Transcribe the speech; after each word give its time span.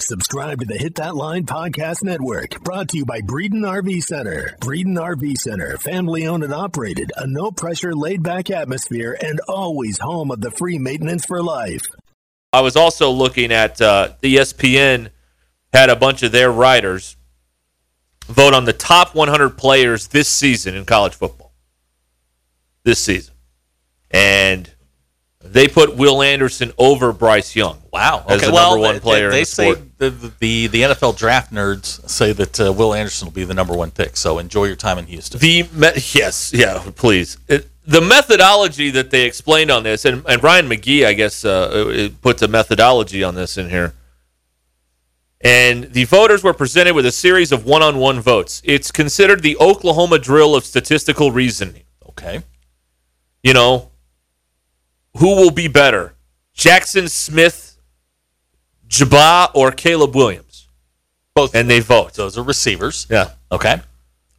Subscribe 0.00 0.58
to 0.58 0.66
the 0.66 0.76
Hit 0.76 0.96
That 0.96 1.14
Line 1.14 1.46
Podcast 1.46 2.02
Network, 2.02 2.60
brought 2.64 2.88
to 2.88 2.96
you 2.96 3.06
by 3.06 3.20
Breeden 3.20 3.60
RV 3.62 4.02
Center. 4.02 4.56
Breeden 4.60 4.96
RV 4.98 5.36
Center, 5.36 5.78
family 5.78 6.26
owned 6.26 6.42
and 6.42 6.52
operated, 6.52 7.12
a 7.16 7.28
no 7.28 7.52
pressure, 7.52 7.94
laid 7.94 8.20
back 8.20 8.50
atmosphere, 8.50 9.16
and 9.22 9.40
always 9.46 10.00
home 10.00 10.32
of 10.32 10.40
the 10.40 10.50
free 10.50 10.78
maintenance 10.78 11.24
for 11.24 11.40
life. 11.44 11.82
I 12.52 12.60
was 12.60 12.74
also 12.74 13.08
looking 13.08 13.52
at 13.52 13.80
uh, 13.80 14.14
ESPN 14.20 15.10
had 15.72 15.90
a 15.90 15.96
bunch 15.96 16.24
of 16.24 16.32
their 16.32 16.50
writers 16.50 17.16
vote 18.26 18.52
on 18.52 18.64
the 18.64 18.72
top 18.72 19.14
100 19.14 19.50
players 19.50 20.08
this 20.08 20.28
season 20.28 20.74
in 20.74 20.84
college 20.86 21.14
football. 21.14 21.54
This 22.82 22.98
season. 22.98 23.34
And 24.10 24.73
they 25.44 25.68
put 25.68 25.96
Will 25.96 26.22
Anderson 26.22 26.72
over 26.78 27.12
Bryce 27.12 27.54
Young. 27.54 27.80
Wow. 27.92 28.24
As 28.28 28.38
Okay. 28.38 28.46
the 28.46 28.52
well, 28.52 28.70
number 28.70 28.82
one 28.82 28.94
they- 28.94 29.00
player 29.00 29.30
They, 29.30 29.38
in 29.38 29.42
the 29.42 29.46
say 29.46 29.74
the, 29.98 30.10
the 30.40 30.66
the 30.68 30.82
NFL 30.82 31.16
draft 31.16 31.52
nerds 31.52 32.08
say 32.08 32.32
that 32.32 32.60
uh, 32.60 32.72
Will 32.72 32.92
Anderson 32.94 33.26
will 33.26 33.32
be 33.32 33.44
the 33.44 33.54
number 33.54 33.74
one 33.74 33.90
pick. 33.90 34.16
So 34.16 34.38
enjoy 34.38 34.64
your 34.64 34.76
time 34.76 34.98
in 34.98 35.06
Houston. 35.06 35.38
The 35.40 35.62
me- 35.74 35.88
yes, 36.12 36.52
yeah, 36.54 36.82
please. 36.96 37.36
It, 37.48 37.68
the 37.86 38.00
methodology 38.00 38.90
that 38.92 39.10
they 39.10 39.26
explained 39.26 39.70
on 39.70 39.82
this, 39.82 40.06
and, 40.06 40.24
and 40.26 40.42
Ryan 40.42 40.68
McGee, 40.68 41.04
I 41.06 41.12
guess, 41.12 41.44
uh, 41.44 41.84
it 41.88 42.20
puts 42.22 42.40
a 42.40 42.48
methodology 42.48 43.22
on 43.22 43.34
this 43.34 43.58
in 43.58 43.68
here. 43.68 43.92
And 45.42 45.84
the 45.92 46.04
voters 46.04 46.42
were 46.42 46.54
presented 46.54 46.94
with 46.94 47.04
a 47.04 47.12
series 47.12 47.52
of 47.52 47.66
one-on-one 47.66 48.20
votes. 48.20 48.62
It's 48.64 48.90
considered 48.90 49.42
the 49.42 49.58
Oklahoma 49.58 50.18
drill 50.18 50.54
of 50.54 50.64
statistical 50.64 51.30
reasoning. 51.30 51.82
okay. 52.08 52.42
You 53.42 53.52
know, 53.52 53.90
who 55.18 55.36
will 55.36 55.50
be 55.50 55.68
better, 55.68 56.14
Jackson 56.54 57.08
Smith, 57.08 57.76
Jabba, 58.88 59.50
or 59.54 59.70
Caleb 59.72 60.14
Williams? 60.14 60.68
Both. 61.34 61.54
And 61.54 61.68
they 61.68 61.80
vote. 61.80 62.14
Those 62.14 62.38
are 62.38 62.42
receivers. 62.42 63.06
Yeah. 63.10 63.30
Okay. 63.50 63.80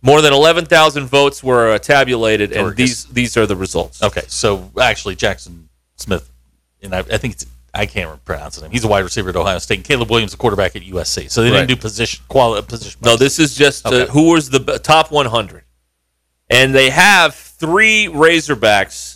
More 0.01 0.21
than 0.21 0.33
11,000 0.33 1.07
votes 1.07 1.43
were 1.43 1.71
uh, 1.73 1.79
tabulated, 1.79 2.51
and 2.53 2.75
these 2.75 3.05
these 3.05 3.35
are 3.37 3.45
the 3.47 3.55
results. 3.55 4.03
Okay. 4.03 4.21
So 4.27 4.71
actually, 4.79 5.15
Jackson 5.15 5.67
Smith, 5.95 6.29
and 6.83 6.93
I, 6.93 6.99
I 6.99 7.17
think 7.17 7.33
it's 7.33 7.45
I 7.73 7.85
can't 7.85 8.23
pronounce 8.23 8.55
his 8.55 8.61
name. 8.61 8.71
He's 8.71 8.83
a 8.83 8.87
wide 8.87 9.03
receiver 9.03 9.29
at 9.31 9.35
Ohio 9.35 9.57
State. 9.57 9.79
And 9.79 9.83
Caleb 9.83 10.09
Williams, 10.09 10.33
a 10.33 10.37
quarterback 10.37 10.75
at 10.75 10.83
USC. 10.83 11.29
So 11.29 11.41
they 11.43 11.49
Right. 11.49 11.57
didn't 11.57 11.69
do 11.69 11.75
position 11.75 12.23
quality 12.29 12.65
position. 12.67 13.01
No, 13.03 13.17
this 13.17 13.39
is 13.39 13.55
just 13.55 13.85
uh, 13.85 14.05
who 14.05 14.31
was 14.31 14.49
the 14.51 14.59
top 14.81 15.11
100. 15.11 15.63
And 16.49 16.73
they 16.75 16.91
have 16.91 17.33
three 17.35 18.05
Razorbacks 18.07 19.14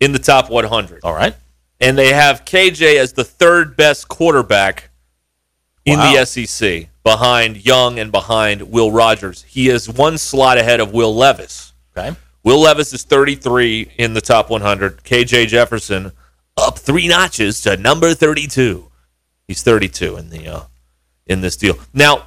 in 0.00 0.12
the 0.12 0.18
top 0.18 0.50
100. 0.50 1.00
All 1.04 1.14
right. 1.14 1.34
And 1.80 1.96
they 1.96 2.12
have 2.12 2.44
KJ 2.44 2.96
as 2.96 3.12
the 3.12 3.24
third 3.24 3.76
best 3.76 4.08
quarterback 4.08 4.90
in 5.84 5.98
Wow. 5.98 6.12
the 6.12 6.26
SEC 6.26 6.88
behind 7.04 7.64
Young 7.64 7.98
and 7.98 8.12
behind 8.12 8.70
Will 8.70 8.90
Rogers. 8.92 9.44
He 9.48 9.68
is 9.68 9.88
one 9.88 10.18
slot 10.18 10.58
ahead 10.58 10.80
of 10.80 10.92
Will 10.92 11.14
Levis. 11.14 11.72
Okay. 11.96 12.16
Will 12.42 12.60
Levis 12.60 12.92
is 12.92 13.02
33 13.04 13.92
in 13.98 14.14
the 14.14 14.20
top 14.20 14.50
100. 14.50 15.02
KJ 15.04 15.46
Jefferson 15.48 16.12
up 16.56 16.78
three 16.78 17.08
notches 17.08 17.60
to 17.62 17.76
number 17.76 18.14
32. 18.14 18.90
He's 19.48 19.62
32 19.62 20.16
in 20.16 20.30
the 20.30 20.48
uh, 20.48 20.62
in 21.26 21.40
this 21.40 21.56
deal. 21.56 21.78
Now, 21.92 22.26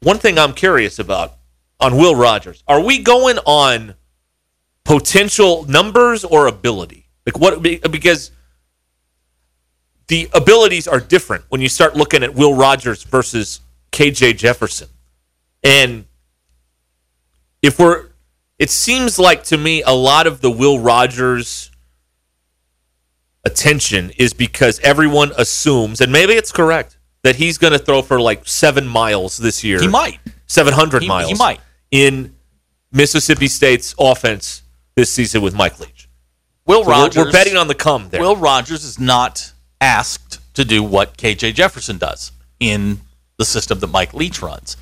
one 0.00 0.18
thing 0.18 0.38
I'm 0.38 0.52
curious 0.52 0.98
about 0.98 1.34
on 1.80 1.96
Will 1.96 2.14
Rogers: 2.14 2.62
Are 2.66 2.80
we 2.80 3.02
going 3.02 3.38
on 3.44 3.94
potential 4.86 5.64
numbers 5.68 6.24
or 6.24 6.46
ability? 6.46 7.06
Like 7.26 7.38
what? 7.38 7.62
Because 7.62 8.30
the 10.08 10.28
abilities 10.32 10.86
are 10.86 11.00
different 11.00 11.44
when 11.48 11.60
you 11.60 11.68
start 11.68 11.96
looking 11.96 12.22
at 12.22 12.34
Will 12.34 12.54
Rogers 12.54 13.02
versus 13.02 13.60
KJ 13.92 14.36
Jefferson, 14.36 14.88
and 15.64 16.04
if 17.62 17.78
we're 17.78 18.06
it 18.58 18.70
seems 18.70 19.18
like 19.18 19.42
to 19.44 19.58
me 19.58 19.82
a 19.82 19.92
lot 19.92 20.26
of 20.26 20.40
the 20.40 20.50
Will 20.50 20.78
Rogers 20.78 21.70
attention 23.44 24.10
is 24.18 24.32
because 24.32 24.78
everyone 24.80 25.32
assumes, 25.36 26.00
and 26.00 26.10
maybe 26.12 26.32
it's 26.32 26.52
correct, 26.52 26.96
that 27.22 27.36
he's 27.36 27.58
going 27.58 27.72
to 27.72 27.78
throw 27.78 28.02
for 28.02 28.20
like 28.20 28.46
seven 28.46 28.86
miles 28.86 29.36
this 29.36 29.62
year. 29.62 29.80
He 29.80 29.88
might. 29.88 30.18
700 30.46 31.02
He- 31.02 31.08
miles. 31.08 31.28
he 31.30 31.34
might. 31.36 31.60
In 31.90 32.34
Mississippi 32.92 33.48
State's 33.48 33.94
offense 33.98 34.62
this 34.96 35.12
season 35.12 35.42
with 35.42 35.54
Mike 35.54 35.78
Leach. 35.78 36.08
Will 36.64 36.82
So 36.82 36.88
we're- 36.88 37.00
Rogers. 37.02 37.24
We're, 37.26 37.32
betting 37.32 37.56
on 37.56 37.68
the 37.68 37.74
come 37.74 38.08
there. 38.08 38.20
Will 38.20 38.36
Rogers 38.36 38.82
is 38.82 38.98
not 38.98 39.52
asked 39.80 40.40
to 40.54 40.64
do 40.64 40.82
what 40.82 41.16
KJ 41.16 41.54
Jefferson 41.54 41.98
does 41.98 42.32
in 42.58 43.00
the 43.38 43.44
system 43.44 43.78
that 43.80 43.88
Mike 43.88 44.14
Leach 44.14 44.40
runs. 44.42 44.76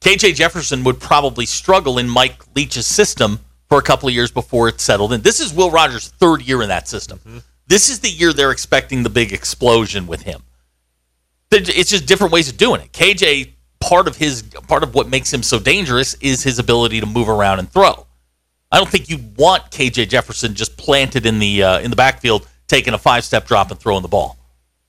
KJ 0.00 0.34
Jefferson 0.34 0.84
would 0.84 1.00
probably 1.00 1.46
struggle 1.46 1.98
in 1.98 2.08
Mike 2.08 2.42
Leach's 2.54 2.86
system 2.86 3.38
for 3.68 3.78
a 3.78 3.82
couple 3.82 4.08
of 4.08 4.14
years 4.14 4.30
before 4.30 4.68
it 4.68 4.80
settled 4.80 5.12
in. 5.12 5.22
This 5.22 5.40
is 5.40 5.54
Will 5.54 5.70
Rogers' 5.70 6.08
third 6.08 6.42
year 6.42 6.60
in 6.62 6.68
that 6.68 6.88
system. 6.88 7.20
Mm-hmm. 7.20 7.38
This 7.66 7.88
is 7.88 8.00
the 8.00 8.10
year 8.10 8.32
they're 8.32 8.50
expecting 8.50 9.04
the 9.04 9.08
big 9.08 9.32
explosion 9.32 10.06
with 10.06 10.22
him. 10.22 10.42
It's 11.50 11.90
just 11.90 12.04
different 12.06 12.32
ways 12.32 12.50
of 12.50 12.56
doing 12.56 12.80
it. 12.80 12.92
KJ, 12.92 13.52
part 13.80 14.08
of 14.08 14.16
his 14.16 14.42
part 14.66 14.82
of 14.82 14.94
what 14.94 15.08
makes 15.08 15.32
him 15.32 15.42
so 15.42 15.60
dangerous 15.60 16.14
is 16.14 16.42
his 16.42 16.58
ability 16.58 17.00
to 17.00 17.06
move 17.06 17.28
around 17.28 17.60
and 17.60 17.70
throw. 17.70 18.06
I 18.74 18.78
don't 18.78 18.88
think 18.88 19.08
you 19.08 19.18
want 19.36 19.70
KJ 19.70 20.08
Jefferson 20.08 20.52
just 20.56 20.76
planted 20.76 21.26
in 21.26 21.38
the 21.38 21.62
uh, 21.62 21.78
in 21.78 21.90
the 21.90 21.96
backfield, 21.96 22.48
taking 22.66 22.92
a 22.92 22.98
five 22.98 23.22
step 23.22 23.46
drop 23.46 23.70
and 23.70 23.78
throwing 23.78 24.02
the 24.02 24.08
ball. 24.08 24.36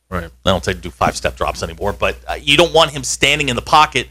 right. 0.10 0.24
I 0.24 0.50
don't 0.50 0.66
say 0.66 0.74
do 0.74 0.90
five 0.90 1.16
step 1.16 1.36
drops 1.36 1.62
anymore, 1.62 1.94
but 1.94 2.18
uh, 2.28 2.34
you 2.34 2.58
don't 2.58 2.74
want 2.74 2.90
him 2.90 3.04
standing 3.04 3.48
in 3.50 3.56
the 3.56 3.62
pocket, 3.62 4.08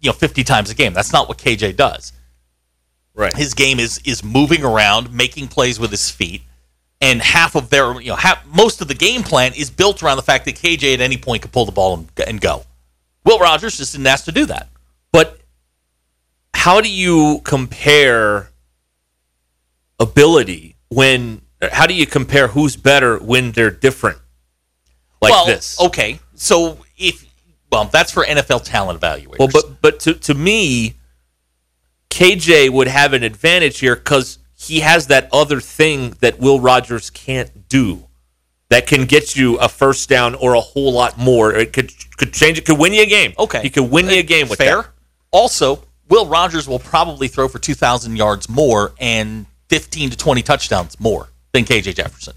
you 0.00 0.10
know, 0.10 0.12
fifty 0.12 0.44
times 0.44 0.68
a 0.68 0.74
game. 0.74 0.92
That's 0.92 1.10
not 1.10 1.26
what 1.26 1.38
KJ 1.38 1.74
does. 1.76 2.12
Right. 3.14 3.34
His 3.34 3.54
game 3.54 3.80
is 3.80 3.98
is 4.04 4.22
moving 4.22 4.62
around, 4.62 5.10
making 5.10 5.48
plays 5.48 5.80
with 5.80 5.90
his 5.90 6.10
feet, 6.10 6.42
and 7.00 7.22
half 7.22 7.56
of 7.56 7.70
their 7.70 7.98
you 8.02 8.10
know 8.10 8.16
half, 8.16 8.44
most 8.46 8.82
of 8.82 8.88
the 8.88 8.94
game 8.94 9.22
plan 9.22 9.54
is 9.56 9.70
built 9.70 10.02
around 10.02 10.18
the 10.18 10.22
fact 10.22 10.44
that 10.44 10.56
KJ 10.56 10.92
at 10.92 11.00
any 11.00 11.16
point 11.16 11.40
could 11.40 11.52
pull 11.52 11.64
the 11.64 11.72
ball 11.72 11.94
and, 11.94 12.10
and 12.26 12.42
go. 12.42 12.62
Will 13.24 13.38
Rogers 13.38 13.78
just 13.78 13.92
didn't 13.92 14.06
ask 14.06 14.26
to 14.26 14.32
do 14.32 14.44
that. 14.44 14.68
But 15.12 15.40
how 16.52 16.82
do 16.82 16.92
you 16.92 17.40
compare 17.44 18.47
ability 19.98 20.76
when? 20.88 21.42
How 21.72 21.86
do 21.86 21.94
you 21.94 22.06
compare 22.06 22.48
who's 22.48 22.76
better 22.76 23.18
when 23.18 23.52
they're 23.52 23.70
different? 23.70 24.18
Like 25.20 25.32
well, 25.32 25.46
this. 25.46 25.80
okay. 25.80 26.20
So 26.34 26.78
if 26.96 27.26
well, 27.70 27.84
that's 27.84 28.12
for 28.12 28.24
NFL 28.24 28.64
talent 28.64 29.00
evaluators. 29.00 29.38
Well, 29.38 29.48
but 29.52 29.82
but 29.82 30.00
to 30.00 30.14
to 30.14 30.34
me, 30.34 30.94
KJ 32.10 32.70
would 32.70 32.88
have 32.88 33.12
an 33.12 33.22
advantage 33.22 33.80
here 33.80 33.96
because 33.96 34.38
he 34.56 34.80
has 34.80 35.06
that 35.08 35.28
other 35.32 35.60
thing 35.60 36.14
that 36.20 36.38
Will 36.38 36.60
Rogers 36.60 37.10
can't 37.10 37.68
do 37.68 38.08
that 38.70 38.86
can 38.86 39.06
get 39.06 39.36
you 39.36 39.56
a 39.58 39.68
first 39.68 40.08
down 40.08 40.34
or 40.34 40.54
a 40.54 40.60
whole 40.60 40.92
lot 40.92 41.18
more. 41.18 41.54
It 41.54 41.72
could 41.72 41.92
could 42.16 42.32
change 42.32 42.58
it, 42.58 42.66
could 42.66 42.78
win 42.78 42.92
you 42.92 43.02
a 43.02 43.06
game. 43.06 43.32
Okay. 43.38 43.62
He 43.62 43.70
could 43.70 43.90
win 43.90 44.08
you 44.08 44.18
a 44.18 44.22
game 44.22 44.48
with 44.48 44.58
Fair. 44.58 44.82
that. 44.82 44.90
Also, 45.30 45.84
Will 46.08 46.26
Rogers 46.26 46.66
will 46.66 46.78
probably 46.78 47.28
throw 47.28 47.48
for 47.48 47.58
2,000 47.58 48.16
yards 48.16 48.48
more 48.48 48.92
and 48.98 49.46
15 49.68 50.10
to 50.10 50.16
20 50.16 50.42
touchdowns 50.42 50.98
more 51.00 51.28
than 51.52 51.64
KJ 51.64 51.94
Jefferson. 51.94 52.34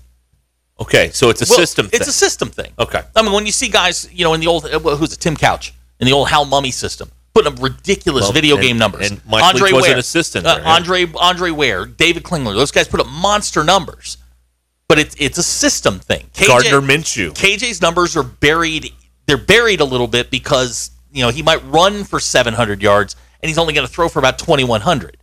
Okay, 0.80 1.12
so 1.14 1.30
it's 1.30 1.42
a 1.42 1.46
Well, 1.50 1.60
system 1.60 1.86
It's 1.88 2.00
thing. 2.00 2.10
a 2.10 2.12
system 2.12 2.50
thing. 2.50 2.72
Okay. 2.80 3.02
I 3.16 3.22
mean, 3.22 3.32
when 3.34 3.46
you 3.46 3.52
see 3.52 3.68
guys, 3.68 4.08
you 4.12 4.24
know, 4.24 4.34
in 4.34 4.40
the 4.42 4.48
old, 4.48 4.66
uh, 4.66 4.80
who's 4.96 5.14
it, 5.14 5.20
Tim 5.20 5.38
Couch, 5.38 5.74
in 6.00 6.08
the 6.08 6.14
old 6.14 6.30
Hal 6.30 6.46
Mumme 6.46 6.74
system, 6.74 7.12
putting 7.36 7.54
up 7.54 7.62
ridiculous 7.62 8.24
Well, 8.24 8.32
video 8.32 8.56
and- 8.56 8.64
game 8.64 8.78
numbers. 8.78 9.12
and 9.12 9.22
Mike 9.28 9.54
Leach 9.54 9.72
was 9.74 9.88
an 9.88 10.00
assistant 10.00 10.46
Uh, 10.48 10.60
yeah. 10.62 10.74
Andre 10.74 11.08
Andre 11.16 11.52
Ware, 11.52 11.86
David 11.86 12.24
Klingler, 12.24 12.56
those 12.56 12.72
guys 12.72 12.88
put 12.88 13.00
up 13.00 13.08
monster 13.08 13.64
numbers. 13.64 14.18
But 14.88 15.00
it's 15.00 15.16
it's 15.20 15.38
a 15.38 15.44
system 15.44 16.00
thing. 16.00 16.30
KJ, 16.34 16.48
Gardner 16.48 16.82
Minshew. 16.82 17.34
KJ's 17.34 17.80
numbers 17.82 18.18
are 18.18 18.24
buried. 18.24 18.92
They're 19.28 19.38
buried 19.38 19.80
a 19.80 19.86
little 19.86 20.08
bit 20.08 20.30
because 20.32 20.90
you 21.14 21.24
know 21.24 21.30
he 21.30 21.42
might 21.44 21.64
run 21.72 22.04
for 22.04 22.20
700 22.20 22.82
yards 22.82 23.16
and 23.42 23.50
he's 23.50 23.58
only 23.58 23.74
going 23.74 23.88
to 23.88 23.94
throw 23.94 24.10
for 24.10 24.20
about 24.20 24.38
2100. 24.40 25.16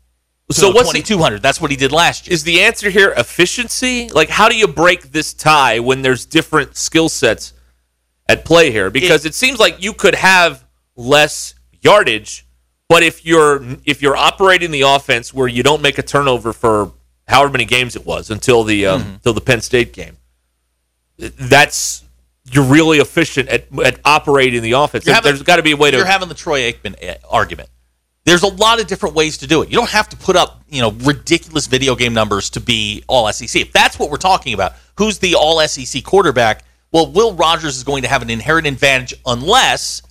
So 0.50 0.69
what's 0.71 0.89
the- 0.93 0.99
2200? 1.00 1.43
That's 1.43 1.61
what 1.61 1.71
he 1.71 1.77
did 1.77 1.93
last 1.93 2.27
year. 2.27 2.35
Is 2.35 2.43
the 2.45 2.62
answer 2.62 2.89
here 2.91 3.12
efficiency? 3.17 4.09
Like, 4.09 4.31
how 4.31 4.49
do 4.49 4.56
you 4.56 4.67
break 4.67 5.12
this 5.12 5.35
tie 5.35 5.79
when 5.81 6.03
there's 6.03 6.25
different 6.25 6.77
skill 6.77 7.09
sets 7.09 7.53
at 8.29 8.45
play 8.45 8.71
here? 8.71 8.89
Because 8.91 9.25
it, 9.27 9.35
seems 9.35 9.59
like 9.59 9.83
you 9.83 9.93
could 9.93 10.15
have 10.15 10.65
less 10.97 11.55
yardage, 11.83 12.47
but 12.89 13.03
if 13.03 13.27
you're 13.27 13.62
if 13.85 14.00
you're 14.00 14.17
operating 14.17 14.71
the 14.71 14.81
offense 14.83 15.35
where 15.35 15.49
you 15.49 15.62
don't 15.62 15.83
make 15.83 15.99
a 15.99 16.03
turnover 16.03 16.53
for 16.55 16.93
however 17.27 17.53
many 17.53 17.67
games 17.67 17.94
it 17.94 18.06
was 18.06 18.31
until 18.31 18.65
the 18.65 18.87
um, 18.87 19.01
Mm-hmm. 19.03 19.12
until 19.15 19.33
the 19.35 19.41
Penn 19.43 19.61
State 19.61 19.93
game, 19.93 20.17
that's 21.19 22.05
you're 22.51 22.65
really 22.65 22.99
efficient 22.99 23.49
at, 23.51 23.67
at 23.85 24.01
operating 24.05 24.62
the 24.62 24.73
offense. 24.73 25.05
You're 25.05 25.15
having- 25.15 25.31
there's 25.31 25.43
got 25.43 25.56
to 25.56 25.62
be 25.62 25.73
a 25.73 25.77
way 25.77 25.91
to 25.91 25.99
You're 25.99 26.06
having 26.06 26.29
the 26.29 26.35
Troy 26.35 26.73
Aikman 26.73 26.94
uh, 27.06 27.17
argument. 27.29 27.69
There's 28.29 28.43
a 28.43 28.55
lot 28.55 28.79
of 28.79 28.87
different 28.87 29.15
ways 29.15 29.39
to 29.39 29.47
do 29.47 29.63
it. 29.63 29.71
You 29.71 29.77
don't 29.77 29.89
have 29.89 30.09
to 30.11 30.17
put 30.17 30.37
up, 30.37 30.63
you 30.69 30.83
know, 30.83 30.91
ridiculous 30.91 31.67
video 31.67 31.95
game 31.95 32.13
numbers 32.13 32.51
to 32.51 32.61
be 32.61 33.03
all 33.07 33.33
SEC. 33.33 33.63
If 33.63 33.73
that's 33.73 33.99
what 33.99 34.11
we're 34.11 34.19
talking 34.19 34.53
about, 34.53 34.75
who's 34.99 35.19
the 35.19 35.35
all 35.35 35.67
SEC 35.67 36.05
quarterback? 36.05 36.65
Well, 36.93 37.11
Will 37.11 37.33
Rogers 37.35 37.77
is 37.77 37.85
going 37.85 38.03
to 38.03 38.09
have 38.09 38.21
an 38.21 38.29
inherent 38.29 38.67
advantage 38.67 39.15
unless 39.25 40.03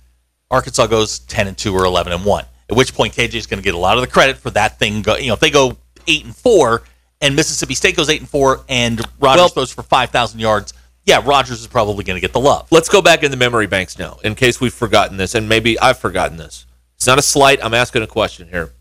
Arkansas 0.50 0.88
goes 0.88 1.20
10 1.20 1.46
and 1.46 1.56
2 1.56 1.72
or 1.72 1.84
11 1.84 2.12
and 2.12 2.24
1. 2.24 2.44
At 2.70 2.76
which 2.76 2.92
point 2.92 3.14
KJ 3.14 3.34
is 3.34 3.46
going 3.46 3.60
to 3.60 3.64
get 3.64 3.74
a 3.74 3.78
lot 3.78 3.96
of 3.96 4.00
the 4.00 4.08
credit 4.08 4.36
for 4.36 4.50
that 4.50 4.80
thing 4.80 5.02
go, 5.02 5.16
you 5.16 5.28
know, 5.28 5.34
if 5.34 5.40
they 5.40 5.50
go 5.50 5.76
8 6.08 6.24
and 6.24 6.34
4 6.34 6.82
and 7.20 7.36
Mississippi 7.36 7.74
State 7.74 7.96
goes 7.96 8.08
8 8.08 8.20
and 8.20 8.28
4 8.28 8.64
and 8.68 9.00
Rogers 9.20 9.38
Well- 9.38 9.48
throws 9.48 9.72
for 9.72 9.82
5,000 9.82 10.40
yards, 10.40 10.74
yeah, 11.04 11.22
Rogers 11.24 11.60
is 11.60 11.66
probably 11.66 12.04
going 12.04 12.16
to 12.16 12.20
get 12.20 12.32
the 12.32 12.40
love. 12.40 12.66
Let's 12.70 12.88
go 12.88 13.00
back 13.00 13.22
in 13.22 13.30
the 13.30 13.36
memory 13.36 13.66
banks 13.66 13.98
now, 13.98 14.18
in 14.24 14.34
case 14.34 14.60
we've 14.60 14.74
forgotten 14.74 15.16
this, 15.16 15.34
and 15.34 15.48
maybe 15.48 15.78
I've 15.78 15.98
forgotten 15.98 16.36
this. 16.36 16.66
It's 16.98 17.06
not 17.06 17.18
a 17.18 17.22
slight. 17.22 17.60
I'm 17.64 17.74
asking 17.74 18.02
a 18.02 18.08
question 18.08 18.48
here. 18.48 18.72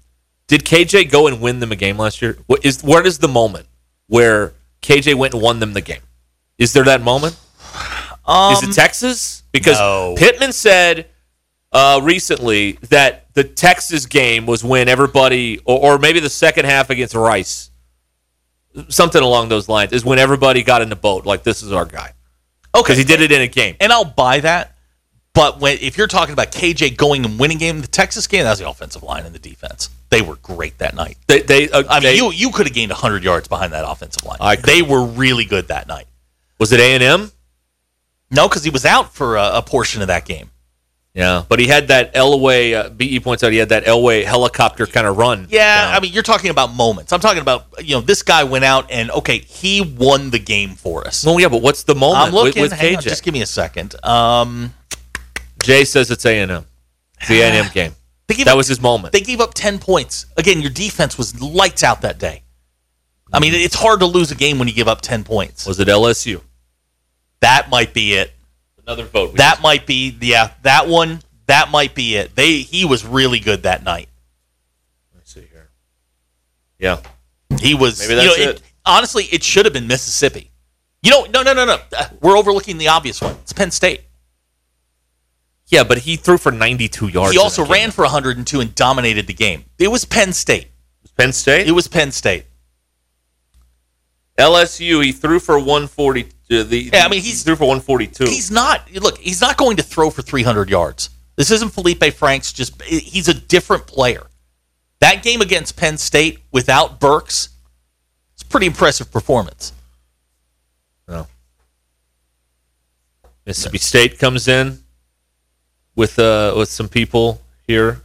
Did 0.47 0.63
KJ 0.65 1.11
go 1.11 1.27
and 1.27 1.39
win 1.39 1.59
them 1.59 1.71
a 1.71 1.75
game 1.75 1.97
last 1.97 2.19
year? 2.21 2.37
What 2.47 2.65
is 2.65 2.83
what 2.83 3.05
is 3.05 3.19
the 3.19 3.27
moment 3.27 3.67
where 4.07 4.53
KJ 4.81 5.13
went 5.15 5.33
and 5.35 5.43
won 5.43 5.59
them 5.59 5.73
the 5.73 5.81
game? 5.81 6.01
Is 6.57 6.73
there 6.73 6.83
that 6.85 7.01
moment? 7.01 7.37
is 8.27 8.63
it 8.63 8.73
Texas? 8.73 9.43
Because 9.51 9.77
no. 9.79 10.15
Pittman 10.17 10.51
said 10.51 11.07
uh, 11.71 11.99
recently 12.03 12.73
that 12.89 13.33
the 13.35 13.43
Texas 13.43 14.05
game 14.07 14.45
was 14.47 14.63
when 14.63 14.87
everybody, 14.89 15.59
or, 15.65 15.93
or 15.93 15.99
maybe 15.99 16.19
the 16.19 16.29
second 16.29 16.65
half 16.65 16.89
against 16.89 17.13
Rice, 17.13 17.69
something 18.89 19.21
along 19.21 19.49
those 19.49 19.69
lines, 19.69 19.93
is 19.93 20.03
when 20.03 20.17
everybody 20.17 20.63
got 20.63 20.81
in 20.81 20.89
the 20.89 20.95
boat. 20.95 21.25
Like 21.25 21.43
this 21.43 21.61
is 21.61 21.71
our 21.71 21.85
guy 21.85 22.13
Okay. 22.73 22.81
because 22.83 22.97
he 22.97 23.03
did 23.03 23.21
it 23.21 23.31
in 23.31 23.41
a 23.41 23.47
game. 23.47 23.75
and 23.79 23.91
I'll 23.93 24.05
buy 24.05 24.39
that. 24.39 24.75
But 25.37 25.59
when 25.59 25.77
if 25.79 25.97
you're 25.97 26.07
talking 26.07 26.33
about 26.33 26.51
KJ 26.51 26.97
going 26.97 27.23
and 27.23 27.39
winning 27.39 27.59
game, 27.59 27.79
the 27.81 27.87
Texas 27.87 28.25
game, 28.27 28.43
that 28.43 28.49
was 28.49 28.59
the 28.59 28.67
offensive 28.67 29.03
line 29.03 29.25
and 29.25 29.33
the 29.35 29.39
defense. 29.39 29.89
They 30.09 30.21
were 30.21 30.35
great 30.37 30.77
that 30.79 30.95
night. 30.95 31.17
They, 31.27 31.41
they, 31.41 31.69
uh, 31.69 31.83
I 31.89 31.99
mean, 31.99 32.03
they- 32.03 32.15
you 32.17 32.31
you 32.31 32.51
could 32.51 32.65
have 32.65 32.73
gained 32.73 32.91
100 32.91 33.23
yards 33.23 33.47
behind 33.47 33.71
that 33.73 33.85
offensive 33.87 34.23
line. 34.25 34.37
I 34.41 34.55
they 34.55 34.81
were 34.81 35.05
really 35.05 35.45
good 35.45 35.67
that 35.67 35.87
night. 35.87 36.07
was 36.59 36.71
it 36.71 36.79
A 36.79 36.93
and 36.95 37.03
M? 37.03 37.31
No, 38.31 38.47
because 38.49 38.63
he 38.63 38.69
was 38.71 38.83
out 38.83 39.13
for 39.13 39.37
a, 39.37 39.57
a 39.57 39.61
portion 39.61 40.01
of 40.01 40.07
that 40.07 40.25
game. 40.25 40.49
Yeah, 41.13 41.43
but 41.49 41.57
he 41.59 41.65
had 41.67 41.87
that 41.87 42.13
Elway. 42.13 42.73
Uh, 42.75 42.89
Be 42.89 43.19
points 43.19 43.43
out 43.43 43.51
he 43.51 43.57
had 43.57 43.69
that 43.69 43.85
Elway 43.85 44.23
helicopter 44.23 44.85
kind 44.85 45.07
of 45.07 45.17
run. 45.17 45.47
Yeah, 45.49 45.85
down. 45.85 45.95
I 45.95 45.99
mean, 45.99 46.13
you're 46.13 46.21
talking 46.23 46.51
about 46.51 46.73
moments. 46.73 47.11
I'm 47.11 47.19
talking 47.19 47.41
about 47.41 47.65
you 47.83 47.95
know 47.95 48.01
this 48.01 48.21
guy 48.21 48.43
went 48.43 48.65
out 48.65 48.91
and 48.91 49.09
okay, 49.11 49.39
he 49.39 49.81
won 49.81 50.29
the 50.29 50.37
game 50.39 50.75
for 50.75 51.07
us. 51.07 51.25
well, 51.25 51.39
yeah, 51.39 51.47
but 51.49 51.61
what's 51.63 51.83
the 51.83 51.95
moment 51.95 52.27
I'm 52.27 52.33
looking. 52.33 52.61
with, 52.61 52.71
with 52.71 52.79
hang 52.79 52.97
on, 52.97 53.01
just 53.01 53.23
give 53.23 53.33
me 53.33 53.41
a 53.41 53.47
second. 53.47 53.95
Um, 54.05 54.73
Jay 55.63 55.83
says 55.85 56.09
it's 56.11 56.25
A 56.25 56.39
and 56.39 56.51
M. 56.51 56.65
The 57.27 57.41
A 57.41 57.45
and 57.45 57.65
M 57.65 57.71
game. 57.73 57.93
That 58.27 58.47
up- 58.49 58.57
was 58.57 58.67
his 58.67 58.81
moment. 58.81 59.13
They 59.13 59.21
gave 59.21 59.39
up 59.39 59.53
10 59.53 59.79
points. 59.79 60.25
Again, 60.35 60.61
your 60.61 60.71
defense 60.71 61.17
was 61.17 61.39
lights 61.41 61.83
out 61.83 62.01
that 62.01 62.19
day. 62.19 62.43
I 63.31 63.39
mean, 63.39 63.53
it's 63.53 63.75
hard 63.75 63.99
to 63.99 64.05
lose 64.05 64.31
a 64.31 64.35
game 64.35 64.57
when 64.59 64.67
you 64.69 64.73
give 64.73 64.87
up 64.87 65.01
10 65.01 65.23
points. 65.25 65.65
Was 65.65 65.79
it 65.79 65.87
LSU? 65.89 66.41
That 67.41 67.69
might 67.69 67.93
be 67.93 68.13
it. 68.13 68.31
Another 68.85 69.03
vote. 69.03 69.35
That 69.35 69.61
might 69.61 69.85
be 69.85 70.15
yeah, 70.21 70.51
that 70.61 70.87
one, 70.87 71.19
that 71.47 71.69
might 71.69 71.93
be 71.93 72.15
it. 72.15 72.35
They 72.35 72.59
he 72.59 72.85
was 72.85 73.05
really 73.05 73.39
good 73.39 73.63
that 73.63 73.83
night. 73.83 74.07
Let's 75.13 75.33
see 75.33 75.41
here. 75.51 75.69
Yeah, 76.79 77.01
He 77.59 77.73
was 77.75 77.99
Maybe 77.99 78.13
you 78.13 78.27
that's 78.27 78.37
know, 78.39 78.49
it. 78.51 78.61
honestly, 78.85 79.25
it 79.25 79.43
should 79.43 79.65
have 79.65 79.73
been 79.73 79.87
Mississippi. 79.87 80.51
You 81.03 81.11
know, 81.11 81.25
no, 81.25 81.43
no, 81.43 81.53
no, 81.53 81.65
no. 81.65 81.77
Uh, 81.97 82.07
We're 82.21 82.37
overlooking 82.37 82.77
the 82.77 82.87
obvious 82.87 83.21
one. 83.21 83.35
It's 83.41 83.51
Penn 83.53 83.71
State. 83.71 84.01
Yeah, 85.67 85.83
but 85.83 85.99
he 85.99 86.15
threw 86.15 86.37
for 86.37 86.51
92 86.51 87.09
yards. 87.09 87.33
He 87.33 87.37
also 87.39 87.65
ran 87.65 87.91
for 87.91 88.03
102 88.03 88.59
and 88.61 88.73
dominated 88.75 89.27
the 89.27 89.33
game. 89.33 89.65
It 89.77 89.89
was 89.89 90.05
Penn 90.05 90.31
State. 90.33 90.65
It 90.67 90.71
was 91.03 91.11
Penn 91.11 91.33
State. 91.33 91.67
It 91.67 91.71
was 91.71 91.87
Penn 91.87 92.11
State. 92.11 92.45
LSU. 94.37 95.03
He 95.03 95.11
threw 95.11 95.39
for 95.39 95.57
140. 95.57 96.23
Uh, 96.23 96.63
the, 96.63 96.89
Yeah, 96.93 97.05
I 97.05 97.09
mean, 97.09 97.21
he 97.21 97.29
he's- 97.29 97.43
threw 97.43 97.55
for 97.55 97.65
142. 97.65 98.25
He's 98.25 98.49
not. 98.51 98.89
Look, 98.93 99.17
he's 99.17 99.41
not 99.41 99.57
going 99.57 99.77
to 99.77 99.83
throw 99.83 100.09
for 100.09 100.21
300 100.21 100.69
yards. 100.69 101.09
This 101.35 101.51
isn't 101.51 101.73
Feleipe 101.73 102.13
Franks. 102.13 102.53
Just 102.53 102.81
he's 102.83 103.27
a 103.27 103.33
different 103.33 103.87
player. 103.87 104.27
That 105.01 105.21
game 105.21 105.41
against 105.41 105.75
Penn 105.75 105.97
State 105.97 106.39
without 106.51 106.99
Burks, 106.99 107.49
it's 108.33 108.41
a 108.43 108.45
pretty 108.45 108.65
impressive 108.67 109.11
performance. 109.11 109.73
No. 111.07 111.27
Mississippi 113.45 113.77
State 113.77 114.17
comes 114.17 114.47
in 114.47 114.79
with 115.97 116.17
uh, 116.17 116.53
with 116.55 116.69
some 116.69 116.87
people 116.87 117.41
here. 117.67 118.01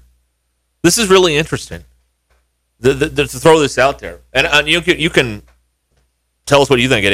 This 0.82 0.98
is 0.98 1.08
really 1.08 1.36
interesting. 1.36 1.84
The, 2.80 2.94
the, 2.94 3.06
the- 3.06 3.26
to 3.28 3.38
throw 3.38 3.60
this 3.60 3.78
out 3.78 4.00
there, 4.00 4.18
and, 4.32 4.48
and 4.48 4.66
you 4.68 4.80
can 4.80 4.98
you 4.98 5.10
can 5.10 5.42
tell 6.44 6.60
us 6.62 6.68
what 6.68 6.80
you 6.80 6.88
think 6.88 7.06
at 7.06 7.12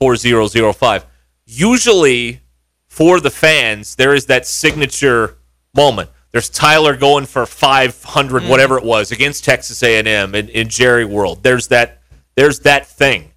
866-285-4005. 0.00 1.04
Usually, 1.44 2.40
for 2.86 3.20
the 3.20 3.28
fans, 3.28 3.96
there 3.96 4.14
is 4.14 4.24
that 4.26 4.46
signature 4.46 5.36
moment. 5.74 6.08
There's 6.32 6.48
Tyler 6.48 6.96
going 6.96 7.26
for 7.26 7.44
500, 7.44 8.44
whatever 8.44 8.78
it 8.78 8.84
was, 8.84 9.12
against 9.12 9.44
Texas 9.44 9.82
A&M 9.82 10.34
in, 10.34 10.48
in 10.48 10.70
Jerry 10.70 11.04
World. 11.04 11.42
There's 11.42 11.68
that. 11.68 12.00
There's 12.34 12.60
that 12.60 12.86
thing 12.86 13.32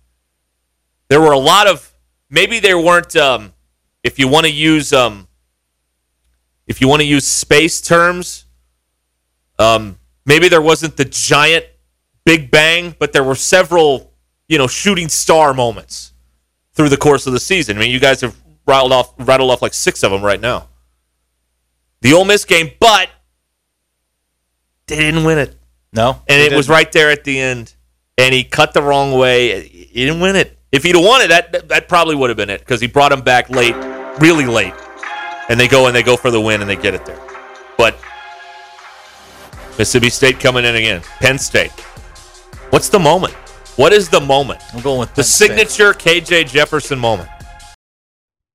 there 1.10 1.20
were 1.20 1.32
a 1.32 1.40
lot 1.40 1.68
of 1.68 1.92
maybe 2.30 2.60
there 2.60 2.80
weren't 2.80 3.16
um, 3.16 3.52
if 4.04 4.20
you 4.20 4.28
want 4.28 4.46
to 4.46 4.52
use 4.52 4.94
um, 4.94 5.28
if 6.70 6.80
you 6.80 6.88
want 6.88 7.02
to 7.02 7.06
use 7.06 7.28
space 7.28 7.82
terms 7.82 8.46
um, 9.60 10.00
maybe 10.26 10.48
there 10.48 10.62
wasn't 10.62 10.96
the 10.96 11.04
giant 11.04 11.66
big 12.24 12.50
bang 12.50 12.96
but 12.98 13.12
there 13.12 13.24
were 13.24 13.36
several 13.36 14.14
you 14.48 14.58
know 14.58 14.68
shooting 14.68 15.10
star 15.10 15.54
moments 15.54 16.14
through 16.74 16.88
the 16.88 16.98
course 16.98 17.28
of 17.28 17.34
the 17.34 17.40
season 17.40 17.76
i 17.76 17.80
mean 17.82 17.92
you 17.92 18.00
guys 18.00 18.22
have 18.22 18.36
rattled 18.66 18.94
off 18.94 19.14
rattled 19.20 19.52
off 19.52 19.62
like 19.62 19.74
six 19.74 20.02
of 20.04 20.12
them 20.12 20.22
right 20.24 20.40
now 20.40 20.70
the 22.02 22.14
Ole 22.14 22.24
Miss 22.24 22.46
game 22.46 22.72
but 22.80 23.10
they 24.88 24.96
didn't 24.96 25.24
win 25.26 25.38
it 25.38 25.56
No, 25.94 26.22
and 26.28 26.42
it 26.42 26.56
was 26.56 26.70
right 26.70 26.92
there 26.92 27.12
at 27.12 27.24
the 27.24 27.40
end. 27.40 27.74
And 28.18 28.34
he 28.34 28.44
cut 28.44 28.74
the 28.74 28.82
wrong 28.82 29.14
way. 29.14 29.68
He 29.68 30.06
didn't 30.06 30.20
win 30.20 30.36
it. 30.36 30.58
If 30.72 30.84
he'd 30.84 30.96
have 30.96 31.04
won 31.04 31.22
it, 31.22 31.30
that 31.30 31.52
that, 31.54 31.70
that 31.70 31.88
probably 31.88 32.16
would 32.16 32.30
have 32.30 32.38
been 32.38 32.50
it 32.50 32.60
because 32.60 32.82
he 32.82 32.88
brought 32.88 33.12
him 33.12 33.22
back 33.22 33.50
late, 33.50 33.76
really 34.20 34.46
late. 34.46 34.74
And 35.50 35.60
they 35.60 35.68
go 35.68 35.88
and 35.88 35.96
they 35.96 36.04
go 36.04 36.16
for 36.16 36.32
the 36.32 36.40
win 36.40 36.62
and 36.62 36.70
they 36.70 36.76
get 36.76 36.94
it 36.94 37.06
there. 37.06 37.20
But 37.78 38.00
Mississippi 39.78 40.10
State 40.10 40.40
coming 40.40 40.64
in 40.64 40.76
again. 40.76 41.02
Penn 41.20 41.40
State. 41.40 41.72
What's 42.70 42.90
the 42.90 43.00
moment? 43.00 43.34
What 43.76 43.94
is 43.94 44.10
the 44.10 44.20
moment? 44.20 44.62
I'm 44.74 44.82
going 44.82 45.00
with 45.00 45.10
The 45.10 45.22
Penn 45.22 45.24
State. 45.24 45.48
signature 45.58 45.94
KJ 45.94 46.50
Jefferson 46.50 47.00
moment. 47.00 47.30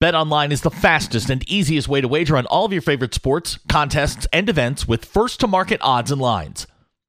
BetOnline 0.02 0.50
is 0.50 0.60
the 0.60 0.70
fastest 0.70 1.30
and 1.30 1.48
easiest 1.48 1.88
way 1.88 2.00
to 2.00 2.08
wager 2.08 2.36
on 2.36 2.46
all 2.46 2.66
of 2.66 2.72
your 2.72 2.82
favorite 2.82 3.14
sports, 3.14 3.58
contests, 3.68 4.26
and 4.32 4.48
events 4.48 4.86
with 4.86 5.04
first 5.04 5.40
to 5.40 5.46
market 5.46 5.80
odds 5.80 6.10
and 6.10 6.20
lines. 6.20 6.66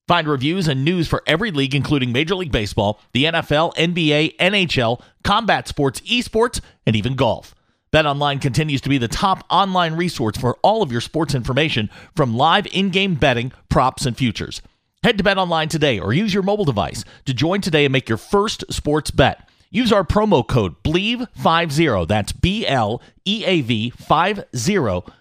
Find 0.08 0.28
reviews 0.28 0.68
and 0.68 0.86
news 0.86 1.08
for 1.08 1.22
every 1.28 1.52
league, 1.52 1.76
including 1.76 2.12
Major 2.12 2.36
League 2.36 2.52
Baseball, 2.52 3.02
the 3.12 3.26
NFL, 3.26 3.76
NBA, 3.76 4.38
NHL, 4.38 5.02
combat 5.24 5.68
sports, 5.68 6.00
esports, 6.02 6.62
and 6.86 6.96
even 6.96 7.16
golf. 7.16 7.54
BetOnline 7.96 8.42
continues 8.42 8.82
to 8.82 8.90
be 8.90 8.98
the 8.98 9.08
top 9.08 9.46
online 9.50 9.94
resource 9.94 10.36
for 10.36 10.58
all 10.62 10.82
of 10.82 10.92
your 10.92 11.00
sports 11.00 11.34
information 11.34 11.90
from 12.14 12.36
live 12.36 12.68
in 12.74 12.90
game 12.90 13.16
betting, 13.16 13.54
props, 13.70 14.06
and 14.06 14.18
futures. 14.18 14.62
Head 15.02 15.18
to 15.18 15.24
BetOnline 15.24 15.70
today 15.70 15.98
or 15.98 16.12
use 16.12 16.34
your 16.34 16.44
mobile 16.44 16.66
device 16.66 17.06
to 17.24 17.34
join 17.34 17.62
today 17.62 17.86
and 17.86 17.94
make 17.94 18.10
your 18.10 18.18
first 18.18 18.66
sports 18.70 19.12
bet. 19.12 19.48
Use 19.72 19.94
our 19.94 20.04
promo 20.04 20.46
code 20.46 20.76
BLEAV50, 20.84 22.06
that's 22.06 22.34
B 22.34 22.68
L 22.68 23.02
E 23.24 23.46
A 23.46 23.62
V 23.62 23.92
50, 23.92 24.44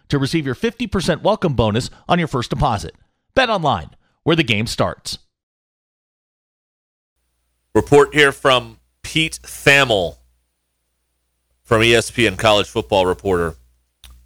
to 0.09 0.19
receive 0.19 0.45
your 0.45 0.57
50% 0.57 1.23
welcome 1.23 1.55
bonus 1.55 1.91
on 2.09 2.19
your 2.19 2.27
first 2.27 2.51
deposit. 2.51 2.97
BetOnline 3.37 3.93
where 4.25 4.35
the 4.35 4.43
game 4.43 4.67
starts. 4.67 5.19
Report 7.73 8.13
here 8.13 8.33
from 8.33 8.81
Pete 9.05 9.39
Thamel 9.45 10.17
from 11.65 11.81
ESPN 11.81 12.39
college 12.39 12.69
football 12.69 13.07
reporter. 13.07 13.55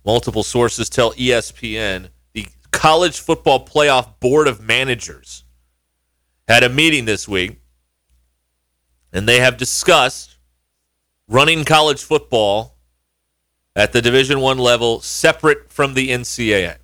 Multiple 0.05 0.43
sources 0.43 0.89
tell 0.89 1.13
ESPN 1.13 2.09
the 2.33 2.47
College 2.71 3.21
Football 3.21 3.67
Playoff 3.67 4.19
Board 4.21 4.49
of 4.49 4.61
Managers 4.61 5.45
had 6.47 6.63
a 6.63 6.69
meeting 6.69 7.05
this 7.05 7.29
week 7.29 7.61
and 9.13 9.29
they 9.29 9.41
have 9.41 9.57
discussed 9.57 10.37
running 11.29 11.65
college 11.65 12.03
football 12.03 12.77
at 13.77 13.93
the 13.93 14.03
Division 14.03 14.41
1 14.41 14.59
level 14.59 15.01
separate 15.01 15.71
from 15.71 15.95
the 15.95 16.09
NCAA. 16.09 16.79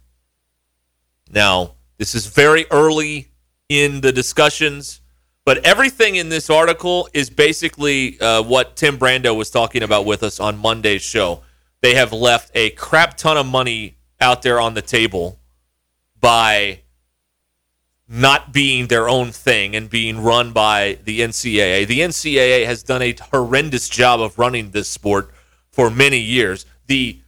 Now, 1.31 1.75
this 1.99 2.15
is 2.15 2.27
very 2.27 2.67
early 2.71 3.29
in 3.69 4.01
the 4.01 4.13
discussions, 4.13 5.01
but 5.45 5.59
everything 5.59 6.17
in 6.17 6.31
this 6.31 6.49
article 6.49 7.09
is 7.13 7.29
basically 7.29 8.19
uh, 8.21 8.43
what 8.43 8.77
Tim 8.77 8.99
Brando 8.99 9.37
was 9.37 9.51
talking 9.51 9.83
about 9.83 10.07
with 10.07 10.23
us 10.23 10.41
on 10.41 10.57
Monday's 10.57 11.03
show. 11.03 11.43
They 11.83 11.95
have 11.95 12.13
left 12.13 12.51
a 12.55 12.71
crap 12.71 13.17
ton 13.17 13.37
of 13.37 13.47
money 13.47 13.99
out 14.21 14.43
there 14.43 14.59
on 14.59 14.75
the 14.75 14.83
table 14.83 15.39
by 16.19 16.81
not 18.09 18.53
being 18.53 18.87
their 18.87 19.09
own 19.09 19.33
thing 19.33 19.77
and 19.77 19.91
being 19.91 20.23
run 20.23 20.53
by 20.53 20.99
the 21.05 21.21
NCAA. 21.21 21.87
The 21.87 22.01
NCAA 22.01 22.65
has 22.67 22.83
done 22.83 23.03
a 23.03 23.15
horrendous 23.31 23.89
job 23.89 24.21
of 24.21 24.39
running 24.39 24.71
this 24.71 24.89
sport 24.89 25.31
for 25.71 25.91
many 25.91 26.21
years. 26.21 26.65
The 26.87 27.21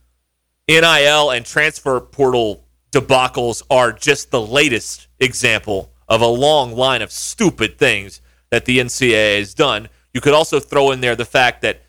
NIL 0.69 1.31
and 1.31 1.45
transfer 1.45 2.01
portal 2.01 2.65
debacles 2.93 3.63
are 3.71 3.93
just 3.93 4.31
the 4.31 4.41
latest 4.41 5.09
example 5.19 5.91
of 6.09 6.21
a 6.21 6.27
long 6.27 6.73
line 6.73 7.03
of 7.03 7.11
stupid 7.11 7.79
things 7.79 8.21
that 8.51 8.65
the 8.65 8.79
NCAA 8.79 9.39
has 9.39 9.55
done. 9.55 9.89
You 10.15 10.21
could 10.21 10.35
also 10.35 10.61
throw 10.61 10.93
in 10.93 11.01
there 11.01 11.17
the 11.17 11.25
fact 11.25 11.63
that 11.63 11.83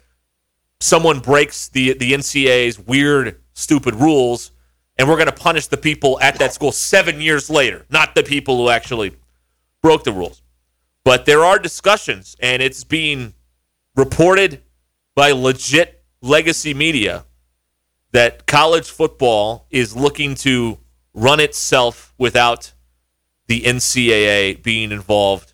someone 0.80 1.20
breaks 1.20 1.70
the 1.70 1.94
the 1.94 2.14
NCAA's 2.14 2.80
weird, 2.80 3.40
stupid 3.54 3.96
rules, 3.96 4.52
and 4.98 5.08
we're 5.08 5.16
going 5.16 5.28
to 5.28 5.32
punish 5.32 5.68
the 5.68 5.78
people 5.78 6.20
at 6.22 6.40
that 6.40 6.54
school 6.54 6.72
seven 6.72 7.22
years 7.22 7.50
later, 7.50 7.86
not 7.90 8.16
the 8.16 8.24
people 8.24 8.58
who 8.58 8.70
actually 8.70 9.16
broke 9.82 10.04
the 10.04 10.12
rules. 10.12 10.42
But 11.04 11.26
there 11.26 11.46
are 11.46 11.60
discussions, 11.60 12.36
and 12.40 12.62
it's 12.62 12.84
being 12.84 13.34
reported 13.96 14.62
by 15.16 15.32
legit 15.32 16.04
legacy 16.22 16.74
media 16.74 17.26
that 18.12 18.46
college 18.46 18.90
football 18.90 19.68
is 19.70 19.96
looking 19.96 20.36
to 20.36 20.80
run 21.14 21.40
itself 21.40 22.14
without 22.18 22.74
the 23.48 23.62
NCAA 23.62 24.62
being 24.62 24.92
involved 24.92 25.54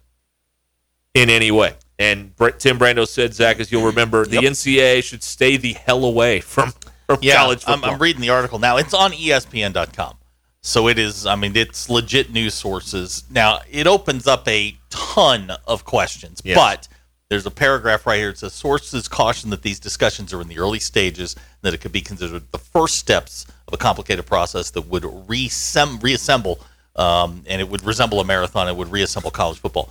in 1.13 1.29
any 1.29 1.51
way. 1.51 1.75
And 1.99 2.33
Tim 2.57 2.79
Brando 2.79 3.07
said, 3.07 3.33
Zach, 3.33 3.59
as 3.59 3.71
you'll 3.71 3.85
remember, 3.85 4.25
the 4.25 4.37
NCAA 4.37 5.03
should 5.03 5.23
stay 5.23 5.57
the 5.57 5.73
hell 5.73 6.05
away 6.05 6.41
from, 6.41 6.73
from 7.05 7.19
yeah, 7.21 7.35
college 7.35 7.63
I'm. 7.67 7.83
I'm 7.83 7.99
reading 7.99 8.21
the 8.21 8.29
article 8.29 8.59
now. 8.59 8.77
It's 8.77 8.93
on 8.93 9.11
ESPN.com. 9.11 10.15
So 10.61 10.87
it 10.87 10.97
is, 10.97 11.25
I 11.25 11.35
mean, 11.35 11.55
it's 11.55 11.89
legit 11.89 12.31
news 12.31 12.53
sources. 12.53 13.25
Now, 13.29 13.59
it 13.69 13.85
opens 13.85 14.27
up 14.27 14.47
a 14.47 14.77
ton 14.89 15.51
of 15.67 15.83
questions, 15.85 16.41
Yes. 16.43 16.55
but 16.55 16.87
there's 17.29 17.45
a 17.45 17.51
paragraph 17.51 18.07
right 18.07 18.17
here. 18.17 18.29
It 18.29 18.37
says 18.37 18.53
sources 18.53 19.07
caution 19.09 19.49
that 19.49 19.61
these 19.61 19.79
discussions 19.79 20.33
are 20.33 20.39
in 20.41 20.47
the 20.47 20.59
early 20.59 20.79
stages, 20.79 21.35
that 21.63 21.73
it 21.73 21.81
could 21.81 21.91
be 21.91 21.99
considered 22.01 22.43
the 22.51 22.57
first 22.57 22.95
steps 22.97 23.45
of 23.67 23.73
a 23.73 23.77
complicated 23.77 24.25
process 24.25 24.69
that 24.71 24.87
would 24.87 25.03
reassemb- 25.03 26.01
reassemble, 26.01 26.61
um, 26.95 27.43
and 27.47 27.61
it 27.61 27.67
would 27.69 27.83
resemble 27.85 28.19
a 28.19 28.25
marathon. 28.25 28.67
It 28.67 28.75
would 28.75 28.91
reassemble 28.91 29.31
college 29.31 29.59
football. 29.59 29.89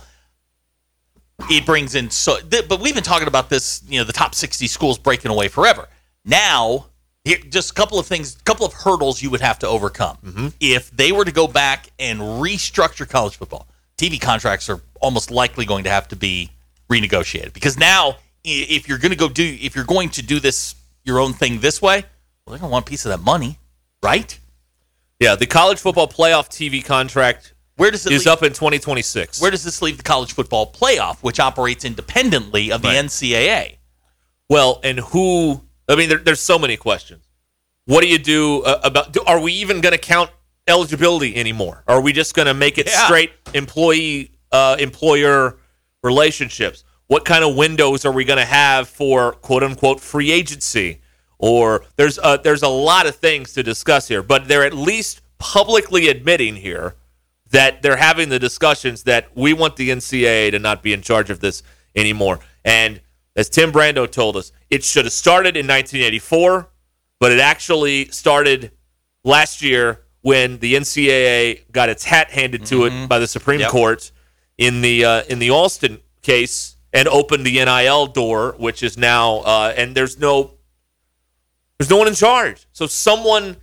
It 1.49 1.65
brings 1.65 1.95
in 1.95 2.09
so, 2.09 2.39
th- 2.39 2.67
but 2.69 2.79
we've 2.79 2.93
been 2.93 3.03
talking 3.03 3.27
about 3.27 3.49
this. 3.49 3.83
You 3.87 3.99
know, 3.99 4.05
the 4.05 4.13
top 4.13 4.35
60 4.35 4.67
schools 4.67 4.97
breaking 4.97 5.31
away 5.31 5.47
forever. 5.47 5.87
Now, 6.23 6.85
here, 7.25 7.37
just 7.49 7.71
a 7.71 7.73
couple 7.73 7.99
of 7.99 8.05
things, 8.05 8.35
a 8.39 8.43
couple 8.43 8.65
of 8.65 8.73
hurdles 8.73 9.21
you 9.21 9.29
would 9.29 9.41
have 9.41 9.59
to 9.59 9.67
overcome 9.67 10.17
if 10.59 10.91
they 10.91 11.11
were 11.11 11.25
to 11.25 11.31
go 11.31 11.47
back 11.47 11.87
and 11.99 12.19
restructure 12.19 13.07
college 13.09 13.37
football. 13.37 13.67
TV 13.97 14.19
contracts 14.19 14.69
are 14.69 14.81
almost 15.01 15.31
likely 15.31 15.65
going 15.65 15.83
to 15.85 15.89
have 15.89 16.07
to 16.09 16.15
be 16.15 16.49
renegotiated 16.89 17.53
because 17.53 17.77
now, 17.77 18.17
if 18.43 18.87
you're 18.89 18.97
going 18.97 19.11
to 19.11 19.17
go 19.17 19.29
do, 19.29 19.57
if 19.61 19.75
you're 19.75 19.85
going 19.85 20.09
to 20.09 20.21
do 20.21 20.39
this 20.39 20.75
your 21.03 21.19
own 21.19 21.33
thing 21.33 21.59
this 21.59 21.81
way, 21.81 22.03
well, 22.45 22.53
they're 22.53 22.59
going 22.59 22.69
to 22.69 22.73
want 22.73 22.87
a 22.87 22.89
piece 22.89 23.05
of 23.05 23.11
that 23.11 23.21
money, 23.21 23.57
right? 24.01 24.37
Yeah, 25.19 25.35
the 25.35 25.45
college 25.47 25.79
football 25.79 26.07
playoff 26.07 26.49
TV 26.49 26.83
contract 26.83 27.53
Where 27.77 27.91
does 27.91 28.05
it 28.05 28.11
is 28.13 28.25
leave, 28.25 28.33
up 28.33 28.43
in 28.43 28.49
2026. 28.53 29.41
Where 29.41 29.51
does 29.51 29.63
this 29.63 29.81
leave 29.81 29.97
the 29.97 30.03
college 30.03 30.33
football 30.33 30.71
playoff, 30.71 31.17
which 31.21 31.39
operates 31.39 31.85
independently 31.85 32.71
of 32.71 32.81
the 32.81 32.89
Right. 32.89 32.97
NCAA? 33.05 33.77
Well, 34.49 34.79
and 34.83 34.99
who? 34.99 35.61
I 35.89 35.95
mean, 35.95 36.09
there, 36.09 36.17
there's 36.19 36.39
so 36.41 36.59
many 36.59 36.77
questions. 36.77 37.25
What 37.85 38.01
do 38.01 38.07
you 38.07 38.17
do 38.17 38.61
uh, 38.63 38.79
about? 38.83 39.13
Do, 39.13 39.21
are 39.25 39.39
we 39.39 39.53
even 39.53 39.81
going 39.81 39.93
to 39.93 39.97
count 39.97 40.29
eligibility 40.67 41.35
anymore? 41.35 41.83
Are 41.87 41.99
we 42.01 42.13
just 42.13 42.33
going 42.35 42.45
to 42.45 42.53
make 42.53 42.77
it 42.77 42.87
Yeah. 42.87 43.05
straight 43.05 43.31
employee 43.53 44.31
uh, 44.51 44.75
employer 44.79 45.57
relationships? 46.03 46.83
What 47.07 47.25
kind 47.25 47.43
of 47.43 47.55
windows 47.55 48.05
are 48.05 48.11
we 48.11 48.23
going 48.25 48.39
to 48.39 48.45
have 48.45 48.87
for 48.89 49.33
quote 49.33 49.63
unquote 49.63 49.99
free 49.99 50.31
agency? 50.31 50.99
Or 51.37 51.85
there's 51.95 52.19
a, 52.23 52.39
there's 52.41 52.63
a 52.63 52.67
lot 52.69 53.05
of 53.05 53.15
things 53.15 53.53
to 53.53 53.63
discuss 53.63 54.07
here, 54.07 54.23
but 54.23 54.47
they're 54.47 54.65
at 54.65 54.73
least 54.73 55.21
publicly 55.39 56.07
admitting 56.07 56.55
here 56.55 56.95
that 57.51 57.81
they're 57.81 57.97
having 57.97 58.29
the 58.29 58.39
discussions 58.39 59.03
that 59.03 59.27
we 59.35 59.53
want 59.53 59.75
the 59.75 59.89
NCAA 59.89 60.51
to 60.51 60.59
not 60.59 60.81
be 60.81 60.93
in 60.93 61.01
charge 61.01 61.29
of 61.29 61.39
this 61.39 61.61
anymore. 61.95 62.39
And 62.65 63.01
as 63.35 63.49
Tim 63.49 63.71
Brando 63.71 64.09
told 64.09 64.37
us, 64.37 64.51
it 64.69 64.83
should 64.83 65.05
have 65.05 65.13
started 65.13 65.57
in 65.57 65.67
1984, 65.67 66.69
but 67.19 67.31
it 67.31 67.39
actually 67.39 68.05
started 68.05 68.71
last 69.23 69.61
year 69.61 70.01
when 70.21 70.57
the 70.59 70.75
NCAA 70.75 71.71
got 71.71 71.89
its 71.89 72.05
hat 72.05 72.31
handed 72.31 72.65
to 72.67 72.85
it 72.85 73.09
by 73.09 73.19
the 73.19 73.27
Supreme 73.27 73.59
Yep. 73.59 73.69
Court 73.69 74.11
in 74.57 74.81
the 74.81 75.03
uh, 75.03 75.23
in 75.29 75.39
the 75.39 75.49
Alston 75.49 75.99
case 76.21 76.77
and 76.93 77.07
opened 77.07 77.45
the 77.45 77.63
NIL 77.63 78.07
door, 78.07 78.55
which 78.57 78.81
is 78.83 78.97
now 78.97 79.39
uh, 79.39 79.73
and 79.75 79.95
there's 79.95 80.17
no 80.19 80.51
there's 81.77 81.89
no 81.89 81.97
one 81.97 82.07
in 82.07 82.15
charge. 82.15 82.65
So 82.73 82.87
someone 82.87 83.57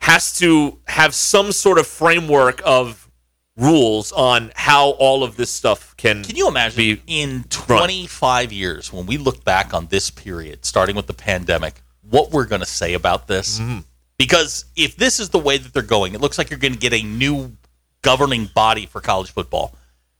has 0.00 0.38
to 0.38 0.78
have 0.86 1.14
some 1.14 1.52
sort 1.52 1.78
of 1.78 1.86
framework 1.86 2.60
of 2.64 3.08
rules 3.56 4.12
on 4.12 4.52
how 4.54 4.90
all 4.90 5.24
of 5.24 5.36
this 5.36 5.50
stuff 5.50 5.96
can. 5.96 6.22
Can 6.24 6.36
you 6.36 6.48
imagine 6.48 6.76
be 6.76 7.02
in 7.06 7.44
25 7.44 8.52
years 8.52 8.92
when 8.92 9.06
we 9.06 9.18
look 9.18 9.44
back 9.44 9.74
on 9.74 9.86
this 9.86 10.10
period, 10.10 10.64
starting 10.64 10.96
with 10.96 11.06
the 11.06 11.12
pandemic, 11.14 11.82
what 12.08 12.30
we're 12.30 12.46
going 12.46 12.60
to 12.60 12.66
say 12.66 12.94
about 12.94 13.26
this? 13.26 13.58
Mm-hmm. 13.58 13.80
Because 14.16 14.64
if 14.76 14.96
this 14.96 15.20
is 15.20 15.30
the 15.30 15.38
way 15.38 15.58
that 15.58 15.72
they're 15.72 15.82
going, 15.82 16.14
it 16.14 16.20
looks 16.20 16.38
like 16.38 16.50
you're 16.50 16.58
going 16.58 16.72
to 16.72 16.78
get 16.78 16.92
a 16.92 17.02
new 17.02 17.52
governing 18.02 18.46
body 18.54 18.86
for 18.86 19.00
college 19.00 19.30
football, 19.30 19.74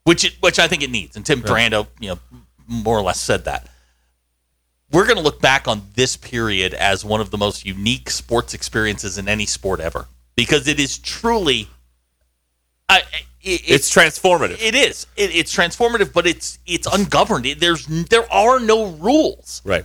which 0.04 0.24
it, 0.24 0.36
which 0.40 0.58
I 0.58 0.68
think 0.68 0.82
it 0.82 0.90
needs. 0.90 1.16
And 1.16 1.24
Tim 1.24 1.42
Brando, 1.42 1.86
you 1.98 2.10
know, 2.10 2.18
more 2.66 2.98
or 2.98 3.02
less 3.02 3.20
said 3.20 3.44
that. 3.46 3.68
We're 4.90 5.04
going 5.04 5.16
to 5.18 5.22
look 5.22 5.40
back 5.40 5.68
on 5.68 5.82
this 5.94 6.16
period 6.16 6.72
as 6.74 7.04
one 7.04 7.20
of 7.20 7.30
the 7.30 7.36
most 7.38 7.66
unique 7.66 8.08
sports 8.10 8.54
experiences 8.54 9.18
in 9.18 9.28
any 9.28 9.44
sport 9.46 9.80
ever 9.80 10.06
because 10.34 10.66
it 10.68 10.80
is 10.80 10.96
truly. 10.98 11.68
I, 12.88 13.00
it, 13.42 13.62
It's 13.66 13.94
transformative. 13.94 14.56
it 14.62 14.74
is. 14.74 15.06
It, 15.16 15.34
it's 15.36 15.54
transformative, 15.54 16.12
but 16.12 16.26
it's 16.26 16.58
it's 16.66 16.86
ungoverned. 16.86 17.44
It, 17.44 17.60
there's 17.60 17.86
there 17.86 18.30
are 18.32 18.58
no 18.60 18.86
rules, 18.92 19.60
right. 19.64 19.84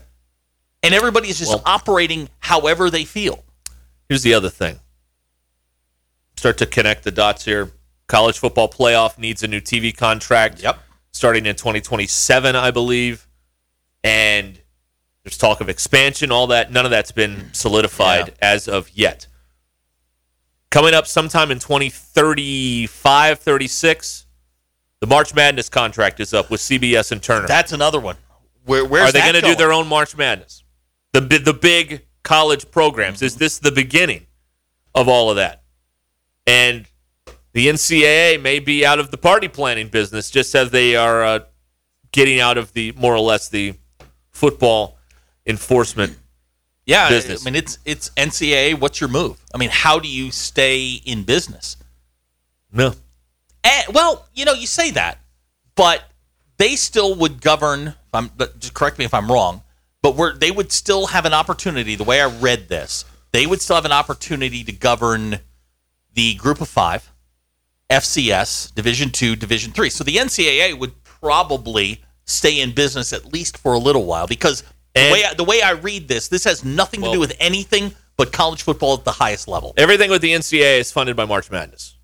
and 0.84 0.94
everybody 0.94 1.28
is 1.30 1.38
just 1.38 1.52
Well- 1.52 1.64
operating 1.66 2.30
however 2.40 2.90
they 2.90 3.04
feel. 3.04 3.44
Here's 4.08 4.24
the 4.24 4.34
other 4.34 4.50
thing. 4.50 4.80
Start 6.38 6.58
to 6.60 6.66
connect 6.66 7.04
the 7.04 7.12
dots 7.12 7.46
here. 7.46 7.72
College 8.08 8.38
football 8.40 8.70
playoff 8.70 9.18
needs 9.18 9.44
a 9.44 9.48
new 9.48 9.62
TV 9.62 9.96
contract. 9.96 10.62
Yep. 10.62 10.78
Starting 11.12 11.46
in 11.46 11.56
2027, 11.56 12.56
I 12.56 12.72
believe. 12.72 13.28
And 14.04 14.60
there's 15.24 15.38
talk 15.38 15.62
of 15.62 15.70
expansion, 15.70 16.32
all 16.32 16.48
that. 16.48 16.72
None 16.72 16.86
of 16.86 16.92
that's 16.92 17.12
been 17.12 17.54
solidified 17.54 18.28
Yeah. 18.30 18.34
as 18.42 18.68
of 18.68 18.90
yet. 18.94 19.28
Coming 20.70 20.94
up 20.94 21.08
sometime 21.08 21.52
in 21.52 21.60
2035, 21.60 23.40
36, 23.40 24.26
The 25.02 25.08
March 25.08 25.34
Madness 25.36 25.68
contract 25.70 26.20
is 26.22 26.34
up 26.34 26.50
with 26.50 26.62
CBS 26.62 27.12
and 27.12 27.22
Turner. 27.22 27.46
That's 27.48 27.74
another 27.74 28.00
one. 28.00 28.16
Where, 28.66 28.86
where's 28.86 29.10
Are 29.10 29.12
they 29.12 29.20
going 29.20 29.34
to 29.34 29.42
do 29.42 29.56
their 29.56 29.74
own 29.74 29.88
March 29.88 30.16
Madness? 30.16 30.64
The 31.12 31.20
the 31.20 31.54
big 31.54 32.06
college 32.24 32.72
programs. 32.72 33.22
Is 33.22 33.36
this 33.36 33.60
the 33.60 33.72
beginning 33.72 34.26
of 34.96 35.08
all 35.10 35.30
of 35.30 35.36
that? 35.36 35.64
And 36.48 36.86
the 37.52 37.68
NCAA 37.68 38.42
may 38.42 38.60
be 38.60 38.86
out 38.86 38.98
of 38.98 39.12
the 39.12 39.18
party 39.18 39.48
planning 39.50 39.90
business, 39.90 40.32
just 40.32 40.56
as 40.56 40.72
they 40.72 40.96
are 40.96 41.22
uh, 41.24 41.40
getting 42.12 42.40
out 42.40 42.58
of 42.58 42.72
the 42.74 42.94
more 42.94 43.14
or 43.14 43.20
less 43.20 43.50
the 43.50 43.76
football 44.32 44.98
enforcement. 45.46 46.18
Yeah, 46.86 47.08
business. 47.10 47.46
I 47.46 47.50
mean 47.50 47.56
it's 47.56 47.80
it's 47.86 48.10
NCAA. 48.12 48.80
What's 48.80 49.00
your 49.00 49.10
move? 49.10 49.42
I 49.54 49.58
mean, 49.58 49.70
how 49.72 50.00
do 50.00 50.08
you 50.08 50.32
stay 50.32 51.02
in 51.06 51.24
business? 51.24 51.78
No, 52.72 52.94
Eh, 53.64 53.84
well, 53.94 54.28
you 54.34 54.46
know, 54.46 54.54
you 54.54 54.68
say 54.68 54.92
that, 54.92 55.20
but 55.76 56.04
they 56.58 56.76
still 56.76 57.16
would 57.16 57.42
govern. 57.42 57.96
I'm, 58.14 58.30
but 58.36 58.60
just 58.60 58.74
correct 58.74 59.00
me 59.00 59.06
if 59.06 59.14
I'm 59.14 59.32
wrong. 59.32 59.62
But 60.02 60.16
we're, 60.16 60.34
they 60.34 60.52
would 60.52 60.72
still 60.72 61.08
have 61.08 61.26
an 61.26 61.34
opportunity. 61.34 61.96
The 61.96 62.04
way 62.04 62.22
I 62.22 62.28
read 62.28 62.68
this, 62.68 63.06
they 63.32 63.48
would 63.48 63.62
still 63.62 63.78
have 63.78 63.86
an 63.86 63.94
opportunity 63.94 64.64
to 64.66 64.74
govern 64.74 65.40
the 66.14 66.36
Group 66.36 66.60
of 66.60 66.68
Five, 66.68 67.10
FCS, 67.90 68.76
Division 68.76 69.12
Two, 69.12 69.36
Division 69.38 69.72
Three. 69.72 69.90
So 69.90 70.04
the 70.04 70.18
NCAA 70.18 70.78
would 70.78 71.04
probably 71.04 72.02
stay 72.26 72.60
in 72.60 72.74
business 72.74 73.14
at 73.14 73.32
least 73.32 73.58
for 73.58 73.74
a 73.74 73.80
little 73.80 74.06
while 74.06 74.28
because 74.28 74.64
the 74.94 75.10
way 75.12 75.24
I, 75.26 75.34
the 75.34 75.44
way 75.44 75.62
I 75.62 75.72
read 75.72 76.08
this, 76.08 76.28
this 76.28 76.44
has 76.44 76.64
nothing 76.64 77.02
to 77.02 77.12
do 77.12 77.20
with 77.20 77.36
anything 77.40 77.94
but 78.16 78.32
college 78.32 78.62
football 78.62 78.94
at 78.94 79.04
the 79.04 79.12
highest 79.12 79.48
level. 79.48 79.74
everything 79.78 80.12
with 80.12 80.22
the 80.22 80.34
NCAA 80.34 80.80
is 80.80 80.92
funded 80.92 81.16
by 81.16 81.26
March 81.26 81.50
Madness. 81.50 81.96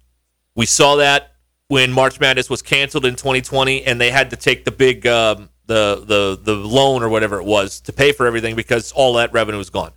We 0.56 0.66
saw 0.66 0.96
that 0.96 1.34
when 1.68 1.92
March 1.92 2.20
Madness 2.20 2.50
was 2.50 2.62
canceled 2.62 3.06
in 3.06 3.16
2020, 3.16 3.84
and 3.84 4.02
they 4.02 4.10
had 4.10 4.32
to 4.32 4.36
take 4.36 4.66
the 4.66 4.72
big 4.72 5.06
um, 5.08 5.50
the 5.68 6.04
the 6.06 6.40
the 6.42 6.56
loan 6.56 7.04
or 7.04 7.10
whatever 7.10 7.40
it 7.40 7.46
was 7.46 7.80
to 7.82 7.94
pay 7.94 8.12
for 8.12 8.26
everything 8.26 8.56
because 8.56 8.92
all 8.92 9.14
that 9.14 9.32
revenue 9.32 9.58
was 9.58 9.70
gone. 9.70 9.92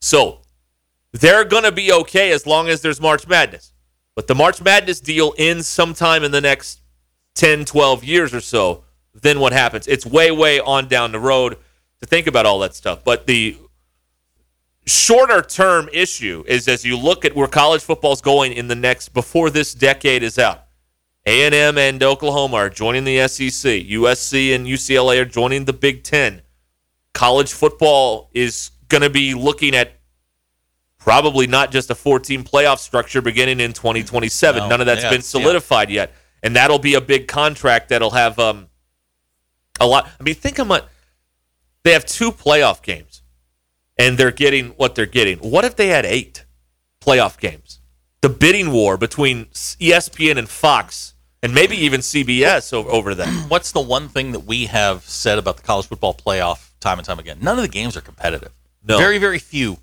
So 0.00 0.40
they're 1.12 1.44
going 1.44 1.62
to 1.62 1.72
be 1.72 1.92
okay 1.92 2.32
as 2.32 2.46
long 2.46 2.68
as 2.68 2.82
there's 2.82 3.00
March 3.00 3.26
Madness. 3.28 3.72
But 4.14 4.26
the 4.26 4.34
March 4.34 4.60
Madness 4.60 5.00
deal 5.00 5.32
ends 5.38 5.66
sometime 5.66 6.24
in 6.24 6.32
the 6.32 6.40
next 6.40 6.80
10, 7.36 7.64
12 7.64 8.04
years 8.04 8.34
or 8.34 8.40
so. 8.40 8.84
Then 9.14 9.40
what 9.40 9.52
happens? 9.52 9.86
It's 9.86 10.04
way, 10.04 10.30
way 10.30 10.58
on 10.60 10.88
down 10.88 11.12
the 11.12 11.20
road 11.20 11.56
to 12.02 12.06
think 12.06 12.26
about 12.26 12.44
all 12.44 12.58
that 12.58 12.74
stuff. 12.74 13.02
But 13.04 13.26
the 13.26 13.56
shorter 14.86 15.40
term 15.40 15.88
issue 15.92 16.44
is 16.46 16.68
as 16.68 16.84
you 16.84 16.98
look 16.98 17.24
at 17.24 17.34
where 17.34 17.46
college 17.46 17.82
football 17.82 18.12
is 18.12 18.20
going 18.20 18.52
in 18.52 18.68
the 18.68 18.74
next 18.74 19.10
before 19.10 19.48
this 19.48 19.72
decade 19.72 20.22
is 20.22 20.38
out. 20.38 20.64
A&M 21.24 21.78
and 21.78 22.02
Oklahoma 22.02 22.56
are 22.56 22.68
joining 22.68 23.04
the 23.04 23.28
SEC. 23.28 23.84
USC 23.86 24.54
and 24.54 24.66
UCLA 24.66 25.20
are 25.20 25.24
joining 25.24 25.64
the 25.64 25.72
Big 25.72 26.02
10. 26.02 26.42
College 27.14 27.52
football 27.52 28.28
is 28.34 28.72
going 28.88 29.02
to 29.02 29.10
be 29.10 29.32
looking 29.32 29.76
at 29.76 30.00
probably 30.98 31.46
not 31.46 31.70
just 31.70 31.90
a 31.90 31.94
14 31.94 32.42
playoff 32.42 32.78
structure 32.78 33.22
beginning 33.22 33.60
in 33.60 33.72
2027. 33.72 34.62
No, 34.62 34.68
None 34.68 34.80
of 34.80 34.86
that's 34.86 35.04
yeah, 35.04 35.10
been 35.10 35.18
yeah. 35.18 35.22
solidified 35.22 35.90
yet. 35.90 36.12
And 36.42 36.56
that'll 36.56 36.80
be 36.80 36.94
a 36.94 37.00
big 37.00 37.28
contract 37.28 37.90
that'll 37.90 38.10
have 38.10 38.40
um, 38.40 38.66
a 39.78 39.86
lot. 39.86 40.10
I 40.18 40.22
mean, 40.24 40.34
think 40.34 40.58
what 40.58 40.88
they 41.84 41.92
have 41.92 42.04
two 42.04 42.30
playoff 42.30 42.82
games 42.82 43.22
and 43.98 44.16
they're 44.16 44.30
getting 44.30 44.68
what 44.70 44.94
they're 44.94 45.06
getting. 45.06 45.38
What 45.38 45.64
if 45.64 45.76
they 45.76 45.88
had 45.88 46.04
eight 46.04 46.44
playoff 47.04 47.38
games? 47.38 47.80
The 48.20 48.28
bidding 48.28 48.70
war 48.72 48.96
between 48.96 49.46
ESPN 49.46 50.38
and 50.38 50.48
Fox, 50.48 51.14
and 51.42 51.52
maybe 51.52 51.76
even 51.76 52.00
CBS 52.00 52.72
over, 52.72 52.88
over 52.90 53.14
that. 53.16 53.28
what's 53.48 53.72
the 53.72 53.80
one 53.80 54.08
thing 54.08 54.32
that 54.32 54.40
we 54.40 54.66
have 54.66 55.02
said 55.04 55.38
about 55.38 55.56
the 55.56 55.62
college 55.62 55.86
football 55.86 56.14
playoff 56.14 56.70
time 56.80 56.98
and 56.98 57.06
time 57.06 57.18
again? 57.18 57.38
None 57.40 57.58
of 57.58 57.62
the 57.62 57.68
games 57.68 57.96
are 57.96 58.00
competitive. 58.00 58.52
No. 58.84 58.98
Very, 58.98 59.18
very 59.18 59.38
few. 59.38 59.78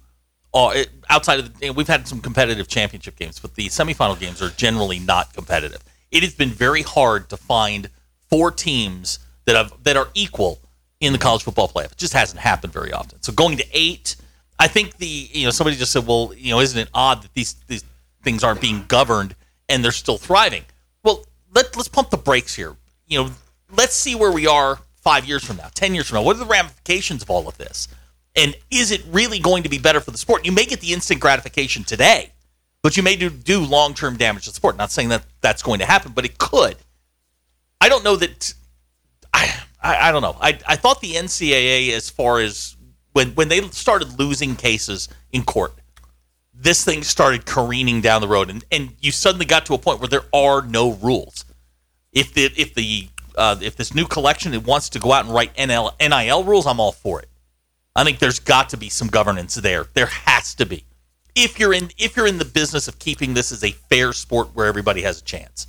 Uh, 0.53 0.71
it- 0.75 0.89
outside 1.09 1.39
of 1.39 1.59
the, 1.59 1.69
we've 1.71 1.87
had 1.87 2.07
some 2.07 2.21
competitive 2.21 2.67
championship 2.67 3.17
games, 3.17 3.39
but 3.39 3.55
the 3.55 3.67
semifinal 3.67 4.17
games 4.17 4.41
are 4.41 4.49
generally 4.51 4.99
not 4.99 5.33
competitive. 5.33 5.83
It 6.11 6.23
has 6.23 6.33
been 6.33 6.49
very 6.49 6.81
hard 6.81 7.29
to 7.29 7.37
find 7.37 7.89
four 8.29 8.51
teams 8.51 9.19
that 9.45 9.55
have 9.55 9.73
that 9.83 9.97
are 9.97 10.09
equal 10.13 10.59
in 10.99 11.13
the 11.13 11.19
college 11.19 11.43
football 11.43 11.67
playoff. 11.67 11.91
It 11.91 11.97
just 11.97 12.13
hasn't 12.13 12.39
happened 12.39 12.73
very 12.73 12.91
often. 12.91 13.21
So 13.21 13.31
going 13.31 13.57
to 13.57 13.65
eight, 13.71 14.15
I 14.57 14.67
think 14.67 14.97
the 14.97 15.07
you 15.07 15.45
know 15.45 15.51
somebody 15.51 15.77
just 15.77 15.91
said, 15.91 16.05
well, 16.05 16.33
you 16.35 16.51
know, 16.51 16.59
isn't 16.59 16.79
it 16.79 16.89
odd 16.93 17.23
that 17.23 17.33
these 17.33 17.53
these 17.67 17.83
things 18.23 18.43
aren't 18.43 18.61
being 18.61 18.85
governed 18.87 19.35
and 19.69 19.83
they're 19.83 19.91
still 19.91 20.17
thriving? 20.17 20.63
Well, 21.03 21.25
let, 21.53 21.75
let's 21.77 21.87
pump 21.87 22.09
the 22.09 22.17
brakes 22.17 22.53
here. 22.53 22.75
You 23.07 23.23
know, 23.23 23.31
let's 23.75 23.93
see 23.93 24.15
where 24.15 24.31
we 24.31 24.47
are 24.47 24.79
five 24.95 25.25
years 25.25 25.43
from 25.43 25.57
now, 25.57 25.69
ten 25.73 25.93
years 25.93 26.07
from 26.07 26.17
now. 26.17 26.23
What 26.23 26.35
are 26.35 26.39
the 26.39 26.45
ramifications 26.45 27.23
of 27.23 27.29
all 27.29 27.47
of 27.47 27.57
this? 27.57 27.87
And 28.35 28.55
is 28.69 28.91
it 28.91 29.03
really 29.09 29.39
going 29.39 29.63
to 29.63 29.69
be 29.69 29.79
better 29.79 29.99
for 29.99 30.11
the 30.11 30.17
sport? 30.17 30.45
You 30.45 30.51
may 30.51 30.65
get 30.65 30.81
the 30.81 30.93
instant 30.93 31.19
gratification 31.19 31.83
today, 31.83 32.31
but 32.83 32.95
you 32.95 33.03
may 33.03 33.15
do, 33.15 33.29
do 33.29 33.59
long 33.59 33.93
term 33.93 34.17
damage 34.17 34.45
to 34.45 34.51
the 34.51 34.55
sport. 34.55 34.77
Not 34.77 34.91
saying 34.91 35.09
that 35.09 35.23
that's 35.41 35.63
going 35.63 35.79
to 35.79 35.85
happen, 35.85 36.11
but 36.11 36.25
it 36.25 36.37
could. 36.37 36.75
I 37.81 37.89
don't 37.89 38.03
know 38.03 38.17
that. 38.17 38.53
I, 39.33 39.63
I, 39.81 40.09
I 40.09 40.11
don't 40.11 40.21
know. 40.21 40.37
I, 40.39 40.59
I 40.67 40.75
thought 40.75 41.01
the 41.01 41.13
NCAA, 41.13 41.91
as 41.91 42.09
far 42.09 42.39
as 42.39 42.75
when 43.13 43.29
when 43.35 43.49
they 43.49 43.61
started 43.69 44.19
losing 44.19 44.55
cases 44.55 45.09
in 45.31 45.43
court, 45.43 45.73
this 46.53 46.83
thing 46.83 47.03
started 47.03 47.45
careening 47.45 48.01
down 48.01 48.21
the 48.21 48.27
road, 48.27 48.49
and, 48.49 48.63
and 48.71 48.95
you 48.99 49.11
suddenly 49.11 49.45
got 49.45 49.65
to 49.67 49.73
a 49.73 49.77
point 49.77 49.99
where 49.99 50.09
there 50.09 50.25
are 50.33 50.61
no 50.61 50.93
rules. 50.93 51.45
If 52.11 52.33
the 52.33 52.45
if 52.57 52.73
the 52.73 53.07
uh, 53.35 53.57
if 53.61 53.75
this 53.75 53.95
new 53.95 54.05
collection 54.05 54.53
it 54.53 54.65
wants 54.65 54.89
to 54.89 54.99
go 54.99 55.13
out 55.13 55.25
and 55.25 55.33
write 55.33 55.55
NL, 55.55 55.93
NIL 55.99 56.43
rules, 56.43 56.67
I'm 56.67 56.79
all 56.79 56.91
for 56.91 57.21
it. 57.21 57.29
I 57.95 58.03
think 58.03 58.19
there's 58.19 58.39
got 58.39 58.69
to 58.69 58.77
be 58.77 58.89
some 58.89 59.07
governance 59.07 59.55
there. 59.55 59.87
There 59.93 60.07
has 60.07 60.55
to 60.55 60.65
be. 60.65 60.85
If 61.35 61.59
you're 61.59 61.73
in 61.73 61.91
if 61.97 62.17
you're 62.17 62.27
in 62.27 62.37
the 62.37 62.45
business 62.45 62.87
of 62.87 62.99
keeping 62.99 63.33
this 63.33 63.51
as 63.51 63.63
a 63.63 63.71
fair 63.71 64.13
sport 64.13 64.49
where 64.53 64.65
everybody 64.65 65.01
has 65.03 65.21
a 65.21 65.23
chance. 65.23 65.67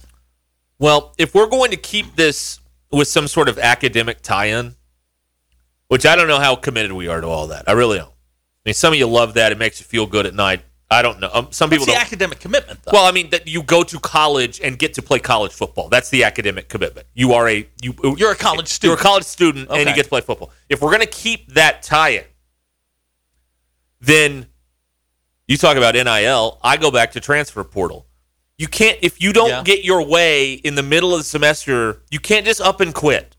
Well, 0.79 1.15
if 1.19 1.35
we're 1.35 1.49
going 1.49 1.71
to 1.73 1.77
keep 1.77 2.17
this 2.17 2.60
with 2.91 3.09
some 3.09 3.29
sort 3.29 3.49
of 3.49 3.59
academic 3.59 4.23
tie-in, 4.23 4.75
which 5.89 6.07
I 6.07 6.17
don't 6.17 6.29
know 6.29 6.41
how 6.41 6.57
committed 6.57 6.93
we 6.93 7.09
are 7.09 7.21
to 7.21 7.27
all 7.27 7.49
that. 7.49 7.69
I 7.69 7.73
really 7.73 7.99
don't. 7.99 8.09
I 8.09 8.69
mean, 8.69 8.75
some 8.75 8.93
of 8.93 8.99
you 8.99 9.07
love 9.07 9.35
that; 9.35 9.53
it 9.53 9.59
makes 9.59 9.81
you 9.81 9.87
feel 9.87 10.07
good 10.07 10.27
at 10.27 10.35
night. 10.35 10.63
I 10.93 11.03
don't 11.03 11.21
know. 11.21 11.31
Um, 11.33 11.49
some 11.51 11.71
people 11.71 11.87
the 11.87 11.93
don't. 11.93 12.01
academic 12.03 12.41
commitment 12.41 12.83
though? 12.83 12.91
Well, 12.93 13.07
I 13.07 13.13
mean 13.13 13.31
that 13.31 13.47
you 13.47 13.63
go 13.63 13.85
to 13.85 14.01
college 14.01 14.61
and 14.61 14.77
get 14.77 14.95
to 14.95 15.03
play 15.03 15.21
college 15.21 15.53
football. 15.53 15.89
That's 15.89 16.11
the 16.11 16.25
academic 16.25 16.69
commitment. 16.69 17.07
You 17.15 17.33
are 17.35 17.49
a 17.49 17.67
you. 17.81 17.95
You're 18.17 18.33
a 18.33 18.37
college 18.37 18.67
student. 18.69 18.99
You're 18.99 19.01
a 19.01 19.03
college 19.03 19.25
student, 19.25 19.71
and 19.71 19.89
you 19.89 19.95
get 19.95 20.05
to 20.05 20.09
play 20.09 20.21
football. 20.21 20.51
If 20.69 20.83
we're 20.83 20.91
going 20.91 21.01
to 21.01 21.07
keep 21.07 21.55
that 21.55 21.83
tie-in, 21.85 22.25
then 24.01 24.47
you 25.47 25.57
talk 25.57 25.77
about 25.77 25.95
NIL. 25.95 26.59
I 26.63 26.77
go 26.77 26.91
back 26.91 27.13
to 27.13 27.21
transfer 27.21 27.63
portal. 27.63 28.07
You 28.61 28.69
can't 28.69 28.99
if 29.01 29.23
you 29.23 29.33
don't 29.33 29.49
Yeah. 29.49 29.63
get 29.63 29.85
your 29.85 30.03
way 30.05 30.53
in 30.53 30.75
the 30.75 30.83
middle 30.83 31.15
of 31.15 31.21
the 31.21 31.25
semester. 31.25 32.03
You 32.11 32.21
can't 32.21 32.45
just 32.45 32.61
up 32.61 32.81
and 32.83 32.95
quit. 32.95 33.35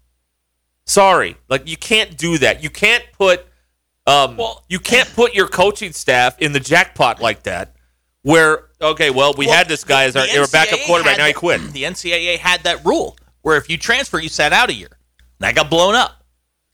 Sorry, 0.85 1.37
like 1.47 1.67
you 1.67 1.77
can't 1.77 2.17
do 2.17 2.39
that. 2.39 2.63
You 2.63 2.71
can't 2.71 3.03
put 3.17 3.45
um, 4.07 4.35
Well- 4.37 4.65
you 4.67 4.79
can't 4.79 5.07
put 5.13 5.35
your 5.35 5.47
coaching 5.47 5.93
staff 5.93 6.39
in 6.39 6.53
the 6.53 6.59
jackpot 6.59 7.21
like 7.21 7.43
that. 7.43 7.75
Where 8.23 8.69
okay, 8.81 9.11
well, 9.11 9.33
we 9.37 9.45
Well, 9.45 9.55
had 9.55 9.67
this 9.67 9.83
guy 9.83 10.05
as 10.05 10.15
our, 10.15 10.25
our 10.39 10.47
backup 10.47 10.79
quarterback. 10.87 11.19
Now 11.19 11.27
he 11.27 11.33
quit. 11.33 11.61
The 11.71 11.83
NCAA 11.83 12.39
had 12.39 12.63
that 12.63 12.83
rule 12.83 13.15
where 13.43 13.57
if 13.57 13.69
you 13.69 13.77
transfer, 13.77 14.17
you 14.19 14.27
sat 14.29 14.53
out 14.53 14.69
a 14.71 14.73
year. 14.73 14.89
And 14.91 15.41
That 15.47 15.53
got 15.55 15.69
blown 15.69 15.93
up. 15.93 16.23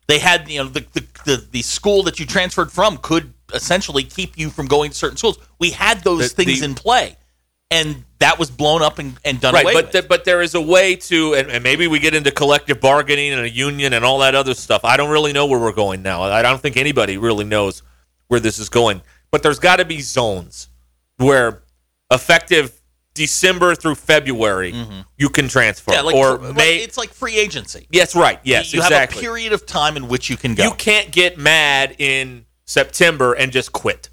They 0.08 0.20
had 0.20 0.50
you 0.50 0.64
know 0.64 0.70
the 0.70 0.86
the, 0.94 1.04
the, 1.26 1.48
the 1.52 1.62
school 1.64 2.04
that 2.04 2.18
you 2.18 2.26
transferred 2.26 2.72
from 2.72 2.96
could 3.00 3.34
essentially 3.54 4.04
keep 4.04 4.38
you 4.38 4.50
from 4.50 4.68
going 4.68 4.92
to 4.92 4.96
certain 4.96 5.18
schools. 5.18 5.38
We 5.60 5.72
had 5.72 6.02
those 6.06 6.30
The- 6.34 6.46
things 6.46 6.62
in 6.62 6.76
play, 6.76 7.18
and 7.70 8.04
that 8.20 8.40
was 8.40 8.50
blown 8.50 8.82
up 8.82 9.00
and, 9.00 9.16
and 9.26 9.40
done 9.42 9.54
right 9.54 9.64
away 9.64 9.74
but 9.74 9.86
with. 9.86 9.92
th- 9.92 10.08
but 10.08 10.26
there 10.26 10.42
is 10.42 10.56
a 10.56 10.62
way 10.62 10.96
to 10.96 11.34
and, 11.36 11.50
and 11.50 11.64
maybe 11.64 11.88
we 11.88 12.00
get 12.00 12.14
into 12.14 12.32
collective 12.32 12.80
bargaining 12.80 13.34
and 13.34 13.42
a 13.42 13.50
union 13.50 13.94
and 13.94 14.06
all 14.06 14.20
that 14.20 14.36
other 14.36 14.54
stuff 14.54 14.86
i 14.86 14.96
don't 14.96 15.10
really 15.10 15.34
know 15.34 15.46
where 15.46 15.60
we're 15.60 15.72
going 15.72 16.02
now 16.02 16.24
i 16.24 16.42
don't 16.42 16.62
think 16.62 16.78
anybody 16.78 17.18
really 17.18 17.46
knows 17.46 17.84
where 18.28 18.40
this 18.40 18.60
is 18.60 18.70
going 18.70 19.02
but 19.32 19.44
there's 19.44 19.60
got 19.60 19.78
to 19.78 19.86
be 19.86 20.00
zones 20.00 20.70
where 21.18 21.64
effective 22.12 22.82
december 23.14 23.76
through 23.76 23.96
february 23.96 24.72
mm-hmm. 24.72 25.02
you 25.18 25.28
can 25.28 25.48
transfer 25.48 25.92
yeah, 25.92 26.02
like 26.02 26.16
or 26.16 26.38
may 26.54 26.78
it's 26.78 26.98
like 26.98 27.10
free 27.10 27.38
agency. 27.38 27.88
yes 27.92 28.16
right 28.16 28.40
yes 28.44 28.72
you 28.72 28.80
exactly 28.80 29.16
have 29.16 29.18
a 29.18 29.22
period 29.22 29.52
of 29.54 29.66
time 29.66 29.98
in 29.98 30.08
which 30.08 30.30
you 30.30 30.38
can 30.38 30.56
go. 30.56 30.64
you 30.64 30.72
can't 30.72 31.12
get 31.12 31.38
mad 31.38 31.96
in 31.98 32.46
September 32.68 33.34
and 33.34 33.52
just 33.52 33.72
quit. 33.72 34.10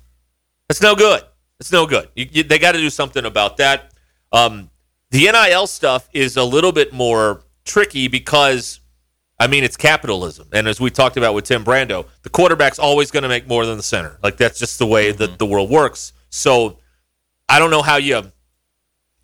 That's 0.68 0.80
no 0.80 0.94
good. 0.94 1.22
It's 1.60 1.72
no 1.72 1.86
good. 1.86 2.08
You, 2.14 2.26
you, 2.30 2.42
they 2.42 2.58
got 2.58 2.72
to 2.72 2.78
do 2.78 2.90
something 2.90 3.24
about 3.24 3.58
that. 3.58 3.92
Um, 4.32 4.70
the 5.10 5.30
NIL 5.30 5.66
stuff 5.66 6.08
is 6.12 6.36
a 6.36 6.44
little 6.44 6.72
bit 6.72 6.92
more 6.92 7.42
tricky 7.64 8.08
because, 8.08 8.80
I 9.38 9.46
mean, 9.46 9.62
it's 9.62 9.76
capitalism, 9.76 10.48
and 10.52 10.66
as 10.66 10.80
we 10.80 10.90
talked 10.90 11.16
about 11.16 11.34
with 11.34 11.44
Tim 11.44 11.64
Brando, 11.64 12.06
the 12.22 12.30
quarterback's 12.30 12.78
always 12.78 13.10
going 13.10 13.22
to 13.22 13.28
make 13.28 13.46
more 13.46 13.64
than 13.64 13.76
the 13.76 13.82
center. 13.82 14.18
Like 14.22 14.36
that's 14.36 14.58
just 14.58 14.78
the 14.78 14.86
way 14.86 15.12
that 15.12 15.38
the 15.38 15.46
world 15.46 15.70
works. 15.70 16.12
So 16.30 16.78
I 17.48 17.58
don't 17.58 17.70
know 17.70 17.82
how 17.82 17.96
you, 17.96 18.16
I 18.16 18.22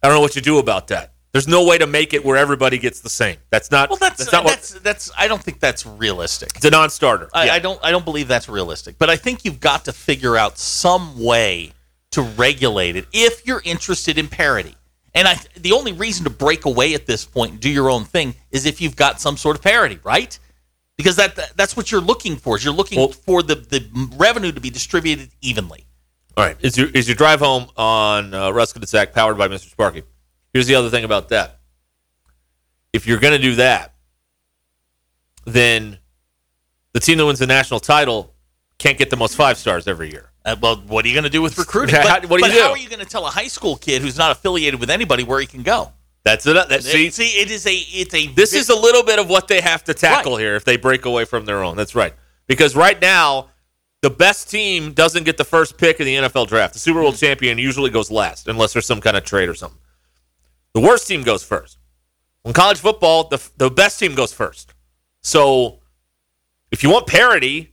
don't 0.03 0.15
know 0.15 0.21
what 0.21 0.37
you 0.37 0.43
do 0.43 0.59
about 0.59 0.89
that. 0.89 1.13
There's 1.33 1.47
no 1.47 1.65
way 1.65 1.79
to 1.79 1.87
make 1.87 2.13
it 2.13 2.25
where 2.25 2.37
everybody 2.37 2.79
gets 2.79 3.01
the 3.01 3.09
same. 3.09 3.37
That's 3.51 3.71
not. 3.71 3.89
Well, 3.89 3.99
that's 3.99 4.33
not 4.33 4.45
that's, 4.45 4.75
what. 4.75 4.83
that's 4.83 5.13
I 5.17 5.29
don't 5.29 5.41
think 5.41 5.61
that's 5.61 5.87
realistic. 5.87 6.51
It's 6.57 6.65
a 6.65 6.71
non-starter. 6.71 7.31
I, 7.33 7.47
Yeah. 7.47 7.55
I 7.55 7.59
don't 7.61 7.79
I 7.85 7.93
don't 7.93 8.05
believe 8.05 8.27
that's 8.27 8.49
realistic. 8.49 8.99
But 8.99 9.11
I 9.11 9.17
think 9.17 9.45
you've 9.45 9.61
got 9.61 9.85
to 9.85 9.93
figure 9.93 10.37
out 10.37 10.59
some 10.59 11.23
way 11.23 11.73
to 12.13 12.23
regulate 12.23 12.97
it 12.97 13.07
if 13.13 13.47
you're 13.47 13.63
interested 13.65 14.19
in 14.19 14.29
parity. 14.29 14.75
And 15.15 15.27
I 15.27 15.37
the 15.57 15.73
only 15.73 15.93
reason 15.93 16.25
to 16.25 16.31
break 16.31 16.65
away 16.65 16.95
at 16.95 17.07
this 17.07 17.25
point 17.25 17.53
and 17.53 17.61
do 17.61 17.69
your 17.69 17.91
own 17.91 18.05
thing 18.05 18.35
is 18.51 18.67
if 18.67 18.81
you've 18.81 18.97
got 18.97 19.21
some 19.21 19.37
sort 19.37 19.57
of 19.57 19.63
parity, 19.63 19.99
right? 20.05 20.39
Because 20.97 21.17
that 21.17 21.57
that's 21.57 21.77
what 21.77 21.91
you're 21.91 22.01
looking 22.01 22.37
for. 22.37 22.57
Is 22.57 22.65
you're 22.65 22.75
looking 22.75 22.99
Well- 22.99 23.13
for 23.13 23.43
the, 23.43 23.57
the 23.57 23.85
revenue 24.17 24.53
to 24.53 24.61
be 24.61 24.71
distributed 24.71 25.31
evenly. 25.41 25.87
All 26.37 26.45
right. 26.45 26.57
Is 26.61 26.79
your 26.79 26.89
is 26.91 27.09
your 27.09 27.17
drive 27.17 27.41
home 27.41 27.69
on 27.77 28.33
uh, 28.35 28.51
Ruskin 28.51 28.83
and 28.83 28.89
Sack 28.89 29.13
powered 29.13 29.37
by 29.37 29.49
Mr. 29.49 29.69
Sparky? 29.71 30.05
Here's 30.53 30.67
the 30.67 30.75
other 30.77 30.91
thing 30.91 31.05
about 31.05 31.29
that. 31.31 31.59
If 32.93 33.07
you're 33.07 33.19
going 33.19 33.33
to 33.35 33.43
do 33.43 33.57
that, 33.57 33.95
then 35.45 35.99
the 36.93 37.01
team 37.01 37.19
that 37.19 37.27
wins 37.27 37.39
the 37.39 37.47
national 37.47 37.81
title 37.81 38.35
can't 38.79 38.99
get 38.99 39.11
the 39.11 39.17
most 39.17 39.37
five 39.37 39.59
stars 39.59 39.87
every 39.87 40.11
year. 40.11 40.30
Uh, 40.45 40.57
well, 40.61 40.77
what 40.87 41.05
are 41.05 41.09
you 41.09 41.15
going 41.15 41.25
to 41.25 41.31
do 41.31 41.43
with 41.43 41.59
recruiting? 41.59 41.95
How- 41.95 42.09
what 42.09 42.23
do 42.23 42.35
you 42.37 42.41
but 42.41 42.51
how 42.53 42.71
are 42.71 42.79
you 42.79 42.89
going 42.89 43.01
to 43.01 43.07
tell 43.11 43.27
a 43.27 43.31
high 43.31 43.47
school 43.49 43.77
kid 43.77 44.01
who's 44.03 44.17
not 44.17 44.31
affiliated 44.33 44.81
with 44.81 44.91
anybody 44.91 45.23
where 45.23 45.41
he 45.41 45.47
can 45.47 45.63
go? 45.63 45.93
That's 46.25 46.47
it. 46.47 46.53
That, 46.69 46.83
see, 46.83 47.11
See, 47.11 47.41
it 47.41 47.51
is 47.51 47.67
a 47.67 47.73
it's 47.75 48.15
a 48.15 48.27
this 48.29 48.53
is 48.53 48.69
a 48.69 48.75
little 48.77 49.03
bit 49.03 49.19
of 49.19 49.29
what 49.31 49.49
they 49.49 49.61
have 49.63 49.85
to 49.85 49.95
tackle 49.95 50.33
Right. 50.33 50.41
here 50.43 50.55
if 50.57 50.65
they 50.65 50.77
break 50.77 51.05
away 51.07 51.25
from 51.25 51.47
their 51.47 51.63
own. 51.65 51.77
That's 51.77 51.95
right. 51.95 52.13
Because 52.47 52.77
right 52.77 53.01
now, 53.01 53.49
the 54.03 54.11
best 54.11 54.51
team 54.51 54.93
doesn't 54.93 55.25
get 55.25 55.37
the 55.39 55.45
first 55.45 55.79
pick 55.79 55.99
in 56.01 56.07
the 56.07 56.17
NFL 56.17 56.47
draft. 56.49 56.75
The 56.75 56.79
Super 56.79 57.01
Bowl 57.01 57.13
champion 57.15 57.57
usually 57.59 57.89
goes 57.91 58.11
last, 58.11 58.49
unless 58.49 58.73
there's 58.75 58.87
some 58.87 59.01
kind 59.01 59.17
of 59.17 59.25
trade 59.25 59.49
or 59.49 59.55
something. 59.55 59.79
The 60.75 60.81
worst 60.81 61.09
team 61.09 61.23
goes 61.23 61.43
first. 61.43 61.79
In 62.45 62.53
college 62.53 62.79
football, 62.79 63.29
the, 63.29 63.43
the 63.57 63.71
best 63.71 63.99
team 63.99 64.15
goes 64.15 64.33
first. 64.33 64.73
So 65.23 65.81
if 66.71 66.83
you 66.83 66.91
want 66.91 67.07
parity, 67.07 67.70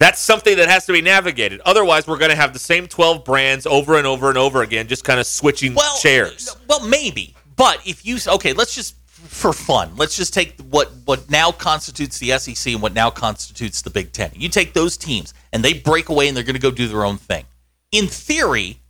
that's 0.00 0.18
something 0.18 0.56
that 0.56 0.68
has 0.68 0.86
to 0.86 0.92
be 0.92 1.02
navigated. 1.02 1.60
Otherwise, 1.60 2.08
we're 2.08 2.16
going 2.16 2.30
to 2.30 2.36
have 2.36 2.54
the 2.54 2.58
same 2.58 2.88
12 2.88 3.22
brands 3.24 3.66
over 3.66 3.98
and 3.98 4.06
over 4.06 4.30
and 4.30 4.38
over 4.38 4.62
again, 4.62 4.88
just 4.88 5.04
kind 5.04 5.20
of 5.20 5.26
switching 5.26 5.74
well, 5.74 5.96
chairs. 5.98 6.56
Well, 6.66 6.84
maybe, 6.86 7.36
but 7.54 7.86
if 7.86 8.04
you 8.04 8.16
okay, 8.26 8.54
let's 8.54 8.74
just 8.74 8.96
for 9.06 9.52
fun, 9.52 9.94
let's 9.96 10.16
just 10.16 10.32
take 10.32 10.58
what 10.62 10.90
what 11.04 11.30
now 11.30 11.52
constitutes 11.52 12.18
the 12.18 12.36
SEC 12.38 12.72
and 12.72 12.82
what 12.82 12.94
now 12.94 13.10
constitutes 13.10 13.82
the 13.82 13.90
Big 13.90 14.12
Ten. 14.12 14.30
You 14.34 14.48
take 14.48 14.72
those 14.72 14.96
teams 14.96 15.34
and 15.52 15.62
they 15.62 15.74
break 15.74 16.08
away 16.08 16.28
and 16.28 16.36
they're 16.36 16.44
going 16.44 16.56
to 16.56 16.60
go 16.60 16.70
do 16.70 16.88
their 16.88 17.04
own 17.04 17.18
thing. 17.18 17.44
In 17.92 18.06
theory, 18.06 18.80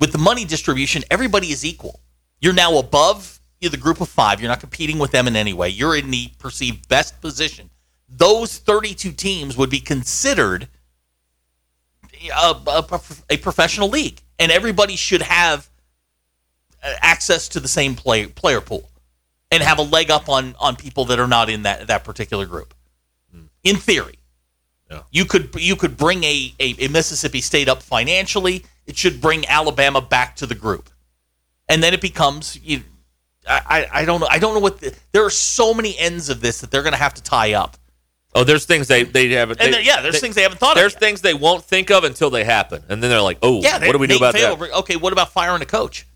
with 0.00 0.10
the 0.10 0.18
money 0.18 0.44
distribution, 0.44 1.04
everybody 1.10 1.48
is 1.48 1.64
equal. 1.64 2.00
You're 2.40 2.52
now 2.52 2.78
above 2.78 3.38
the 3.60 3.76
group 3.76 4.00
of 4.00 4.08
five. 4.08 4.40
You're 4.40 4.50
not 4.50 4.60
competing 4.60 4.98
with 4.98 5.12
them 5.12 5.28
in 5.28 5.36
any 5.36 5.52
way. 5.52 5.68
You're 5.68 5.96
in 5.96 6.10
the 6.10 6.30
perceived 6.38 6.88
best 6.88 7.20
position. 7.20 7.70
Those 8.08 8.58
32 8.58 9.12
teams 9.12 9.56
would 9.56 9.70
be 9.70 9.80
considered 9.80 10.68
a, 12.34 12.54
a, 12.66 13.00
a 13.30 13.36
professional 13.36 13.88
league, 13.88 14.20
and 14.38 14.50
everybody 14.50 14.96
should 14.96 15.22
have 15.22 15.68
uh, 16.82 16.94
access 17.00 17.48
to 17.48 17.60
the 17.60 17.68
same 17.68 17.94
play, 17.94 18.26
player 18.26 18.60
pool 18.60 18.88
and 19.50 19.62
have 19.62 19.78
a 19.78 19.82
leg 19.82 20.10
up 20.10 20.28
on 20.28 20.54
on 20.58 20.76
people 20.76 21.06
that 21.06 21.18
are 21.18 21.26
not 21.28 21.48
in 21.48 21.62
that 21.62 21.86
that 21.86 22.04
particular 22.04 22.46
group. 22.46 22.74
In 23.64 23.76
theory, 23.76 24.18
Yeah. 24.90 25.02
you 25.10 25.24
could 25.24 25.54
you 25.56 25.74
could 25.76 25.96
bring 25.96 26.22
a, 26.24 26.54
a, 26.60 26.84
a 26.86 26.88
Mississippi 26.88 27.40
State 27.40 27.68
up 27.68 27.82
financially. 27.82 28.64
It 28.86 28.96
should 28.96 29.20
bring 29.20 29.46
Alabama 29.46 30.00
back 30.00 30.36
to 30.36 30.46
the 30.46 30.54
group, 30.54 30.88
and 31.68 31.82
then 31.82 31.92
it 31.92 32.00
becomes 32.00 32.58
you. 32.62 32.82
I, 33.46 33.60
I 33.92 34.00
I 34.00 34.04
don't 34.04 34.20
know. 34.20 34.28
I 34.30 34.38
don't 34.38 34.54
know 34.54 34.60
what 34.60 34.80
the, 34.80 34.94
there 35.12 35.24
are 35.24 35.30
so 35.30 35.74
many 35.74 35.98
ends 35.98 36.28
of 36.30 36.40
this 36.40 36.60
that 36.60 36.70
they're 36.70 36.82
going 36.82 36.92
to 36.94 36.98
have 36.98 37.14
to 37.14 37.22
tie 37.22 37.52
up. 37.54 37.76
Oh, 38.34 38.44
there's 38.44 38.66
things 38.66 38.88
they 38.88 39.04
they 39.04 39.28
haven't. 39.30 39.58
They- 39.58 39.82
yeah, 39.82 40.00
there's 40.02 40.14
they- 40.14 40.20
things 40.20 40.34
they 40.34 40.42
haven't 40.42 40.58
thought 40.58 40.76
There's 40.76 40.94
of. 40.94 41.00
things 41.00 41.22
they 41.22 41.34
won't 41.34 41.64
think 41.64 41.90
of 41.90 42.04
until 42.04 42.30
they 42.30 42.44
happen, 42.44 42.82
and 42.88 43.02
then 43.02 43.10
they're 43.10 43.22
like, 43.22 43.38
"Oh, 43.42 43.60
Yeah, 43.62 43.78
what 43.84 43.92
do 43.92 43.98
we 43.98 44.06
do 44.06 44.16
about 44.16 44.34
Fail- 44.34 44.56
that?" 44.56 44.70
Okay, 44.78 44.96
what 44.96 45.12
about 45.12 45.32
firing 45.32 45.62
a 45.62 45.66
coach? 45.66 46.06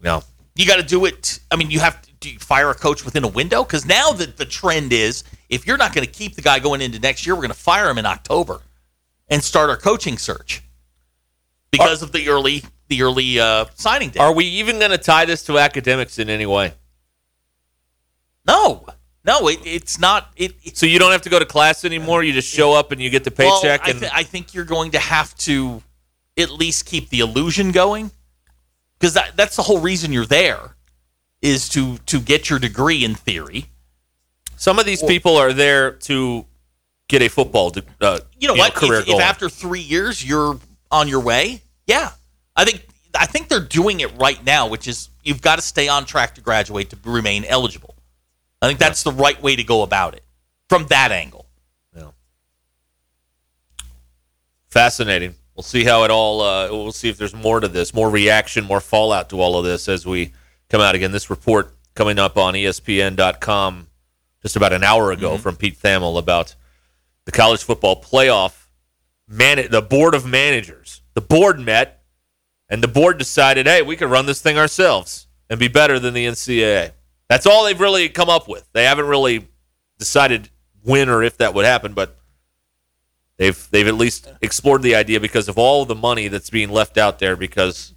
No, 0.00 0.22
You 0.56 0.66
got 0.66 0.76
to 0.76 0.82
do 0.82 1.04
it. 1.06 1.38
I 1.50 1.56
mean, 1.56 1.70
you 1.70 1.80
have 1.80 2.02
to 2.02 2.10
do 2.20 2.30
you 2.30 2.38
fire 2.38 2.68
a 2.70 2.74
coach 2.74 3.04
within 3.04 3.22
a 3.24 3.28
window 3.28 3.62
because 3.64 3.84
now 3.86 4.12
that 4.12 4.36
the 4.36 4.44
trend 4.46 4.92
is, 4.92 5.24
if 5.48 5.66
you're 5.66 5.76
not 5.76 5.94
going 5.94 6.06
to 6.06 6.12
keep 6.12 6.34
the 6.36 6.42
guy 6.42 6.58
going 6.58 6.80
into 6.80 6.98
next 6.98 7.26
year, 7.26 7.34
we're 7.34 7.42
going 7.42 7.50
to 7.50 7.54
fire 7.58 7.88
him 7.90 7.98
in 7.98 8.06
October 8.06 8.60
and 9.28 9.42
start 9.42 9.70
our 9.70 9.76
coaching 9.76 10.18
search 10.18 10.62
because 11.70 12.02
of 12.02 12.12
the 12.12 12.28
early 12.28 12.64
the 12.88 13.02
early 13.02 13.38
uh, 13.40 13.64
signing 13.76 14.10
day. 14.10 14.20
are 14.20 14.32
we 14.34 14.44
even 14.46 14.78
going 14.78 14.90
to 14.90 14.98
tie 14.98 15.24
this 15.24 15.44
to 15.44 15.58
academics 15.58 16.18
in 16.18 16.28
any 16.28 16.44
way? 16.46 16.74
no, 18.46 18.86
no, 19.24 19.48
it, 19.48 19.60
it's 19.64 19.98
not. 19.98 20.30
It, 20.36 20.54
it- 20.62 20.76
So 20.76 20.86
you 20.86 20.98
don't 20.98 21.12
have 21.12 21.22
to 21.22 21.30
go 21.30 21.38
to 21.38 21.46
class 21.46 21.84
anymore. 21.84 22.22
You 22.22 22.32
just 22.32 22.52
show 22.52 22.72
up 22.72 22.92
and 22.92 23.00
you 23.00 23.10
get 23.10 23.24
the 23.24 23.32
well, 23.36 23.60
paycheck. 23.60 23.86
I, 23.86 23.90
and 23.90 24.04
I 24.06 24.22
think 24.22 24.54
you're 24.54 24.64
going 24.64 24.92
to 24.92 24.98
have 24.98 25.34
to 25.38 25.82
at 26.36 26.50
least 26.50 26.86
keep 26.86 27.10
the 27.10 27.20
illusion 27.20 27.70
going 27.72 28.10
because 28.98 29.14
that, 29.14 29.36
that's 29.36 29.56
the 29.56 29.62
whole 29.62 29.80
reason 29.80 30.12
you're 30.12 30.26
there 30.26 30.74
is 31.42 31.68
to 31.70 31.98
to 32.06 32.20
get 32.20 32.50
your 32.50 32.58
degree 32.58 33.04
in 33.04 33.14
theory. 33.14 33.66
some 34.56 34.78
of 34.78 34.86
these 34.86 35.02
people 35.02 35.36
are 35.36 35.52
there 35.52 35.92
to 35.92 36.46
get 37.08 37.20
a 37.22 37.28
football 37.28 37.70
uh, 38.00 38.18
you 38.38 38.48
know 38.48 38.54
what? 38.54 38.74
career 38.74 39.00
if, 39.00 39.08
if 39.08 39.20
after 39.20 39.48
three 39.48 39.80
years 39.80 40.26
you're 40.26 40.58
on 40.90 41.06
your 41.06 41.20
way, 41.20 41.60
yeah, 41.86 42.10
I 42.56 42.64
think 42.64 42.86
I 43.14 43.26
think 43.26 43.48
they're 43.48 43.60
doing 43.60 44.00
it 44.00 44.10
right 44.16 44.42
now, 44.44 44.68
which 44.68 44.88
is 44.88 45.10
you've 45.22 45.42
got 45.42 45.56
to 45.56 45.62
stay 45.62 45.88
on 45.88 46.04
track 46.04 46.34
to 46.36 46.40
graduate 46.40 46.90
to 46.90 46.98
remain 47.04 47.44
eligible. 47.44 47.93
I 48.64 48.68
think 48.68 48.78
that's 48.78 49.02
the 49.02 49.12
right 49.12 49.40
way 49.42 49.56
to 49.56 49.62
go 49.62 49.82
about 49.82 50.14
it 50.14 50.24
from 50.70 50.86
that 50.86 51.12
angle. 51.12 51.46
Yeah. 51.94 52.12
Fascinating. 54.68 55.34
We'll 55.54 55.64
see 55.64 55.84
how 55.84 56.04
it 56.04 56.10
all. 56.10 56.40
Uh, 56.40 56.68
we'll 56.70 56.92
see 56.92 57.10
if 57.10 57.18
there's 57.18 57.34
more 57.34 57.60
to 57.60 57.68
this, 57.68 57.92
more 57.92 58.08
reaction, 58.08 58.64
more 58.64 58.80
fallout 58.80 59.28
to 59.30 59.40
all 59.40 59.58
of 59.58 59.66
this 59.66 59.86
as 59.86 60.06
we 60.06 60.32
come 60.70 60.80
out 60.80 60.94
again. 60.94 61.12
This 61.12 61.28
report 61.28 61.76
coming 61.94 62.18
up 62.18 62.38
on 62.38 62.54
ESPN.com 62.54 63.88
just 64.40 64.56
about 64.56 64.72
an 64.72 64.82
hour 64.82 65.12
ago 65.12 65.36
from 65.36 65.56
Pete 65.56 65.78
Thamel 65.78 66.18
about 66.18 66.54
the 67.26 67.32
college 67.32 67.62
football 67.62 68.02
playoff. 68.02 68.66
Man, 69.28 69.68
the 69.70 69.82
board 69.82 70.14
of 70.14 70.24
managers, 70.24 71.02
the 71.12 71.20
board 71.20 71.60
met, 71.60 72.02
and 72.70 72.82
the 72.82 72.88
board 72.88 73.18
decided, 73.18 73.66
hey, 73.66 73.82
we 73.82 73.96
could 73.96 74.10
run 74.10 74.24
this 74.24 74.40
thing 74.40 74.56
ourselves 74.56 75.26
and 75.50 75.60
be 75.60 75.68
better 75.68 75.98
than 75.98 76.14
the 76.14 76.26
NCAA. 76.26 76.92
That's 77.28 77.46
all 77.46 77.64
they've 77.64 77.80
really 77.80 78.08
come 78.08 78.28
up 78.28 78.48
with. 78.48 78.66
They 78.72 78.84
haven't 78.84 79.06
really 79.06 79.48
decided 79.98 80.50
when 80.82 81.08
or 81.08 81.22
if 81.22 81.38
that 81.38 81.54
would 81.54 81.64
happen, 81.64 81.94
but 81.94 82.18
They've 83.36 83.68
they've 83.70 83.88
at 83.88 83.94
least 83.94 84.30
explored 84.42 84.82
the 84.82 84.94
idea 84.94 85.18
because 85.18 85.48
of 85.48 85.58
all 85.58 85.84
the 85.84 85.94
money 85.94 86.28
that's 86.28 86.50
being 86.50 86.70
left 86.70 86.96
out 86.98 87.18
there. 87.18 87.36
Because 87.36 87.92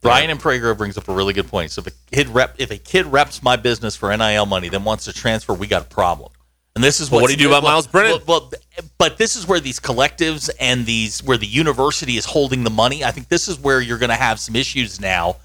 Brian 0.00 0.30
and 0.30 0.40
Prager 0.40 0.76
brings 0.76 0.98
up 0.98 1.08
a 1.08 1.14
really 1.14 1.32
good 1.32 1.46
point. 1.46 1.70
So 1.70 1.80
if 1.80 1.86
a 1.86 2.14
kid 2.14 2.28
rep, 2.28 2.56
if 2.58 2.70
a 2.70 2.78
kid 2.78 3.06
reps 3.06 3.42
my 3.42 3.56
business 3.56 3.94
for 3.94 4.14
NIL 4.16 4.46
money, 4.46 4.68
then 4.68 4.82
wants 4.82 5.04
to 5.04 5.12
transfer, 5.12 5.54
we 5.54 5.68
got 5.68 5.82
a 5.82 5.86
problem. 5.86 6.32
And 6.74 6.82
this 6.82 7.00
is 7.00 7.10
Well, 7.10 7.20
what 7.20 7.28
do 7.28 7.34
you 7.34 7.38
do 7.38 7.48
about 7.48 7.62
Myles 7.62 7.86
Brennan? 7.86 8.22
Well, 8.26 8.50
well, 8.50 8.82
but 8.98 9.16
this 9.16 9.36
is 9.36 9.46
where 9.46 9.60
these 9.60 9.78
collectives 9.78 10.50
and 10.58 10.86
these 10.86 11.22
where 11.22 11.36
the 11.36 11.46
university 11.46 12.16
is 12.16 12.24
holding 12.24 12.64
the 12.64 12.70
money. 12.70 13.04
I 13.04 13.12
think 13.12 13.28
this 13.28 13.46
is 13.46 13.60
where 13.60 13.80
you're 13.80 13.98
going 13.98 14.10
to 14.10 14.16
have 14.16 14.40
some 14.40 14.56
issues 14.56 15.00
now. 15.00 15.36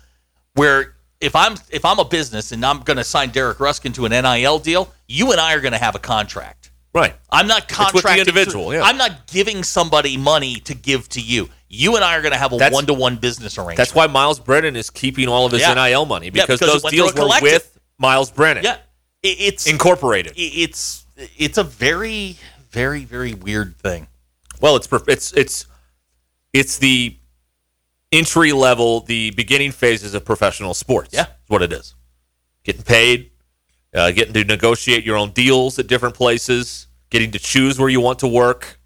Where 0.54 0.96
if 1.22 1.36
I'm 1.36 1.56
if 1.70 1.84
I'm 1.86 2.00
a 2.00 2.06
business 2.06 2.52
and 2.52 2.66
I'm 2.66 2.82
going 2.82 2.98
to 2.98 3.04
sign 3.04 3.30
Derek 3.32 3.60
Ruskin 3.60 3.94
to 3.94 4.06
an 4.06 4.12
NIL 4.12 4.60
deal, 4.60 4.94
you 5.08 5.32
and 5.32 5.40
I 5.42 5.56
are 5.56 5.62
going 5.62 5.72
to 5.74 5.78
have 5.80 5.96
a 5.96 6.00
contract. 6.00 6.72
right, 6.94 7.16
I'm 7.32 7.48
not 7.48 7.68
with 7.94 8.04
the 8.04 8.18
individual, 8.20 8.74
yeah. 8.74 8.84
I'm 8.84 8.98
not 8.98 9.28
giving 9.28 9.64
somebody 9.64 10.18
money 10.18 10.56
to 10.62 10.74
give 10.76 11.10
to 11.10 11.22
you. 11.22 11.50
You 11.70 11.96
and 11.96 12.04
I 12.06 12.18
are 12.18 12.22
going 12.22 12.32
to 12.32 12.38
have 12.40 12.54
a 12.54 12.58
one 12.58 12.86
to 12.86 12.94
one 12.94 13.18
business 13.18 13.58
arrangement. 13.58 13.78
that's 13.78 13.94
why 13.94 14.08
Myles 14.08 14.40
Brennan 14.40 14.76
is 14.76 14.90
keeping 14.90 15.28
all 15.28 15.46
of 15.46 15.52
his 15.52 15.62
Yeah. 15.62 15.74
NIL 15.74 16.06
money 16.06 16.28
Yeah, 16.28 16.32
because, 16.46 16.60
because 16.60 16.82
those 16.82 16.92
deals 16.92 17.14
were 17.14 17.28
with 17.42 17.78
Myles 17.98 18.32
Brennan, 18.32 18.64
Yeah, 18.64 18.78
it, 19.24 19.38
it's 19.40 19.68
incorporated. 19.68 20.34
it- 20.38 20.42
it's 20.42 21.06
it's 21.38 21.58
a 21.58 21.64
very 21.64 22.38
very 22.72 23.04
very 23.04 23.34
weird 23.34 23.76
thing. 23.80 24.08
Well, 24.62 24.76
it's 24.76 24.88
it's 25.08 25.34
it's 25.34 25.66
it's 26.54 26.78
the 26.78 27.17
entry 28.12 28.52
level, 28.52 29.02
the 29.02 29.32
beginning 29.32 29.72
phases 29.72 30.14
of 30.14 30.26
professional 30.26 30.74
sports. 30.74 31.10
Yeah. 31.14 31.24
is 31.24 31.28
what 31.48 31.62
it 31.62 31.74
is. 31.74 31.96
Getting 32.64 32.84
paid, 32.84 33.32
uh, 33.94 34.12
getting 34.12 34.34
to 34.34 34.44
negotiate 34.44 35.04
your 35.04 35.18
own 35.18 35.32
deals 35.32 35.80
at 35.80 35.88
different 35.88 36.16
places, 36.16 36.88
getting 37.10 37.32
to 37.32 37.40
choose 37.40 37.80
where 37.80 37.90
you 37.90 38.02
want 38.02 38.20
to 38.20 38.28
work. 38.28 38.80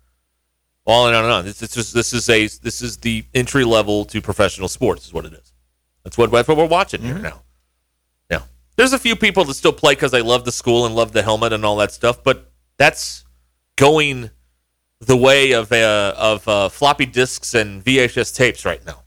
On 0.86 1.08
and 1.10 1.16
on 1.16 1.24
and 1.26 1.34
on. 1.34 1.46
This, 1.46 1.60
this 1.60 1.78
is 1.78 1.94
this 1.94 2.12
is 2.12 2.28
a 2.28 2.48
this 2.48 2.82
is 2.82 2.98
the 2.98 3.24
entry 3.36 3.64
level 3.64 4.04
to 4.06 4.20
professional 4.20 4.68
sports. 4.68 5.06
Is 5.06 5.14
what 5.14 5.26
it 5.26 5.34
is. 5.34 5.54
That's 6.04 6.18
what 6.18 6.32
that's 6.32 6.48
what 6.48 6.58
we're 6.58 6.66
watching 6.66 7.02
here 7.02 7.20
now. 7.20 7.44
Yeah, 8.32 8.42
there's 8.78 8.92
a 8.92 8.98
few 8.98 9.16
people 9.16 9.46
that 9.46 9.54
still 9.54 9.74
play 9.74 9.94
because 9.94 10.12
they 10.12 10.24
love 10.24 10.44
the 10.44 10.52
school 10.52 10.88
and 10.88 10.96
love 10.96 11.12
the 11.12 11.22
helmet 11.22 11.54
and 11.54 11.64
all 11.64 11.76
that 11.78 11.92
stuff, 11.92 12.24
but 12.24 12.52
that's 12.78 13.26
going 13.76 14.32
the 15.02 15.16
way 15.18 15.52
of 15.52 15.72
uh, 15.72 16.16
of 16.18 16.48
uh, 16.48 16.70
floppy 16.70 17.06
disks 17.06 17.54
and 17.54 17.86
VHS 17.86 18.36
tapes 18.36 18.66
right 18.66 18.84
now. 18.84 19.04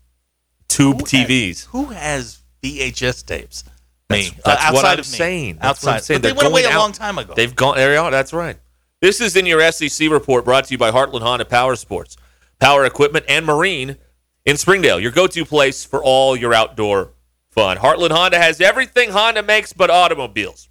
Tube 0.69 1.01
Who 1.01 1.05
TVs. 1.07 1.49
Has, 1.49 1.65
who 1.65 1.85
has 1.87 2.39
VHS 2.63 3.25
tapes. 3.27 3.65
Me. 4.11 4.31
That's, 4.45 4.65
Uh, 4.65 4.71
what 4.73 4.85
I'm 4.85 4.99
of 4.99 5.07
saying. 5.07 5.57
That's 5.57 5.67
outside. 5.67 5.87
what 5.91 5.95
I'm 5.97 6.01
saying. 6.03 6.21
But 6.21 6.29
they 6.29 6.33
went 6.33 6.49
away 6.49 6.63
going 6.63 6.75
a 6.75 6.79
long 6.79 6.93
time 6.93 7.19
ago. 7.19 7.35
They've 7.35 7.55
gone. 7.55 7.77
There 7.77 7.95
you 7.95 8.01
are. 8.01 8.11
That's 8.11 8.33
right. 8.33 8.59
This 9.01 9.21
is 9.21 9.37
in 9.37 9.47
your 9.47 9.61
SEC 9.73 10.11
report 10.11 10.45
brought 10.45 10.65
to 10.67 10.73
you 10.73 10.79
by 10.79 10.91
Heartland 10.91 11.23
Honda 11.23 11.45
Power 11.45 11.77
Sports, 11.77 12.17
Power 12.61 12.85
Equipment, 12.85 13.25
and 13.29 13.45
Marine 13.47 13.97
in 14.45 14.57
Springdale, 14.57 15.01
your 15.01 15.11
go 15.11 15.27
to 15.27 15.45
place 15.45 15.85
for 15.85 16.03
all 16.03 16.37
your 16.37 16.53
outdoor 16.55 17.11
fun. 17.51 17.79
Heartland 17.79 18.11
Honda 18.13 18.39
has 18.39 18.61
everything 18.61 19.11
Honda 19.11 19.43
makes 19.43 19.73
but 19.73 19.91
automobiles. 19.91 20.69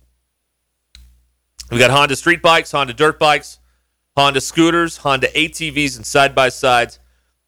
We 1.71 1.79
got 1.79 1.91
Honda 1.91 2.15
street 2.15 2.41
bikes, 2.41 2.71
Honda 2.71 2.93
dirt 2.93 3.17
bikes, 3.19 3.59
Honda 4.15 4.41
scooters, 4.41 4.97
Honda 4.97 5.27
ATVs, 5.29 5.95
and 5.97 6.05
side 6.05 6.35
by 6.35 6.49
sides. 6.49 6.99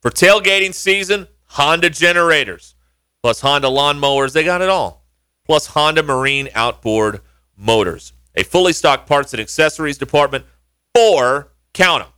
For 0.01 0.10
tailgating 0.12 0.73
season, 0.73 1.27
Honda 1.55 1.89
generators, 1.89 2.75
plus 3.23 3.39
Honda 3.39 3.69
lawnmowers. 3.69 4.33
They 4.33 4.43
got 4.43 4.61
it 4.61 4.69
all. 4.69 5.05
Plus 5.45 5.67
Honda 5.67 6.03
Marine 6.03 6.49
outboard 6.53 7.21
motors. 7.55 8.11
A 8.35 8.43
fully 8.43 8.73
stocked 8.73 9.07
parts 9.07 9.33
and 9.33 9.39
accessories 9.39 9.97
department. 9.97 10.45
Four, 10.93 11.51
count 11.73 12.03
them, 12.03 12.11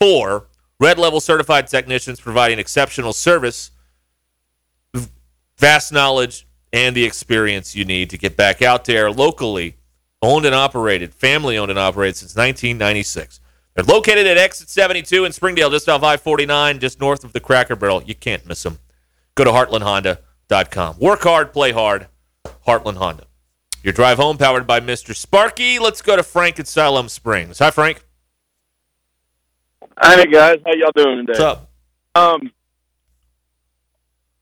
four 0.00 0.48
red 0.80 0.98
level 0.98 1.20
certified 1.20 1.68
technicians 1.68 2.20
providing 2.20 2.58
exceptional 2.58 3.12
service, 3.12 3.70
vast 5.56 5.92
knowledge, 5.92 6.48
and 6.72 6.96
the 6.96 7.04
experience 7.04 7.76
you 7.76 7.84
need 7.84 8.10
to 8.10 8.18
get 8.18 8.36
back 8.36 8.62
out 8.62 8.84
there 8.86 9.12
locally 9.12 9.76
owned 10.22 10.44
and 10.44 10.56
operated, 10.56 11.14
family 11.14 11.56
owned 11.56 11.70
and 11.70 11.78
operated 11.78 12.16
since 12.16 12.34
1996. 12.34 13.38
They're 13.74 13.84
located 13.84 14.26
at 14.26 14.36
Exit 14.36 14.68
72 14.68 15.24
in 15.24 15.32
Springdale, 15.32 15.70
just 15.70 15.88
off 15.88 16.02
I 16.02 16.16
49, 16.16 16.78
just 16.78 17.00
north 17.00 17.24
of 17.24 17.32
the 17.32 17.40
Cracker 17.40 17.76
Barrel. 17.76 18.02
You 18.02 18.14
can't 18.14 18.46
miss 18.46 18.62
them. 18.62 18.78
Go 19.34 19.44
to 19.44 19.50
heartlandhonda.com. 19.50 20.98
Work 20.98 21.22
hard, 21.22 21.52
play 21.52 21.72
hard. 21.72 22.08
Heartland 22.66 22.96
Honda. 22.96 23.24
Your 23.82 23.92
drive 23.92 24.18
home 24.18 24.38
powered 24.38 24.66
by 24.66 24.80
Mr. 24.80 25.14
Sparky. 25.14 25.78
Let's 25.78 26.02
go 26.02 26.16
to 26.16 26.22
Frank 26.22 26.58
in 26.58 26.66
Siloam 26.66 27.08
Springs. 27.08 27.58
Hi, 27.58 27.70
Frank. 27.70 28.04
Hey 30.00 30.26
guys, 30.26 30.58
how 30.64 30.72
y'all 30.74 30.92
doing 30.94 31.26
today? 31.26 31.32
What's 31.32 31.40
up? 31.40 31.70
Um, 32.14 32.52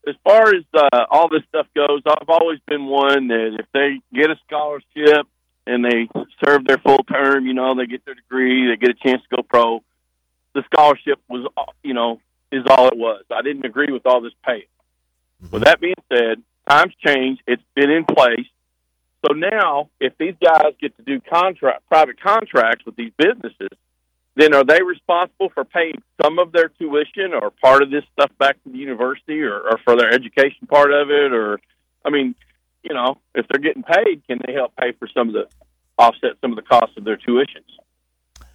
as 0.07 0.15
far 0.23 0.55
as 0.55 0.63
uh, 0.73 1.05
all 1.09 1.29
this 1.29 1.43
stuff 1.49 1.67
goes, 1.75 2.01
I've 2.05 2.29
always 2.29 2.59
been 2.67 2.85
one 2.85 3.27
that 3.27 3.57
if 3.59 3.65
they 3.73 3.99
get 4.13 4.29
a 4.31 4.35
scholarship 4.47 5.27
and 5.67 5.83
they 5.85 6.09
serve 6.43 6.65
their 6.65 6.77
full 6.77 7.03
term, 7.03 7.45
you 7.45 7.53
know, 7.53 7.75
they 7.75 7.85
get 7.85 8.05
their 8.05 8.15
degree, 8.15 8.67
they 8.67 8.77
get 8.77 8.95
a 8.95 9.07
chance 9.07 9.21
to 9.21 9.37
go 9.37 9.43
pro. 9.43 9.83
The 10.53 10.63
scholarship 10.73 11.19
was, 11.29 11.47
you 11.83 11.93
know, 11.93 12.19
is 12.51 12.63
all 12.69 12.87
it 12.87 12.97
was. 12.97 13.23
I 13.31 13.41
didn't 13.41 13.65
agree 13.65 13.91
with 13.91 14.05
all 14.05 14.21
this 14.21 14.33
pay. 14.45 14.65
Mm-hmm. 15.43 15.53
With 15.53 15.63
that 15.63 15.79
being 15.79 15.95
said, 16.11 16.41
times 16.69 16.93
change. 17.05 17.39
It's 17.47 17.63
been 17.75 17.89
in 17.89 18.05
place. 18.05 18.47
So 19.25 19.33
now, 19.33 19.89
if 19.99 20.17
these 20.17 20.35
guys 20.43 20.73
get 20.81 20.97
to 20.97 21.03
do 21.03 21.21
contract, 21.21 21.87
private 21.87 22.19
contracts 22.19 22.85
with 22.85 22.95
these 22.95 23.11
businesses, 23.17 23.69
then 24.35 24.53
are 24.55 24.63
they 24.63 24.81
responsible 24.81 25.49
for 25.49 25.63
paying 25.63 26.01
some 26.21 26.39
of 26.39 26.51
their 26.51 26.69
tuition 26.69 27.33
or 27.33 27.51
part 27.51 27.83
of 27.83 27.91
this 27.91 28.03
stuff 28.13 28.31
back 28.39 28.61
to 28.63 28.69
the 28.69 28.77
university 28.77 29.41
or, 29.41 29.59
or 29.59 29.79
for 29.83 29.95
their 29.95 30.11
education 30.11 30.67
part 30.67 30.91
of 30.91 31.11
it? 31.11 31.33
Or, 31.33 31.59
I 32.03 32.09
mean, 32.09 32.33
you 32.83 32.93
know, 32.93 33.17
if 33.35 33.45
they're 33.47 33.61
getting 33.61 33.83
paid, 33.83 34.23
can 34.27 34.39
they 34.45 34.53
help 34.53 34.75
pay 34.75 34.91
for 34.93 35.07
some 35.07 35.27
of 35.29 35.33
the 35.33 35.47
offset 35.97 36.31
some 36.41 36.51
of 36.51 36.55
the 36.55 36.63
costs 36.63 36.97
of 36.97 37.03
their 37.03 37.17
tuitions? 37.17 37.69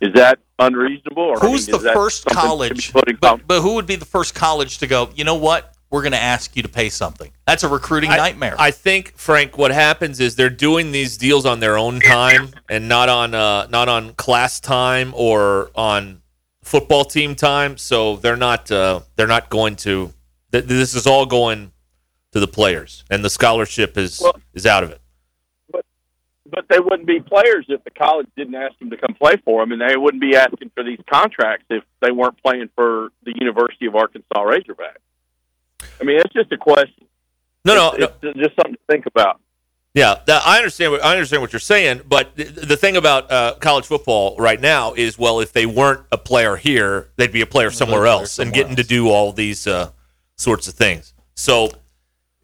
Is 0.00 0.12
that 0.14 0.38
unreasonable? 0.58 1.22
Or 1.22 1.42
I 1.42 1.48
Who's 1.48 1.68
mean, 1.68 1.80
the 1.80 1.92
first 1.92 2.24
something 2.24 2.34
to 2.34 2.74
be 2.74 2.82
college? 2.92 2.92
But, 3.20 3.46
but 3.46 3.60
who 3.62 3.74
would 3.74 3.86
be 3.86 3.96
the 3.96 4.04
first 4.04 4.34
college 4.34 4.78
to 4.78 4.86
go? 4.86 5.10
You 5.14 5.24
know 5.24 5.36
what? 5.36 5.72
We're 5.88 6.02
going 6.02 6.12
to 6.12 6.22
ask 6.22 6.56
you 6.56 6.62
to 6.64 6.68
pay 6.68 6.88
something. 6.88 7.30
That's 7.46 7.62
a 7.62 7.68
recruiting 7.68 8.10
I- 8.10 8.16
nightmare. 8.16 8.56
I 8.58 8.72
think 8.72 9.16
Frank, 9.16 9.56
what 9.56 9.70
happens 9.70 10.18
is 10.18 10.34
they're 10.34 10.50
doing 10.50 10.90
these 10.90 11.16
deals 11.16 11.46
on 11.46 11.60
their 11.60 11.78
own 11.78 12.00
time 12.00 12.50
and 12.68 12.88
not 12.88 13.08
on 13.08 13.34
uh, 13.34 13.68
not 13.68 13.88
on 13.88 14.12
class 14.14 14.58
time 14.60 15.14
or 15.16 15.70
on 15.76 16.22
football 16.62 17.04
team 17.04 17.36
time. 17.36 17.78
So 17.78 18.16
they're 18.16 18.36
not 18.36 18.70
uh, 18.70 19.00
they're 19.14 19.28
not 19.28 19.48
going 19.48 19.76
to. 19.76 20.12
Th- 20.52 20.64
this 20.64 20.94
is 20.94 21.06
all 21.06 21.24
going 21.24 21.72
to 22.36 22.40
the 22.40 22.46
players, 22.46 23.02
and 23.08 23.24
the 23.24 23.30
scholarship 23.30 23.96
is 23.96 24.20
Well- 24.20 24.38
is 24.52 24.66
out 24.66 24.84
of 24.84 24.90
it. 24.90 25.00
but 25.70 25.86
but 26.44 26.66
they 26.68 26.78
wouldn't 26.78 27.06
be 27.06 27.18
players 27.18 27.64
if 27.70 27.82
the 27.84 27.90
college 27.90 28.26
didn't 28.36 28.54
ask 28.54 28.78
them 28.78 28.90
to 28.90 28.96
come 28.98 29.14
play 29.14 29.36
for 29.42 29.62
them, 29.62 29.72
and 29.72 29.80
they 29.80 29.96
wouldn't 29.96 30.20
be 30.20 30.36
asking 30.36 30.70
for 30.74 30.84
these 30.84 31.00
contracts 31.10 31.64
if 31.70 31.82
they 32.00 32.10
weren't 32.10 32.36
playing 32.42 32.68
for 32.74 33.08
the 33.24 33.32
University 33.40 33.86
of 33.86 33.96
Arkansas 33.96 34.26
Razorbacks. 34.34 35.00
I 35.98 36.04
mean, 36.04 36.18
it's 36.18 36.32
just 36.34 36.52
a 36.52 36.58
question. 36.58 37.06
No, 37.64 37.74
no, 37.74 37.92
it's, 37.92 38.22
no. 38.22 38.28
it's 38.28 38.38
just 38.38 38.54
something 38.54 38.74
to 38.74 38.80
think 38.86 39.06
about. 39.06 39.40
Yeah, 39.94 40.16
I 40.28 40.58
understand. 40.58 40.92
What, 40.92 41.02
I 41.02 41.12
understand 41.12 41.40
what 41.40 41.54
you're 41.54 41.60
saying, 41.60 42.02
but 42.06 42.36
the, 42.36 42.44
the 42.44 42.76
thing 42.76 42.98
about 42.98 43.32
uh, 43.32 43.54
college 43.60 43.86
football 43.86 44.36
right 44.38 44.60
now 44.60 44.92
is, 44.92 45.18
well, 45.18 45.40
if 45.40 45.54
they 45.54 45.64
weren't 45.64 46.02
a 46.12 46.18
player 46.18 46.56
here, 46.56 47.08
they'd 47.16 47.32
be 47.32 47.40
a 47.40 47.46
player 47.46 47.70
somewhere 47.70 48.06
else 48.06 48.38
and 48.38 48.48
somewhere 48.48 48.52
getting 48.52 48.76
to 48.76 48.84
do 48.84 49.08
all 49.08 49.32
these 49.32 49.66
uh, 49.66 49.90
sorts 50.36 50.68
of 50.68 50.74
things. 50.74 51.14
So 51.34 51.70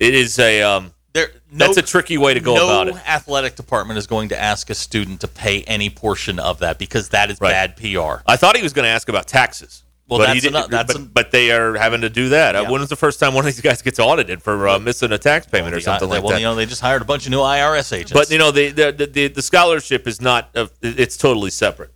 it 0.02 0.14
is 0.14 0.38
a 0.38 0.62
um, 0.62 0.92
there, 1.12 1.30
no, 1.50 1.66
that's 1.66 1.76
a 1.78 1.82
tricky 1.82 2.16
way 2.18 2.32
to 2.34 2.40
go 2.40 2.54
no 2.54 2.64
about 2.64 2.88
it. 2.88 2.94
athletic 3.08 3.54
department 3.56 3.98
is 3.98 4.06
going 4.06 4.30
to 4.30 4.40
ask 4.40 4.70
a 4.70 4.74
student 4.74 5.20
to 5.20 5.28
pay 5.28 5.62
any 5.64 5.90
portion 5.90 6.38
of 6.38 6.60
that 6.60 6.78
because 6.78 7.10
that 7.10 7.30
is 7.30 7.38
Right. 7.40 7.50
bad 7.52 7.76
PR. 7.76 8.22
I 8.26 8.36
thought 8.36 8.56
he 8.56 8.62
was 8.62 8.72
going 8.72 8.84
to 8.84 8.88
ask 8.90 9.08
about 9.08 9.26
taxes. 9.26 9.84
Well, 10.08 10.18
but 10.18 10.26
that's 10.26 10.40
didn't, 10.42 10.70
that's 10.70 10.92
but, 10.92 11.00
an- 11.02 11.10
but 11.14 11.30
they 11.30 11.52
are 11.52 11.74
having 11.74 12.00
to 12.02 12.10
do 12.10 12.30
that. 12.30 12.54
Uh, 12.56 12.62
Yeah. 12.62 12.70
When 12.70 12.80
was 12.80 12.90
the 12.90 12.96
first 12.96 13.18
time 13.20 13.32
one 13.34 13.46
of 13.46 13.54
these 13.54 13.60
guys 13.62 13.80
gets 13.82 13.98
audited 13.98 14.42
for 14.42 14.68
uh, 14.68 14.78
missing 14.78 15.12
a 15.12 15.16
tax 15.18 15.46
payment 15.46 15.72
or 15.74 15.78
The- 15.78 15.82
something 15.82 16.08
they- 16.08 16.16
like 16.16 16.22
well, 16.24 16.30
that? 16.30 16.34
Well, 16.34 16.40
you 16.40 16.46
know, 16.46 16.54
they 16.54 16.66
just 16.66 16.80
hired 16.82 17.00
a 17.02 17.04
bunch 17.04 17.24
of 17.26 17.30
new 17.30 17.38
IRS 17.40 17.92
agents. 17.94 18.12
But 18.12 18.30
you 18.30 18.38
know, 18.38 18.50
the 18.50 18.70
the 18.70 18.92
the, 19.10 19.28
the, 19.28 19.42
scholarship 19.42 20.06
is 20.06 20.20
not. 20.20 20.50
Uh, 20.54 20.66
it's 20.82 21.16
totally 21.16 21.50
separate. 21.50 21.92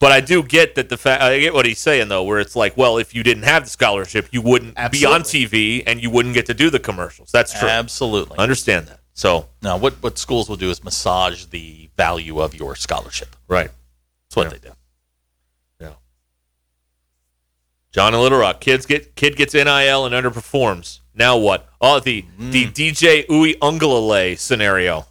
But 0.00 0.12
I 0.12 0.20
do 0.20 0.42
get 0.44 0.76
that 0.76 0.88
the 0.88 0.96
fact. 0.96 1.22
I 1.22 1.40
get 1.40 1.52
what 1.54 1.66
he's 1.66 1.80
saying 1.80 2.08
though, 2.08 2.22
where 2.22 2.38
it's 2.38 2.54
like, 2.54 2.76
well, 2.76 2.98
if 2.98 3.14
you 3.14 3.22
didn't 3.24 3.42
have 3.42 3.64
the 3.64 3.70
scholarship, 3.70 4.28
you 4.30 4.40
wouldn't 4.40 4.76
be 4.92 5.04
on 5.04 5.22
TV 5.22 5.82
and 5.86 6.00
you 6.00 6.08
wouldn't 6.08 6.34
get 6.34 6.46
to 6.46 6.54
do 6.54 6.70
the 6.70 6.78
commercials. 6.78 7.32
That's 7.32 7.58
true. 7.58 7.68
absolutely. 7.68 8.38
Understand 8.38 8.86
that. 8.86 9.00
So 9.14 9.48
Now, 9.62 9.76
what 9.76 9.94
what 10.00 10.16
schools 10.16 10.48
will 10.48 10.56
do 10.56 10.70
is 10.70 10.84
massage 10.84 11.46
the 11.46 11.90
value 11.96 12.38
of 12.40 12.54
your 12.54 12.76
scholarship. 12.76 13.34
right. 13.48 13.70
That's 14.28 14.36
what 14.36 14.44
Yeah. 14.44 14.50
they 14.50 14.58
do. 14.68 14.74
Yeah. 15.80 15.92
John 17.92 18.14
in 18.14 18.20
Little 18.20 18.38
Rock, 18.38 18.60
kids 18.60 18.86
get 18.86 19.16
kid 19.16 19.36
gets 19.36 19.54
NIL 19.54 20.06
and 20.06 20.14
underperforms. 20.14 21.00
Now 21.14 21.36
what? 21.36 21.68
Oh, 21.80 21.98
the 21.98 22.24
the 22.38 22.66
Mm. 22.66 22.72
DJ 22.72 23.26
Uiagalelei 23.26 24.38
scenario. 24.38 25.06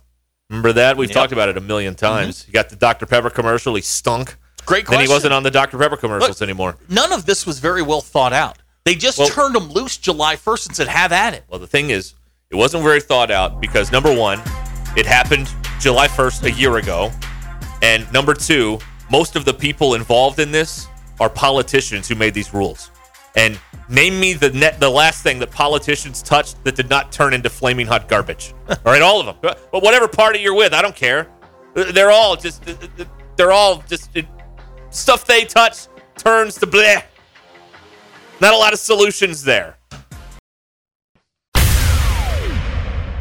Remember 0.49 0.71
that? 0.71 0.95
We've 0.95 1.09
Yep. 1.09 1.13
Mm-hmm. 1.13 1.19
talked 1.21 1.33
about 1.33 1.49
it 1.49 1.57
a 1.57 1.61
million 1.61 1.95
times. 1.95 2.45
You 2.47 2.53
got 2.53 2.69
the 2.69 2.77
Dr. 2.77 3.05
Pepper 3.05 3.29
commercial. 3.29 3.75
He 3.75 3.81
stunk. 3.81 4.37
Great 4.67 4.85
Then 4.85 4.97
question. 4.97 5.07
he 5.07 5.13
wasn't 5.13 5.33
on 5.33 5.43
the 5.43 5.49
Dr. 5.51 5.77
Pepper 5.77 5.97
commercials 5.97 6.41
anymore. 6.41 6.75
None 6.89 7.11
of 7.13 7.25
this 7.25 7.47
was 7.47 7.59
very 7.59 7.81
well 7.81 8.01
thought 8.01 8.33
out. 8.33 8.57
They 8.83 8.95
just 8.95 9.17
Well- 9.17 9.29
turned 9.29 9.55
them 9.55 9.71
loose 9.71 9.97
July 9.97 10.35
1st 10.35 10.67
and 10.67 10.75
said, 10.75 10.87
"Have 10.87 11.11
at 11.11 11.33
it." 11.33 11.43
Well, 11.49 11.59
the 11.59 11.67
thing 11.67 11.89
is, 11.89 12.13
it 12.51 12.55
wasn't 12.55 12.83
very 12.83 13.01
thought 13.01 13.31
out 13.31 13.59
because 13.61 13.91
number 13.91 14.13
one, 14.13 14.41
it 14.95 15.05
happened 15.05 15.49
July 15.79 16.07
1st 16.07 16.43
a 16.43 16.51
year 16.51 16.77
ago. 16.77 17.11
And 17.81 18.11
number 18.11 18.33
two, 18.33 18.79
most 19.09 19.35
of 19.35 19.45
the 19.45 19.53
people 19.53 19.93
involved 19.95 20.39
in 20.39 20.51
this 20.51 20.87
are 21.19 21.29
politicians 21.29 22.07
who 22.07 22.15
made 22.15 22.33
these 22.33 22.53
rules. 22.53 22.91
And 23.35 23.59
name 23.87 24.19
me 24.19 24.33
the 24.33 24.49
net, 24.49 24.79
the 24.79 24.89
last 24.89 25.21
thing 25.23 25.39
that 25.39 25.51
politicians 25.51 26.21
touched 26.21 26.61
that 26.65 26.75
did 26.75 26.89
not 26.89 27.11
turn 27.11 27.33
into 27.33 27.49
flaming 27.49 27.87
hot 27.87 28.07
garbage. 28.07 28.53
all 28.69 28.75
right, 28.85 29.01
all 29.01 29.19
of 29.21 29.25
them. 29.27 29.35
But 29.41 29.83
whatever 29.83 30.07
party 30.07 30.39
you're 30.39 30.55
with, 30.55 30.73
I 30.73 30.81
don't 30.81 30.95
care. 30.95 31.27
They're 31.73 32.11
all 32.11 32.35
just, 32.35 32.63
they're 33.35 33.51
all 33.51 33.83
just 33.87 34.09
stuff 34.89 35.25
they 35.25 35.45
touch 35.45 35.87
turns 36.17 36.55
to 36.55 36.67
bleh. 36.67 37.03
Not 38.39 38.53
a 38.53 38.57
lot 38.57 38.73
of 38.73 38.79
solutions 38.79 39.43
there. 39.43 39.77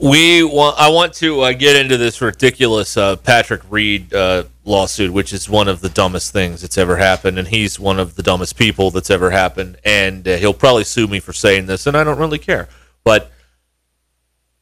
We 0.00 0.42
want. 0.42 0.76
I 0.76 0.88
want 0.88 1.14
to 1.14 1.42
uh, 1.42 1.52
get 1.52 1.76
into 1.76 1.96
this 1.96 2.20
ridiculous 2.20 2.96
uh, 2.96 3.14
Patrick 3.14 3.62
Reed 3.70 4.12
uh, 4.12 4.44
lawsuit, 4.64 5.12
which 5.12 5.32
is 5.32 5.48
one 5.48 5.68
of 5.68 5.80
the 5.80 5.88
dumbest 5.88 6.32
things 6.32 6.62
that's 6.62 6.76
ever 6.76 6.96
happened, 6.96 7.38
and 7.38 7.46
he's 7.46 7.78
one 7.78 8.00
of 8.00 8.16
the 8.16 8.22
dumbest 8.22 8.56
people 8.56 8.90
that's 8.90 9.08
ever 9.08 9.30
happened, 9.30 9.76
and 9.84 10.26
uh, 10.26 10.36
he'll 10.36 10.52
probably 10.52 10.82
sue 10.82 11.06
me 11.06 11.20
for 11.20 11.32
saying 11.32 11.66
this, 11.66 11.86
and 11.86 11.96
I 11.96 12.02
don't 12.02 12.18
really 12.18 12.40
care. 12.40 12.68
But 13.04 13.30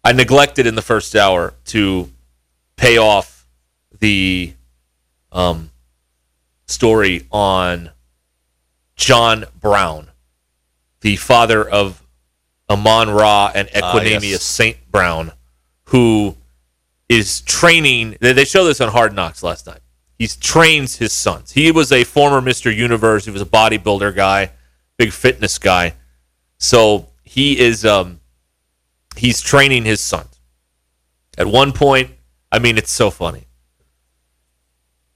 I 0.04 0.12
neglected 0.12 0.66
in 0.66 0.74
the 0.74 0.82
first 0.82 1.16
hour 1.16 1.54
to 1.66 2.10
pay 2.76 2.98
off 2.98 3.46
the 4.00 4.52
um, 5.30 5.70
story 6.66 7.26
on 7.32 7.90
John 8.96 9.46
Brown, 9.58 10.10
the 11.00 11.16
father 11.16 11.66
of 11.66 12.01
Amon 12.72 13.10
Ra 13.10 13.52
and 13.54 13.68
Equanimeous 13.68 14.30
yes. 14.30 14.42
St. 14.42 14.76
Brown, 14.90 15.32
who 15.86 16.36
is 17.08 17.42
training. 17.42 18.16
They 18.20 18.32
they 18.32 18.44
show 18.44 18.64
this 18.64 18.80
on 18.80 18.88
Hard 18.90 19.14
Knocks 19.14 19.42
last 19.42 19.66
night. 19.66 19.80
He 20.18 20.26
trains 20.26 20.96
his 20.96 21.12
sons. 21.12 21.52
He 21.52 21.70
was 21.70 21.90
a 21.92 22.04
former 22.04 22.40
Mr. 22.40 22.74
Universe. 22.74 23.24
He 23.24 23.30
was 23.30 23.42
a 23.42 23.46
bodybuilder 23.46 24.14
guy, 24.14 24.52
big 24.96 25.12
fitness 25.12 25.58
guy. 25.58 25.94
So 26.58 27.08
he 27.24 27.58
is 27.58 27.84
um, 27.84 28.20
he's 29.16 29.40
training 29.40 29.84
his 29.84 30.00
sons. 30.00 30.40
At 31.36 31.46
one 31.46 31.72
point, 31.72 32.10
I 32.50 32.58
mean, 32.58 32.78
it's 32.78 32.92
so 32.92 33.10
funny. 33.10 33.46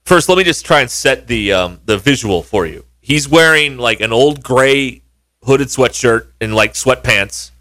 First, 0.03 0.29
let 0.29 0.37
me 0.37 0.43
just 0.43 0.65
try 0.65 0.81
and 0.81 0.91
set 0.91 1.27
the 1.27 1.53
um, 1.53 1.79
the 1.85 1.97
visual 1.97 2.43
for 2.43 2.65
you. 2.65 2.85
He's 2.99 3.27
wearing 3.27 3.77
like 3.77 4.01
an 4.01 4.11
old 4.11 4.43
gray 4.43 5.03
hooded 5.47 5.69
sweatshirt 5.69 6.27
and 6.39 6.53
like 6.53 6.73
sweatpants 6.73 7.51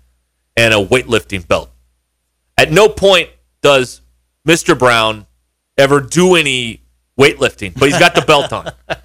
and 0.56 0.74
a 0.74 0.76
weightlifting 0.76 1.46
belt. 1.46 1.70
At 2.58 2.72
no 2.72 2.88
point 2.88 3.30
does 3.62 4.00
Mr. 4.46 4.78
Brown 4.78 5.26
ever 5.78 6.00
do 6.00 6.34
any 6.34 6.82
weightlifting, 7.18 7.78
but 7.78 7.88
he's 7.88 7.98
got 7.98 8.14
the 8.14 8.22
belt 8.22 8.52
on. 8.52 8.72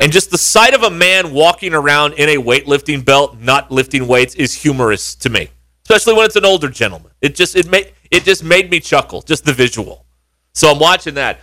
And 0.00 0.12
just 0.12 0.30
the 0.30 0.38
sight 0.38 0.74
of 0.74 0.84
a 0.84 0.90
man 0.90 1.32
walking 1.32 1.74
around 1.74 2.12
in 2.14 2.28
a 2.28 2.36
weightlifting 2.36 3.04
belt, 3.04 3.38
not 3.40 3.72
lifting 3.72 4.06
weights, 4.06 4.34
is 4.36 4.54
humorous 4.54 5.16
to 5.16 5.28
me, 5.28 5.50
especially 5.84 6.14
when 6.14 6.24
it's 6.24 6.36
an 6.36 6.44
older 6.44 6.68
gentleman. 6.68 7.10
It 7.20 7.34
just 7.34 7.56
it 7.56 7.68
made 7.68 7.92
it 8.10 8.22
just 8.22 8.44
made 8.44 8.70
me 8.70 8.78
chuckle, 8.78 9.22
just 9.22 9.44
the 9.44 9.52
visual. 9.52 10.06
So 10.54 10.70
I'm 10.70 10.78
watching 10.78 11.14
that. 11.14 11.40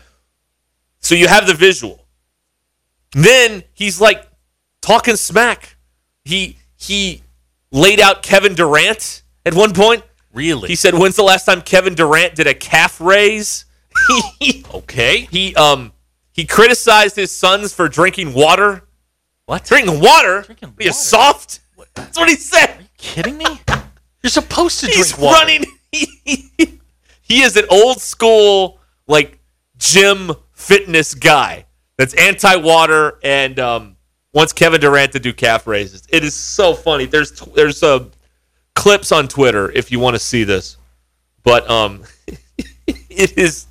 So 1.00 1.16
you 1.16 1.28
have 1.28 1.48
the 1.48 1.54
visual. 1.54 2.06
Then 3.12 3.64
he's 3.74 4.00
like 4.00 4.26
talking 4.82 5.18
smack. 5.18 5.76
He 6.24 6.58
he 6.88 7.24
laid 7.72 8.00
out 8.00 8.24
Kevin 8.24 8.56
Durant 8.56 9.24
at 9.46 9.54
one 9.54 9.74
point. 9.74 10.04
Really? 10.34 10.68
He 10.68 10.76
said, 10.76 10.94
"When's 10.94 11.16
the 11.16 11.24
last 11.24 11.46
time 11.46 11.62
Kevin 11.62 11.96
Durant 11.96 12.36
did 12.36 12.48
a 12.48 12.54
calf 12.54 13.00
raise?" 13.02 13.66
Okay. 14.74 15.28
he 15.32 15.56
um 15.56 15.94
he 16.34 16.46
criticized 16.46 17.16
his 17.16 17.32
sons 17.32 17.74
for 17.74 17.88
drinking 17.88 18.34
water. 18.34 18.84
What? 19.46 19.64
Drinking 19.64 20.02
water? 20.02 20.42
Drinking 20.42 20.72
Be 20.72 20.86
a 20.86 20.88
water? 20.90 20.94
soft? 20.94 21.60
That's 21.94 22.18
what 22.18 22.28
he 22.30 22.36
said. 22.36 22.72
Are 22.78 22.82
you 22.82 22.88
kidding 22.98 23.38
me? 23.38 23.46
You're 24.22 24.30
supposed 24.32 24.80
to 24.82 24.88
He's 24.88 25.12
drink 25.12 25.22
water. 25.22 25.38
running. 25.46 25.66
He, 25.92 26.50
he 27.22 27.42
is 27.42 27.56
an 27.56 27.66
old 27.70 28.02
school 28.02 28.80
like 29.08 29.40
gym 29.78 30.32
fitness 30.52 31.14
guy 31.16 31.66
that's 31.98 32.14
anti-water 32.16 33.18
and 33.24 33.58
um, 33.60 33.95
wants 34.36 34.52
Kevin 34.54 34.82
Durant 34.82 35.14
to 35.14 35.20
do 35.20 35.34
calf 35.34 35.66
raises. 35.66 36.04
It 36.10 36.24
is 36.24 36.36
so 36.36 36.76
funny. 36.76 37.06
There's 37.06 37.32
there's 37.32 37.82
uh, 37.82 38.06
clips 38.76 39.12
on 39.12 39.28
Twitter 39.28 39.72
if 39.72 39.92
you 39.92 40.00
want 40.00 40.16
to 40.16 40.20
see 40.20 40.44
this, 40.44 40.78
but 41.44 41.68
um, 41.68 42.04
it 42.88 43.38
is 43.38 43.66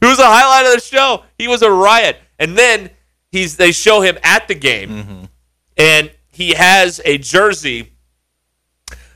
it 0.00 0.06
was 0.06 0.18
a 0.18 0.24
highlight 0.24 0.66
of 0.66 0.80
the 0.80 0.80
show. 0.80 1.24
He 1.36 1.48
was 1.48 1.60
a 1.60 1.70
riot, 1.70 2.16
and 2.38 2.56
then 2.56 2.88
he's 3.30 3.56
they 3.56 3.72
show 3.72 4.00
him 4.00 4.16
at 4.22 4.48
the 4.48 4.54
game, 4.54 5.28
and 5.76 6.10
he 6.30 6.54
has 6.54 7.00
a 7.04 7.18
jersey 7.18 7.90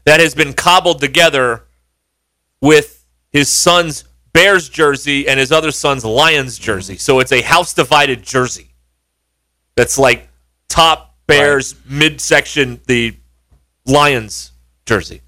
that 0.05 0.21
has 0.21 0.35
been 0.35 0.53
cobbled 0.53 1.01
together 1.01 1.65
with 2.61 3.07
his 3.31 3.49
son's 3.49 4.05
Bears 4.33 4.69
jersey 4.69 5.29
and 5.29 5.39
his 5.39 5.53
other 5.53 5.71
son's 5.71 6.05
Lions 6.05 6.59
jersey. 6.59 6.97
So 6.97 7.21
it's 7.21 7.33
a 7.33 7.41
house 7.41 7.73
divided 7.73 8.23
jersey. 8.23 8.69
That's 9.75 9.99
like 9.99 10.28
top 10.69 11.17
Bears, 11.27 11.75
midsection 11.87 12.81
the 12.87 13.15
Lions 13.85 14.53
jersey. 14.87 15.21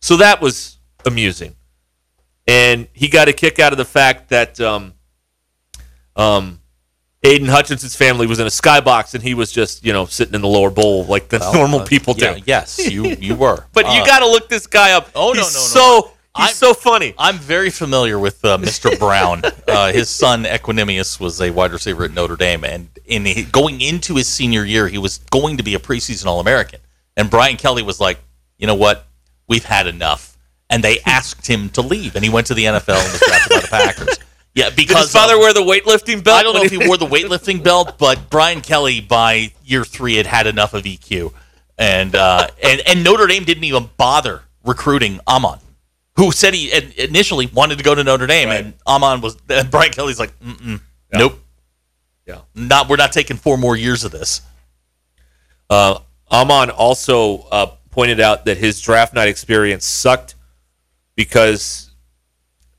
So 0.00 0.16
that 0.18 0.40
was 0.42 0.76
amusing. 1.06 1.54
And 2.46 2.88
he 2.92 3.08
got 3.08 3.28
a 3.28 3.32
kick 3.32 3.58
out 3.58 3.72
of 3.72 3.78
the 3.78 3.84
fact 3.84 4.28
that 4.30 4.60
um, 4.60 4.92
um, 6.16 6.60
Aiden 7.22 7.48
Hutchinson's 7.48 7.96
family 7.96 8.26
was 8.26 8.40
in 8.40 8.46
a 8.46 8.50
skybox 8.50 9.14
and 9.14 9.22
he 9.22 9.34
was 9.34 9.50
just, 9.52 9.84
you 9.84 9.92
know, 9.92 10.06
sitting 10.06 10.34
in 10.34 10.40
the 10.40 10.48
lower 10.48 10.70
bowl 10.70 11.04
like 11.04 11.28
the 11.28 11.38
normal 11.52 11.80
Uh, 11.80 11.84
people 11.84 12.14
yeah, 12.16 12.34
do. 12.34 12.42
Yes, 12.46 12.78
you 12.90 13.06
you 13.20 13.34
were. 13.34 13.64
But 13.72 13.86
you 13.86 14.00
Uh, 14.02 14.06
got 14.06 14.20
to 14.20 14.26
look 14.26 14.48
this 14.48 14.66
guy 14.66 14.92
up. 14.92 15.10
Oh, 15.14 15.32
no, 15.32 15.40
he's 15.42 15.54
no, 15.54 15.60
no. 15.60 15.66
So 15.66 16.02
he's 16.04 16.12
I'm- 16.38 16.54
so 16.54 16.74
funny. 16.74 17.14
I'm 17.18 17.38
very 17.38 17.70
familiar 17.70 18.18
with 18.18 18.44
uh, 18.44 18.58
Mr. 18.58 18.98
Brown. 18.98 19.42
Uh, 19.68 19.92
his 19.92 20.08
son 20.08 20.44
Equanimeous 20.44 21.20
was 21.20 21.40
a 21.42 21.50
wide 21.50 21.72
receiver 21.72 22.04
at 22.04 22.12
Notre 22.12 22.36
Dame, 22.36 22.64
and 22.64 22.88
in 23.04 23.26
going 23.50 23.82
into 23.82 24.16
his 24.16 24.26
senior 24.26 24.64
year, 24.64 24.88
he 24.88 24.96
was 24.96 25.18
going 25.30 25.58
to 25.58 25.62
be 25.62 25.74
a 25.74 25.78
preseason 25.78 26.24
All 26.24 26.40
American. 26.40 26.80
And 27.18 27.28
Brian 27.28 27.58
Kelly 27.58 27.82
was 27.82 28.00
like, 28.00 28.18
"You 28.56 28.66
know 28.66 28.74
what? 28.74 29.06
We've 29.46 29.64
had 29.64 29.86
enough." 29.86 30.38
And 30.70 30.82
they 30.82 31.00
asked 31.06 31.46
him 31.46 31.68
to 31.70 31.82
leave, 31.82 32.16
and 32.16 32.24
he 32.24 32.30
went 32.30 32.46
to 32.46 32.54
the 32.54 32.64
NFL 32.64 32.98
and 32.98 33.12
was 33.12 33.20
drafted 33.20 33.50
by 33.50 33.60
the 33.60 33.68
Packers. 33.68 34.18
Yeah, 34.54 34.70
because 34.70 34.96
Did 34.96 35.02
his 35.02 35.12
father 35.12 35.38
wear 35.38 35.52
the 35.52 35.60
weightlifting 35.60 36.24
belt? 36.24 36.40
I 36.40 36.42
don't 36.42 36.54
know 36.54 36.62
if 36.62 36.72
he 36.72 36.78
wore 36.88 36.96
the 36.96 37.06
weightlifting 37.06 37.62
belt, 37.62 37.94
but 37.98 38.30
Brian 38.30 38.62
Kelly 38.62 39.00
by 39.02 39.52
year 39.64 39.84
three 39.84 40.16
had 40.16 40.26
had 40.26 40.46
enough 40.46 40.72
of 40.72 40.82
EQ, 40.84 41.32
and 41.76 42.16
uh, 42.16 42.48
and 42.64 42.80
and 42.86 43.04
Notre 43.04 43.26
Dame 43.26 43.44
didn't 43.44 43.64
even 43.64 43.90
bother 43.98 44.42
recruiting 44.64 45.20
Amon, 45.28 45.58
who 46.18 46.30
said 46.32 46.52
he 46.52 46.70
initially 46.98 47.46
wanted 47.46 47.78
to 47.78 47.84
go 47.84 47.94
to 47.94 48.04
Notre 48.04 48.26
Dame, 48.26 48.48
and 48.50 48.74
Amon 48.86 49.20
was 49.22 49.36
and 49.48 49.70
Brian 49.70 49.90
Kelly's 49.92 50.18
like, 50.18 50.38
Mm-mm, 50.40 50.80
nope, 51.14 51.38
Yeah. 52.26 52.40
not 52.54 52.88
we're 52.88 52.96
not 52.96 53.12
taking 53.12 53.36
four 53.36 53.56
more 53.56 53.76
years 53.76 54.04
of 54.04 54.10
this. 54.12 54.42
Uh, 55.70 56.00
Amon 56.30 56.70
also 56.70 57.38
uh, 57.50 57.66
pointed 57.90 58.20
out 58.20 58.44
that 58.46 58.58
his 58.58 58.80
draft 58.80 59.14
night 59.14 59.28
experience 59.28 59.84
sucked 59.86 60.34
because 61.14 61.90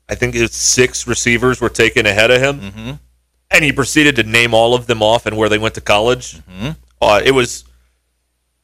I 0.08 0.14
think 0.14 0.34
his 0.34 0.52
six 0.52 1.06
receivers 1.06 1.60
were 1.60 1.68
taken 1.68 2.06
ahead 2.06 2.30
of 2.30 2.40
him, 2.42 2.60
Mm-hmm. 2.60 2.90
and 3.50 3.64
he 3.64 3.72
proceeded 3.72 4.16
to 4.16 4.22
name 4.22 4.54
all 4.54 4.74
of 4.74 4.86
them 4.86 5.02
off 5.02 5.26
and 5.26 5.36
where 5.36 5.48
they 5.48 5.58
went 5.58 5.74
to 5.76 5.80
college. 5.80 6.36
Mm-hmm. 6.38 6.70
Uh, 7.00 7.20
it 7.24 7.30
was 7.32 7.64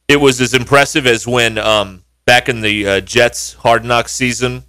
it 0.07 0.17
was 0.21 0.39
as 0.39 0.53
impressive 0.53 1.05
as 1.07 1.25
when 1.27 1.57
um, 1.57 2.03
back 2.25 2.47
in 2.47 2.61
the 2.61 2.87
uh, 2.87 2.99
Jets 3.01 3.53
Hard 3.55 3.83
Knocks 3.83 4.13
season 4.13 4.63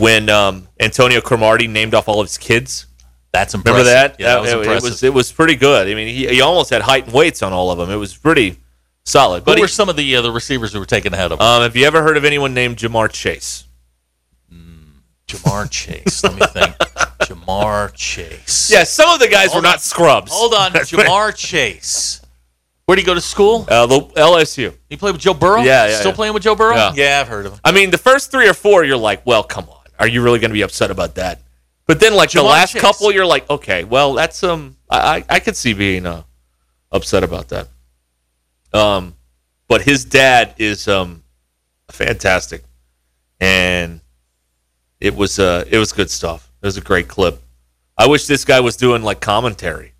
when 0.00 0.30
um, 0.30 0.66
Antonio 0.80 1.20
Cromartie 1.20 1.68
named 1.68 1.94
off 1.94 2.08
all 2.08 2.20
of 2.20 2.26
his 2.26 2.38
kids. 2.38 2.86
That's 3.32 3.54
impressive. 3.54 3.86
Remember 3.86 3.90
that? 3.90 4.18
Yeah, 4.18 4.34
that 4.34 4.40
was 4.40 4.50
it, 4.50 4.58
impressive. 4.58 4.84
It 4.84 4.90
was 4.90 5.02
it 5.04 5.14
was 5.14 5.32
pretty 5.32 5.54
good. 5.54 5.86
I 5.86 5.94
mean, 5.94 6.08
he, 6.08 6.26
he 6.26 6.40
almost 6.40 6.70
had 6.70 6.82
height 6.82 7.04
and 7.04 7.12
weights 7.12 7.42
on 7.42 7.52
all 7.52 7.70
of 7.70 7.78
them. 7.78 7.90
It 7.90 7.96
was 7.96 8.16
pretty 8.16 8.56
solid. 9.04 9.44
But 9.44 9.60
were 9.60 9.68
some 9.68 9.88
of 9.88 9.96
the 9.96 10.16
uh, 10.16 10.22
the 10.22 10.32
receivers 10.32 10.72
who 10.72 10.80
were 10.80 10.86
taken 10.86 11.14
ahead 11.14 11.30
of 11.30 11.38
him? 11.38 11.46
um, 11.46 11.62
have 11.62 11.76
you 11.76 11.86
ever 11.86 12.02
heard 12.02 12.16
of 12.16 12.24
anyone 12.24 12.54
named 12.54 12.78
Ja'Marr 12.78 13.12
Chase? 13.12 13.64
Ja'Marr 15.28 15.70
Chase. 15.70 16.24
Let 16.24 16.34
me 16.34 16.46
think. 16.46 16.76
Ja'Marr 17.20 17.94
Chase. 17.94 18.68
Yeah, 18.70 18.82
some 18.82 19.10
of 19.10 19.20
the 19.20 19.28
guys 19.28 19.52
Hold 19.52 19.62
were 19.62 19.68
on. 19.68 19.72
not 19.74 19.80
scrubs. 19.80 20.32
Hold 20.32 20.54
on, 20.54 20.72
Ja'Marr 20.72 21.36
Chase. 21.36 22.20
Where 22.86 22.94
would 22.94 22.98
he 22.98 23.04
go 23.04 23.14
to 23.14 23.20
school? 23.20 23.64
Uh, 23.68 23.86
the 23.86 24.00
LSU. 24.00 24.74
He 24.88 24.96
played 24.96 25.12
with 25.12 25.20
Joe 25.20 25.34
Burrow. 25.34 25.60
Yeah, 25.60 25.86
yeah, 25.86 25.96
Still 25.98 26.10
yeah. 26.10 26.16
playing 26.16 26.34
with 26.34 26.42
Joe 26.42 26.56
Burrow. 26.56 26.90
Yeah. 26.96 27.20
I've 27.20 27.28
heard 27.28 27.46
of 27.46 27.52
him. 27.52 27.60
I 27.62 27.70
mean, 27.70 27.92
the 27.92 27.98
first 27.98 28.32
three 28.32 28.48
or 28.48 28.54
four, 28.54 28.82
you're 28.82 28.96
like, 28.96 29.24
well, 29.24 29.44
come 29.44 29.68
on. 29.68 29.79
Are 30.00 30.08
you 30.08 30.22
really 30.22 30.38
going 30.40 30.50
to 30.50 30.54
be 30.54 30.62
upset 30.62 30.90
about 30.90 31.14
that? 31.16 31.40
But 31.86 32.00
then, 32.00 32.14
like 32.14 32.30
the 32.30 32.42
last 32.42 32.72
Chase. 32.72 32.82
couple, 32.82 33.12
you're 33.12 33.26
like, 33.26 33.48
okay, 33.50 33.84
well, 33.84 34.14
that's 34.14 34.42
um, 34.42 34.76
I 34.88 35.16
I, 35.18 35.24
I 35.28 35.40
could 35.40 35.56
see 35.56 35.74
being 35.74 36.06
uh, 36.06 36.22
upset 36.90 37.22
about 37.22 37.48
that. 37.50 37.68
Um, 38.72 39.14
but 39.68 39.82
his 39.82 40.04
dad 40.04 40.54
is 40.58 40.88
um, 40.88 41.22
fantastic, 41.90 42.64
and 43.40 44.00
it 45.00 45.14
was 45.14 45.38
uh, 45.38 45.64
it 45.68 45.78
was 45.78 45.92
good 45.92 46.10
stuff. 46.10 46.50
It 46.62 46.66
was 46.66 46.76
a 46.76 46.80
great 46.80 47.08
clip. 47.08 47.40
I 47.98 48.06
wish 48.06 48.26
this 48.26 48.44
guy 48.44 48.60
was 48.60 48.76
doing 48.76 49.02
like 49.02 49.20
commentary. 49.20 49.92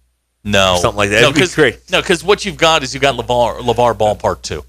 No, 0.43 0.79
Something 0.81 0.97
like 0.97 1.11
that. 1.11 1.21
No, 1.21 1.29
It'd 1.29 1.35
be 1.35 1.41
because 1.41 1.55
great. 1.55 1.91
no, 1.91 2.01
because 2.01 2.25
what 2.25 2.47
you've 2.47 2.57
got 2.57 2.83
is 2.83 2.95
you've 2.95 3.03
got 3.03 3.15
LaVar 3.15 3.61
LaVar 3.61 3.99
Ball 3.99 4.15
Part 4.17 4.43
Two. 4.43 4.65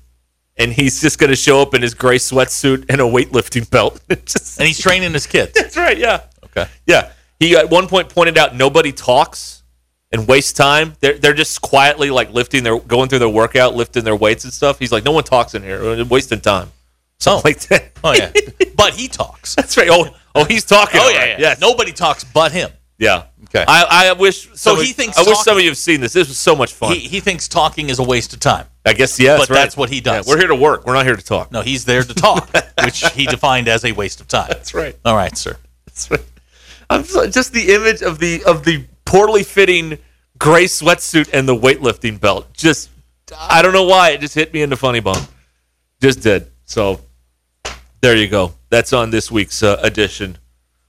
And 0.57 0.71
he's 0.71 1.01
just 1.01 1.17
going 1.19 1.29
to 1.29 1.35
show 1.35 1.61
up 1.61 1.73
in 1.73 1.81
his 1.81 1.93
gray 1.93 2.17
sweatsuit 2.17 2.85
and 2.89 3.01
a 3.01 3.03
weightlifting 3.05 3.69
belt. 3.69 4.01
Just- 4.25 4.59
And 4.59 4.67
he's 4.67 4.79
training 4.79 5.13
his 5.13 5.25
kids. 5.27 5.53
that's 5.53 5.77
right. 5.77 5.97
Yeah. 5.97 6.21
Okay. 6.45 6.67
Yeah. 6.85 7.11
He 7.39 7.55
at 7.55 7.69
one 7.69 7.87
point 7.87 8.09
pointed 8.09 8.37
out 8.37 8.55
nobody 8.55 8.91
talks 8.91 9.63
and 10.11 10.27
wastes 10.27 10.53
time. 10.53 10.93
They're 10.99 11.17
they're 11.17 11.33
just 11.33 11.61
quietly 11.61 12.11
like 12.11 12.31
lifting 12.31 12.63
their 12.63 12.77
going 12.79 13.09
through 13.09 13.19
their 13.19 13.29
workout, 13.29 13.75
lifting 13.75 14.03
their 14.03 14.15
weights 14.15 14.43
and 14.43 14.53
stuff. 14.53 14.77
He's 14.77 14.91
like, 14.91 15.05
no 15.05 15.11
one 15.11 15.23
talks 15.23 15.55
in 15.55 15.63
here, 15.63 15.81
We're 15.81 16.03
wasting 16.05 16.41
time. 16.41 16.67
Oh. 16.69 16.73
Something 17.19 17.49
like 17.51 17.59
that. 17.69 17.91
Oh 18.03 18.13
yeah. 18.13 18.31
but 18.75 18.93
he 18.93 19.07
talks. 19.07 19.55
That's 19.55 19.75
right. 19.77 19.87
Oh, 19.89 20.07
oh, 20.35 20.43
he's 20.43 20.65
talking. 20.65 20.99
Oh 21.01 21.09
yeah. 21.09 21.17
right. 21.17 21.29
yeah. 21.29 21.39
Yes. 21.39 21.61
Nobody 21.61 21.93
talks 21.93 22.23
but 22.23 22.51
him. 22.51 22.69
Yeah. 22.99 23.23
Okay. 23.45 23.65
I, 23.67 24.09
I 24.09 24.13
wish. 24.13 24.49
So 24.53 24.75
he 24.75 24.91
of- 24.91 24.95
thinks 24.95 25.17
I 25.17 25.23
wish 25.23 25.39
some 25.39 25.57
of 25.57 25.63
you 25.63 25.69
have 25.69 25.77
seen 25.77 26.01
this. 26.01 26.13
This 26.13 26.27
was 26.27 26.37
so 26.37 26.55
much 26.55 26.73
fun. 26.73 26.93
He, 26.93 26.99
he 26.99 27.19
thinks 27.19 27.47
talking 27.47 27.89
is 27.89 27.97
a 27.97 28.03
waste 28.03 28.33
of 28.33 28.39
time. 28.39 28.67
I 28.85 28.93
guess 28.93 29.19
yeah. 29.19 29.33
but 29.33 29.39
that's, 29.39 29.49
right. 29.49 29.55
that's 29.57 29.77
what 29.77 29.89
he 29.89 30.01
does. 30.01 30.27
Yeah, 30.27 30.33
we're 30.33 30.39
here 30.39 30.47
to 30.47 30.55
work. 30.55 30.85
We're 30.85 30.93
not 30.93 31.05
here 31.05 31.15
to 31.15 31.23
talk. 31.23 31.51
No, 31.51 31.61
he's 31.61 31.85
there 31.85 32.03
to 32.03 32.13
talk, 32.13 32.49
which 32.83 33.07
he 33.11 33.25
defined 33.25 33.67
as 33.67 33.85
a 33.85 33.91
waste 33.91 34.21
of 34.21 34.27
time. 34.27 34.47
That's 34.49 34.73
right. 34.73 34.95
All 35.05 35.15
right, 35.15 35.37
sir. 35.37 35.57
That's 35.85 36.09
right. 36.09 36.25
I'm 36.89 37.03
so, 37.03 37.27
just 37.27 37.53
the 37.53 37.73
image 37.73 38.01
of 38.01 38.19
the 38.19 38.43
of 38.45 38.65
the 38.65 38.85
poorly 39.05 39.43
fitting 39.43 39.97
gray 40.37 40.65
sweatsuit 40.65 41.29
and 41.33 41.47
the 41.47 41.55
weightlifting 41.55 42.19
belt. 42.19 42.51
Just 42.53 42.89
I 43.37 43.61
don't 43.61 43.73
know 43.73 43.85
why 43.85 44.11
it 44.11 44.21
just 44.21 44.35
hit 44.35 44.53
me 44.53 44.61
in 44.61 44.69
the 44.69 44.77
funny 44.77 44.99
bone. 44.99 45.21
Just 46.01 46.21
did. 46.21 46.47
So 46.65 47.01
there 48.01 48.15
you 48.15 48.27
go. 48.27 48.53
That's 48.69 48.93
on 48.93 49.11
this 49.11 49.31
week's 49.31 49.61
uh, 49.61 49.79
edition 49.83 50.37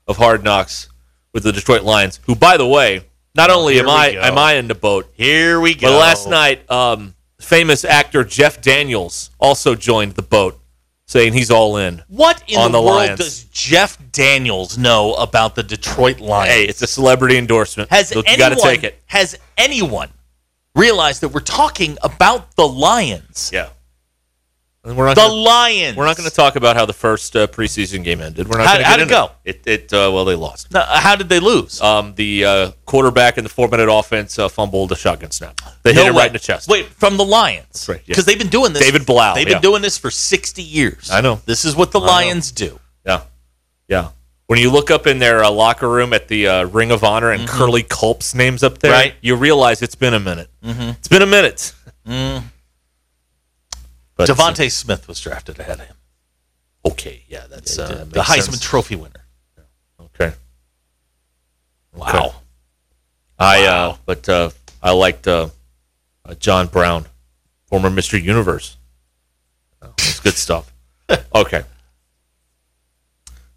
of 0.07 0.16
Hard 0.16 0.43
Knocks 0.43 0.88
with 1.32 1.43
the 1.43 1.53
Detroit 1.53 1.82
Lions. 1.82 2.20
Who, 2.24 2.34
by 2.34 2.57
the 2.57 2.66
way, 2.66 3.05
not 3.34 3.51
only 3.51 3.74
Here 3.74 3.82
am 3.82 3.90
I 3.90 4.12
go. 4.12 4.20
am 4.20 4.38
I 4.38 4.55
in 4.55 4.68
the 4.68 4.74
boat, 4.74 5.12
Here 5.14 5.61
we 5.61 5.74
go. 5.74 5.88
but 5.88 5.99
last 5.99 6.28
night, 6.28 6.70
um, 6.70 7.14
famous 7.43 7.84
actor 7.84 8.24
Jeff 8.24 8.61
Daniels 8.61 9.30
also 9.38 9.74
joined 9.74 10.14
the 10.14 10.22
boat, 10.22 10.59
saying 11.07 11.32
he's 11.32 11.51
all 11.51 11.76
in. 11.76 12.03
what 12.09 12.43
in 12.49 12.59
on 12.59 12.72
the, 12.72 12.78
the 12.78 12.82
world 12.82 12.97
Lions. 12.97 13.18
does 13.18 13.45
Jeff 13.45 13.99
Daniels 14.12 14.78
know 14.78 15.14
about 15.14 15.55
the 15.55 15.62
Detroit 15.62 16.20
Lions? 16.20 16.53
Hey, 16.55 16.64
it's 16.64 16.82
a 16.82 16.86
celebrity 16.86 17.36
endorsement. 17.36 17.90
has 17.90 18.09
so 18.09 18.20
you 18.20 18.24
anyone 18.26 18.51
got 18.51 18.59
to 18.59 18.62
take 18.62 18.84
it. 18.84 19.03
has 19.07 19.38
anyone 19.59 20.09
realized 20.74 21.20
that 21.20 21.28
we're 21.28 21.40
talking 21.40 21.99
about 22.03 22.57
the 22.57 22.66
Lions? 22.66 23.51
Yeah. 23.53 23.68
And 24.85 24.97
we're 24.97 25.07
not 25.07 25.14
The 25.14 25.20
gonna, 25.22 25.33
Lions. 25.35 25.97
we're 25.97 26.07
not 26.07 26.16
going 26.16 26.28
to 26.28 26.35
talk 26.35 26.57
about 26.57 26.74
how 26.74 26.85
the 26.87 26.93
first 26.93 27.37
uh, 27.37 27.47
preseason 27.47 28.03
game 28.03 28.20
ended. 28.20 28.49
We're 28.49 28.59
not 28.59 28.66
How- 28.66 28.72
going 28.74 28.83
to 28.83 28.89
how'd 28.89 28.99
get 28.99 29.07
it 29.07 29.11
go? 29.11 29.30
It, 29.45 29.66
it 29.66 29.93
uh, 29.93 30.11
well, 30.12 30.24
they 30.24 30.35
lost. 30.35 30.72
Now, 30.72 30.83
how 30.87 31.14
did 31.14 31.28
they 31.28 31.39
lose? 31.39 31.80
Um, 31.80 32.14
the 32.16 32.45
uh, 32.45 32.70
quarterback 32.85 33.39
in 33.39 33.45
the 33.45 33.51
four-minute 33.51 33.89
offense 33.89 34.41
uh, 34.41 34.49
fumbled 34.49 34.91
a 34.91 34.97
shotgun 34.97 35.30
snap. 35.30 35.61
They 35.85 35.93
hit 35.95 36.01
No 36.01 36.07
it 36.07 36.11
way. 36.14 36.18
right 36.22 36.26
in 36.26 36.33
the 36.33 36.41
chest. 36.41 36.68
Wait, 36.68 36.87
from 36.87 37.16
the 37.16 37.24
Lions? 37.24 37.87
right, 37.89 37.99
yeah. 38.01 38.03
Because 38.09 38.24
they've 38.24 38.39
been 38.39 38.49
doing 38.49 38.72
this. 38.72 38.83
David 38.83 39.07
Blough, 39.07 39.35
They've 39.37 39.47
yeah. 39.47 39.55
been 39.55 39.62
doing 39.62 39.83
this 39.83 39.99
for 39.99 40.11
sixty 40.11 40.62
years. 40.64 41.11
I 41.12 41.20
know. 41.20 41.41
This 41.47 41.64
is 41.64 41.76
what 41.76 41.93
the 41.93 42.01
know. 42.01 42.07
Lions 42.07 42.51
do. 42.51 42.80
Yeah, 43.07 43.22
yeah. 43.87 44.09
When 44.49 44.59
you 44.59 44.70
look 44.72 44.91
up 44.91 45.07
in 45.07 45.20
their 45.20 45.45
uh, 45.45 45.51
locker 45.53 45.89
room 45.89 46.12
at 46.12 46.26
the 46.28 46.49
uh, 46.49 46.64
Ring 46.66 46.91
of 46.91 47.05
Honor 47.05 47.30
and 47.30 47.49
Curley 47.49 47.85
Culp's 47.85 48.35
name's 48.35 48.62
up 48.64 48.78
there, 48.78 48.91
Mm-hmm. 48.93 49.01
Right. 49.01 49.14
you 49.22 49.37
realize 49.37 49.80
it's 49.80 49.95
been 49.95 50.12
a 50.14 50.20
minute. 50.20 50.51
Mm-hmm. 50.64 50.91
It's 50.91 51.09
been 51.09 51.22
a 51.22 51.26
minute. 51.26 51.72
Mm. 52.07 52.43
But, 54.27 54.37
DeVonta 54.37 54.70
Smith 54.70 55.09
was 55.09 55.20
drafted 55.20 55.59
ahead 55.59 55.81
of 55.81 55.87
him. 55.87 55.97
okay, 56.85 57.23
yeah, 57.29 57.47
that's 57.49 57.79
uh, 57.79 58.05
the 58.09 58.20
Heisman 58.20 58.43
sense. 58.51 58.61
Trophy 58.61 58.97
winner. 58.97 59.25
Okay. 60.01 60.33
Wow. 61.95 62.35
I 63.39 63.64
uh, 63.66 63.97
but 64.07 64.29
uh, 64.29 64.51
I 64.83 64.93
liked 64.93 65.27
uh, 65.27 65.49
uh, 66.25 66.35
John 66.35 66.66
Brown, 66.66 67.07
former 67.66 67.91
Mr. 67.91 68.20
Universe. 68.23 68.77
Oh, 69.81 69.93
it's 69.99 70.20
good 70.20 70.35
stuff. 70.35 70.73
Okay. 71.35 71.62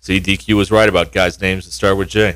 See, 0.02 0.20
DQ 0.20 0.56
was 0.56 0.72
right 0.72 0.90
about 0.90 1.12
guys' 1.14 1.40
names 1.40 1.66
that 1.66 1.72
start 1.72 1.96
with 1.98 2.10
J. 2.10 2.36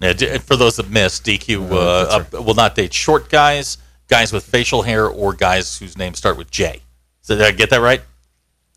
Yeah, 0.00 0.14
d- 0.14 0.38
for 0.38 0.56
those 0.56 0.76
that 0.76 0.88
missed, 0.90 1.24
DQ 1.24 1.70
uh, 1.70 2.24
uh, 2.36 2.42
will 2.42 2.54
not 2.54 2.74
date 2.74 2.92
short 2.94 3.28
guys, 3.28 3.76
guys 4.08 4.32
with 4.32 4.44
facial 4.44 4.82
hair, 4.82 5.06
or 5.06 5.32
guys 5.32 5.78
whose 5.78 5.96
names 5.96 6.18
start 6.18 6.36
with 6.36 6.50
J. 6.50 6.80
So 7.22 7.34
did 7.36 7.44
I 7.44 7.50
get 7.52 7.70
that 7.70 7.80
right? 7.80 8.02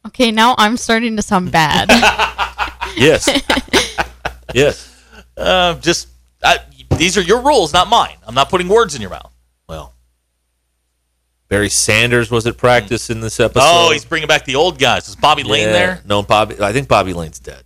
Okay, 0.07 0.31
now 0.31 0.55
I'm 0.57 0.77
starting 0.77 1.15
to 1.17 1.21
sound 1.21 1.51
bad. 1.51 1.89
Yes. 2.97 3.29
yes. 4.53 5.03
Uh, 5.37 5.75
just 5.75 6.07
I, 6.43 6.57
these 6.97 7.17
are 7.17 7.21
your 7.21 7.41
rules, 7.41 7.71
not 7.71 7.87
mine. 7.87 8.15
I'm 8.27 8.33
not 8.33 8.49
putting 8.49 8.67
words 8.67 8.95
in 8.95 8.99
your 9.01 9.11
mouth. 9.11 9.31
Well, 9.69 9.93
Barry 11.47 11.69
Sanders 11.69 12.29
was 12.31 12.45
at 12.47 12.57
practice 12.57 13.09
in 13.09 13.21
this 13.21 13.39
episode. 13.39 13.61
Oh, 13.63 13.91
he's 13.91 14.05
bringing 14.05 14.27
back 14.27 14.43
the 14.45 14.55
old 14.55 14.79
guys. 14.79 15.07
Is 15.07 15.15
Bobby 15.15 15.43
Layne 15.43 15.67
Yeah. 15.67 15.71
there? 15.71 16.01
No, 16.05 16.23
Bobby. 16.23 16.55
I 16.59 16.73
think 16.73 16.87
Bobby 16.87 17.13
Layne's 17.13 17.39
dead. 17.39 17.63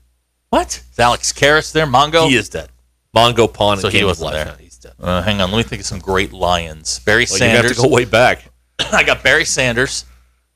What? 0.49 0.83
Is 0.91 0.99
Alex 0.99 1.31
Karras 1.33 1.71
there? 1.71 1.87
Mongo? 1.87 2.27
He 2.27 2.35
is 2.35 2.49
dead. 2.49 2.69
Mongo 3.15 3.51
Pawn. 3.51 3.77
So 3.79 3.87
he 3.89 3.99
Game 3.99 4.07
wasn't 4.07 4.33
there. 4.33 4.45
No, 4.45 4.53
he's 4.59 4.72
Uh, 4.99 5.21
hang 5.21 5.41
on, 5.41 5.51
let 5.51 5.57
me 5.57 5.63
think 5.63 5.81
of 5.81 5.85
some 5.85 5.99
great 5.99 6.33
Lions. 6.33 6.99
Barry 6.99 7.25
Well, 7.29 7.39
you 7.39 7.45
have 7.45 7.67
to 7.67 7.81
go 7.81 7.87
way 7.87 8.05
back. 8.05 8.45
I 8.79 9.03
got 9.03 9.23
Barry 9.23 9.45
Sanders. 9.45 10.05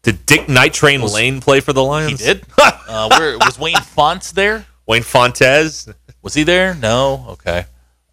Did 0.04 0.26
Dick 0.26 0.48
Night 0.48 0.74
Train 0.74 1.02
Lane 1.02 1.42
play 1.42 1.60
for 1.60 1.74
the 1.74 1.84
Lions? 1.84 2.20
He 2.20 2.34
did. 2.34 2.46
uh, 2.58 3.10
where 3.18 3.38
was 3.38 3.60
Wayne 3.60 3.76
Fonts 3.82 4.32
there? 4.32 4.66
Wayne 4.86 5.04
Fontes. 5.04 5.90
Was 6.22 6.34
he 6.34 6.44
there? 6.44 6.76
No. 6.76 7.26
Okay. 7.30 7.66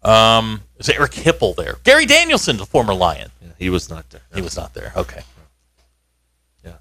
Um, 0.03 0.61
is 0.77 0.89
Eric 0.89 1.11
Hipple 1.11 1.55
there? 1.55 1.77
Gary 1.83 2.05
Danielson, 2.05 2.57
the 2.57 2.65
former 2.65 2.93
Lion. 2.93 3.31
He 3.57 3.69
was 3.69 3.89
not 3.89 4.09
there. 4.09 4.21
He 4.33 4.41
was 4.41 4.57
not 4.57 4.73
there. 4.73 4.91
Okay. 4.95 5.21
Yeah. 6.63 6.73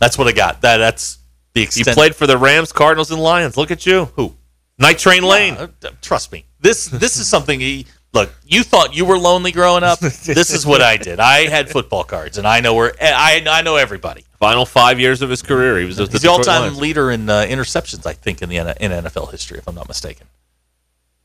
That's 0.00 0.16
what 0.16 0.26
I 0.26 0.32
got. 0.32 0.62
That 0.62 0.78
that's 0.78 1.18
the 1.52 1.60
He 1.60 1.64
extent. 1.64 1.94
played 1.94 2.16
for 2.16 2.26
the 2.26 2.38
Rams, 2.38 2.72
Cardinals, 2.72 3.10
and 3.10 3.20
Lions. 3.20 3.56
Look 3.56 3.70
at 3.70 3.84
you. 3.84 4.06
Who? 4.16 4.34
Night 4.78 4.98
Train 4.98 5.22
Lane. 5.22 5.54
Uh, 5.54 5.68
uh, 5.84 5.90
trust 6.00 6.32
me. 6.32 6.46
This 6.60 6.86
this 6.86 7.18
is 7.18 7.28
something. 7.28 7.60
He, 7.60 7.86
look, 8.12 8.32
you 8.44 8.62
thought 8.62 8.94
you 8.94 9.04
were 9.04 9.18
lonely 9.18 9.52
growing 9.52 9.82
up. 9.82 9.98
this 10.00 10.50
is 10.50 10.66
what 10.66 10.80
I 10.82 10.96
did. 10.96 11.20
I 11.20 11.48
had 11.48 11.70
football 11.70 12.04
cards, 12.04 12.38
and 12.38 12.46
I 12.46 12.60
know 12.60 12.74
where 12.74 12.94
I 13.00 13.44
I 13.48 13.62
know 13.62 13.76
everybody. 13.76 14.24
Final 14.38 14.66
five 14.66 14.98
years 14.98 15.22
of 15.22 15.30
his 15.30 15.40
career, 15.40 15.78
he 15.78 15.84
was 15.84 15.96
the, 15.96 16.06
the 16.06 16.28
all-time 16.28 16.62
Lions. 16.62 16.80
leader 16.80 17.12
in 17.12 17.30
uh, 17.30 17.42
interceptions, 17.42 18.04
I 18.06 18.12
think, 18.12 18.42
in 18.42 18.48
the 18.48 18.56
in 18.56 18.90
NFL 18.90 19.30
history, 19.30 19.58
if 19.58 19.68
I'm 19.68 19.76
not 19.76 19.86
mistaken. 19.86 20.26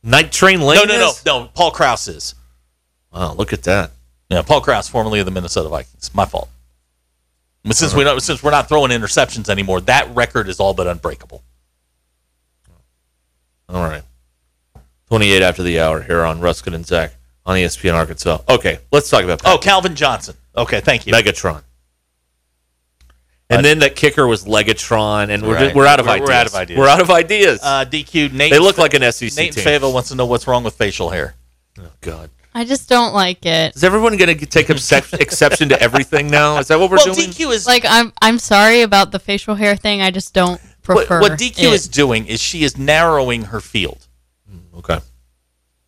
Night 0.04 0.32
Train 0.32 0.62
Lane. 0.62 0.78
No, 0.78 0.86
no, 0.86 1.00
no, 1.00 1.10
is? 1.10 1.26
no. 1.26 1.50
Paul 1.54 1.72
Krause 1.72 2.08
is. 2.08 2.36
Wow, 3.12 3.34
look 3.34 3.54
at 3.54 3.64
that. 3.64 3.92
Yeah, 4.30 4.44
Paul 4.44 4.62
Krause, 4.62 4.88
formerly 4.88 5.20
of 5.20 5.26
the 5.26 5.32
Minnesota 5.32 5.70
Vikings. 5.70 6.14
My 6.14 6.26
fault. 6.26 6.50
But 7.64 7.76
since 7.76 7.94
we 7.94 8.04
don't, 8.04 8.22
since 8.22 8.44
we're 8.44 8.52
not 8.52 8.70
throwing 8.70 8.92
interceptions 8.92 9.50
anymore, 9.50 9.82
that 9.82 10.14
record 10.16 10.48
is 10.48 10.60
all 10.60 10.74
but 10.74 10.88
unbreakable. 10.88 11.44
All 13.70 13.84
right. 13.84 14.04
28 15.10 15.42
after 15.42 15.64
the 15.64 15.80
hour 15.80 16.02
here 16.02 16.24
on 16.24 16.40
Ruskin 16.42 16.74
and 16.74 16.86
Zach 16.86 17.14
on 17.46 17.56
ESPN 17.56 17.94
Arkansas. 17.94 18.40
Okay, 18.50 18.80
let's 18.92 19.10
talk 19.10 19.24
about 19.24 19.42
Oh, 19.46 19.58
Calvin 19.58 19.96
Johnson. 19.96 20.36
Okay, 20.56 20.82
thank 20.82 21.08
you. 21.08 21.14
Megatron. 21.14 21.64
And 23.50 23.60
Uh, 23.60 23.62
then 23.62 23.80
that 23.80 23.96
kicker 23.96 24.28
was 24.28 24.44
Legatron, 24.44 25.30
and 25.30 25.42
we're, 25.44 25.56
Right. 25.56 25.74
we're 25.76 25.86
out 25.86 26.02
of 26.02 26.06
We're- 26.08 26.16
ideas. 26.18 26.28
we're 26.28 26.34
out 26.36 26.48
of 26.48 26.56
ideas. 26.56 26.78
We're 26.80 26.88
out 26.90 27.00
of 27.02 27.10
ideas. 27.12 27.60
Uh, 27.64 27.86
DQ. 27.86 28.30
Nate. 28.34 28.52
they 28.52 28.60
look 28.60 28.78
like 28.78 28.94
an 28.94 29.04
SEC 29.04 29.38
Nate 29.38 29.54
team. 29.54 29.64
Favo 29.64 29.94
wants 29.94 30.10
to 30.10 30.16
know 30.16 30.26
what's 30.26 30.46
wrong 30.48 30.64
with 30.66 30.74
facial 30.76 31.12
hair. 31.12 31.36
Oh, 31.80 31.84
God. 32.02 32.30
I 32.54 32.66
just 32.66 32.90
don't 32.90 33.14
like 33.14 33.46
it. 33.46 33.76
Is 33.76 33.84
everyone 33.86 34.18
going 34.18 34.36
to 34.38 34.46
take 34.46 34.70
exception 34.70 35.70
to 35.70 35.82
everything 35.82 36.28
now? 36.30 36.58
Is 36.58 36.68
that 36.68 36.80
what 36.80 36.90
we're 36.90 36.98
well, 36.98 37.14
doing? 37.14 37.30
DQ 37.30 37.52
is 37.54 37.68
Like 37.68 37.86
I'm 37.88 38.12
I'm 38.22 38.40
sorry 38.40 38.82
about 38.82 39.12
the 39.12 39.20
facial 39.20 39.54
hair 39.56 39.76
thing. 39.78 40.02
I 40.02 40.10
just 40.10 40.34
don't 40.34 40.60
what, 40.88 41.06
prefer 41.08 41.22
what 41.22 41.34
DQ 41.34 41.60
it. 41.60 41.74
is 41.74 41.88
doing 41.88 42.26
is 42.26 42.42
she 42.42 42.64
is 42.64 42.76
narrowing 42.76 43.44
her 43.46 43.62
field. 43.62 44.07
Okay. 44.78 45.00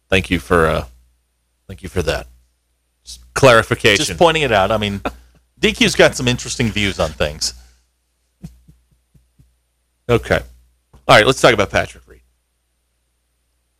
Thank 0.10 0.30
you 0.30 0.40
for 0.40 0.66
uh, 0.66 0.86
thank 1.68 1.84
you 1.84 1.90
for 1.90 2.02
that 2.02 2.28
Just 3.04 3.34
clarification. 3.34 4.06
Just 4.06 4.20
pointing 4.20 4.44
it 4.44 4.52
out. 4.52 4.72
I 4.72 4.78
mean, 4.78 5.02
DQ's 5.62 5.96
got 5.96 6.16
some 6.16 6.28
interesting 6.28 6.70
views 6.70 7.00
on 7.00 7.12
things. 7.12 7.54
Okay. 10.10 10.40
All 11.08 11.16
right, 11.16 11.26
let's 11.26 11.40
talk 11.40 11.54
about 11.54 11.70
Patrick 11.70 12.08
Reed. 12.08 12.22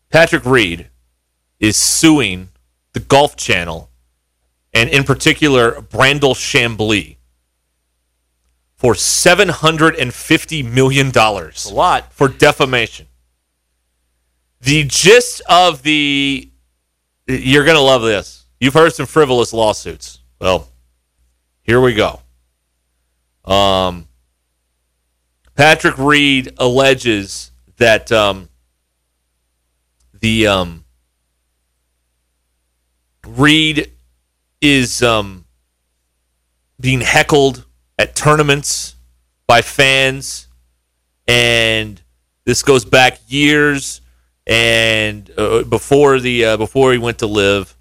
Patrick 0.10 0.46
Reed 0.46 0.88
is 1.60 1.76
suing 1.78 2.50
the 2.94 3.00
Golf 3.00 3.36
Channel 3.36 3.90
and, 4.74 4.90
in 4.90 5.04
particular, 5.04 5.74
Brandel 5.74 6.36
Chamblee 6.36 7.18
for 8.76 8.94
$750 8.94 10.72
million 10.72 11.12
A 11.16 11.52
lot. 11.74 12.14
for 12.14 12.28
defamation. 12.28 13.08
The 14.62 14.84
gist 14.86 15.42
of 15.48 15.84
the. 15.84 16.50
You're 17.28 17.64
going 17.64 17.78
to 17.78 17.82
love 17.82 18.02
this. 18.02 18.46
You've 18.60 18.74
heard 18.74 18.94
some 18.94 19.06
frivolous 19.06 19.54
lawsuits. 19.54 20.20
Well, 20.42 20.68
here 21.62 21.80
we 21.80 21.94
go. 21.94 22.22
Um, 23.46 24.08
Patrick 25.56 25.98
Reed 25.98 26.54
alleges 26.58 27.52
that 27.78 28.12
um, 28.12 28.50
the 30.20 30.48
um, 30.48 30.84
Reed 33.28 33.92
is 34.62 35.02
um, 35.04 35.46
being 36.80 37.02
heckled 37.02 37.66
at 37.98 38.16
tournaments 38.16 38.96
by 39.48 39.62
fans, 39.62 40.48
and 41.28 42.02
this 42.46 42.64
goes 42.64 42.86
back 42.86 43.20
years 43.28 43.99
and 44.50 45.30
uh, 45.38 45.64
before 45.64 46.20
the 46.20 46.44
uh, 46.46 46.58
before 46.58 46.92
he 46.92 46.98
went 46.98 47.20
to 47.20 47.28
live, 47.28 47.76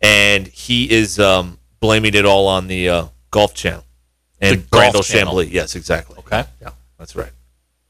and 0.00 0.46
he 0.46 0.88
is 0.90 1.18
um, 1.18 1.58
blaming 1.80 2.14
it 2.14 2.26
all 2.26 2.46
on 2.46 2.66
the 2.68 2.88
uh, 2.88 3.06
Golf 3.30 3.54
Channel 3.54 3.84
and 4.40 4.60
The 4.60 4.64
Brandel. 4.66 5.00
Chamblee. 5.02 5.50
Yes, 5.50 5.74
exactly. 5.74 6.16
Okay. 6.18 6.44
Yeah, 6.60 6.70
that's 6.98 7.16
right. 7.16 7.32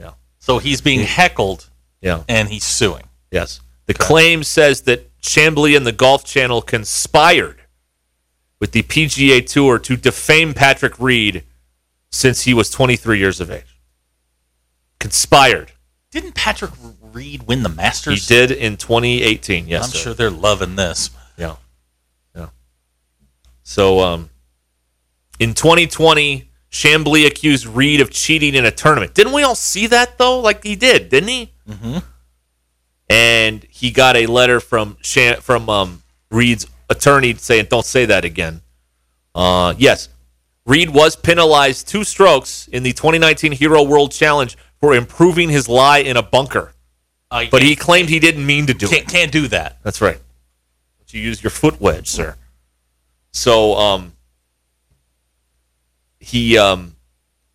Yeah. 0.01 0.13
So 0.39 0.59
he's 0.59 0.81
being 0.81 1.01
heckled 1.01 1.69
Yeah. 2.01 2.23
and 2.29 2.49
he's 2.49 2.65
suing. 2.65 3.05
Yes. 3.33 3.61
The 3.87 3.95
claim 3.95 4.45
says 4.45 4.83
that 4.83 5.19
Chamblee 5.21 5.77
and 5.77 5.85
the 5.87 5.93
Golf 5.93 6.25
Channel 6.25 6.63
conspired 6.63 7.57
with 8.61 8.73
the 8.73 8.83
PGA 8.83 9.45
Tour 9.45 9.79
to 9.81 9.97
defame 9.97 10.55
Patrick 10.55 10.99
Reed 11.01 11.43
since 12.11 12.43
he 12.43 12.55
was 12.55 12.71
23 12.71 13.19
years 13.19 13.41
of 13.41 13.51
age. 13.51 13.81
Conspired. 15.01 15.73
Didn't 16.11 16.35
Patrick 16.35 16.71
Reed 17.19 17.43
win 17.49 17.65
the 17.65 17.69
Masters? 17.69 18.29
He 18.29 18.35
did 18.35 18.53
in 18.53 18.77
2018. 18.77 19.67
Yes, 19.67 19.85
I'm 19.85 19.91
sir. 19.91 19.99
sure 19.99 20.15
they're 20.15 20.31
loving 20.31 20.77
this. 20.77 21.11
Yeah. 21.37 21.57
Yeah. 22.35 22.51
So 23.65 23.99
um 24.01 24.31
in 25.41 25.55
2020, 25.55 26.49
Chamblee 26.71 27.27
accused 27.27 27.67
Reed 27.67 28.01
of 28.01 28.11
cheating 28.11 28.55
in 28.55 28.65
a 28.65 28.71
tournament. 28.71 29.15
Didn't 29.15 29.33
we 29.33 29.43
all 29.43 29.57
see 29.57 29.89
that 29.89 30.17
though? 30.17 30.39
Like 30.39 30.63
he 30.63 30.77
did, 30.77 31.09
didn't 31.09 31.29
he? 31.29 31.53
Mm-hmm. 31.69 31.99
And 33.11 33.65
he 33.69 33.91
got 33.91 34.17
a 34.17 34.27
letter 34.27 34.61
from 34.61 34.97
Sham- 35.03 35.41
from 35.41 35.69
um, 35.69 36.03
Reed's 36.31 36.67
attorney 36.89 37.35
saying, 37.35 37.67
"Don't 37.71 37.85
say 37.85 38.05
that 38.05 38.25
again." 38.25 38.63
Uh, 39.35 39.75
yes, 39.77 40.09
Reed 40.67 40.91
was 40.91 41.17
penalized 41.17 41.89
two 41.89 42.05
strokes 42.05 42.69
in 42.69 42.83
the 42.83 42.93
2019 42.93 43.53
Hero 43.53 43.83
World 43.83 44.13
Challenge 44.13 44.57
for 44.79 44.95
improving 44.95 45.49
his 45.49 45.69
lie 45.69 45.99
in 45.99 46.17
a 46.17 46.23
bunker, 46.23 46.73
Uh, 47.31 47.45
but 47.51 47.63
he 47.63 47.77
claimed 47.77 48.09
he 48.09 48.19
didn't 48.19 48.45
mean 48.45 48.67
to 48.67 48.75
do 48.75 48.87
it. 48.87 48.91
can't, 48.91 49.09
can't 49.09 49.33
do 49.33 49.49
that. 49.49 49.79
That's 49.83 50.01
right. 50.01 50.19
But 50.99 51.13
you 51.13 51.21
use 51.21 51.43
your 51.43 51.51
foot 51.51 51.81
wedge, 51.81 52.09
sir. 52.09 52.37
So 53.33 53.77
um 53.77 54.13
he 56.19 56.57
um 56.57 56.97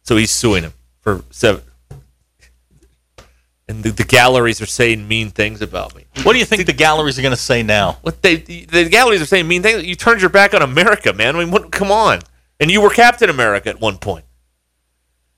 so 0.03 0.15
he's 0.15 0.32
suing 0.32 0.63
him 0.63 0.74
for 1.01 1.24
seven 1.32 1.63
and 3.67 3.84
the, 3.84 3.91
the 3.91 4.03
galleries 4.03 4.61
are 4.61 4.65
saying 4.65 5.07
mean 5.07 5.30
things 5.30 5.61
about 5.61 5.95
me. 5.95 6.05
What 6.24 6.34
do 6.34 6.39
you 6.39 6.45
think 6.45 6.65
the 6.65 6.74
galleries 6.74 7.17
are 7.17 7.21
going 7.21 7.36
to 7.36 7.41
say 7.41 7.63
now? 7.63 7.97
What 8.01 8.21
they 8.21 8.38
the, 8.38 8.65
the 8.65 8.89
galleries 8.89 9.21
are 9.21 9.26
saying 9.26 9.47
mean 9.47 9.63
things. 9.63 9.84
You 9.84 9.95
turned 9.95 10.21
your 10.21 10.30
back 10.30 10.53
on 10.53 10.61
America, 10.61 11.13
man. 11.13 11.36
I 11.36 11.39
mean, 11.39 11.51
what, 11.51 11.71
come 11.71 11.91
on. 11.91 12.19
And 12.59 12.69
you 12.69 12.82
were 12.82 12.89
Captain 12.89 13.30
America 13.30 13.69
at 13.69 13.80
one 13.80 13.97
point. 13.97 14.26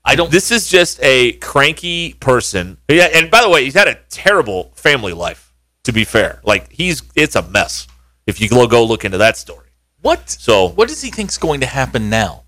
I 0.06 0.14
don't. 0.14 0.30
This 0.30 0.50
is 0.50 0.68
just 0.68 0.98
a 1.02 1.32
cranky 1.32 2.14
person. 2.14 2.78
Yeah, 2.88 3.08
and 3.12 3.30
by 3.30 3.42
the 3.42 3.50
way, 3.50 3.64
he's 3.64 3.74
had 3.74 3.88
a 3.88 3.98
terrible 4.08 4.72
family 4.74 5.12
life. 5.12 5.52
To 5.84 5.92
be 5.92 6.04
fair, 6.04 6.40
like 6.44 6.72
he's 6.72 7.02
it's 7.14 7.36
a 7.36 7.42
mess. 7.42 7.86
If 8.26 8.40
you 8.40 8.48
go 8.48 8.66
go 8.66 8.84
look 8.84 9.04
into 9.04 9.18
that 9.18 9.36
story. 9.36 9.68
What? 10.02 10.28
So 10.30 10.68
What 10.70 10.88
does 10.88 11.00
he 11.02 11.10
think's 11.10 11.38
going 11.38 11.60
to 11.60 11.66
happen 11.66 12.10
now? 12.10 12.44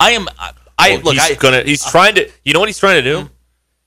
I 0.00 0.12
am. 0.12 0.28
I, 0.38 0.52
I 0.78 0.90
Well, 0.96 1.02
look. 1.02 1.14
he's 1.14 1.22
I, 1.22 1.34
gonna. 1.34 1.62
He's 1.62 1.84
trying 1.84 2.14
to. 2.16 2.28
You 2.44 2.52
know 2.54 2.60
what 2.60 2.68
he's 2.68 2.78
trying 2.78 3.02
to 3.02 3.08
do? 3.08 3.20
Hmm? 3.22 3.26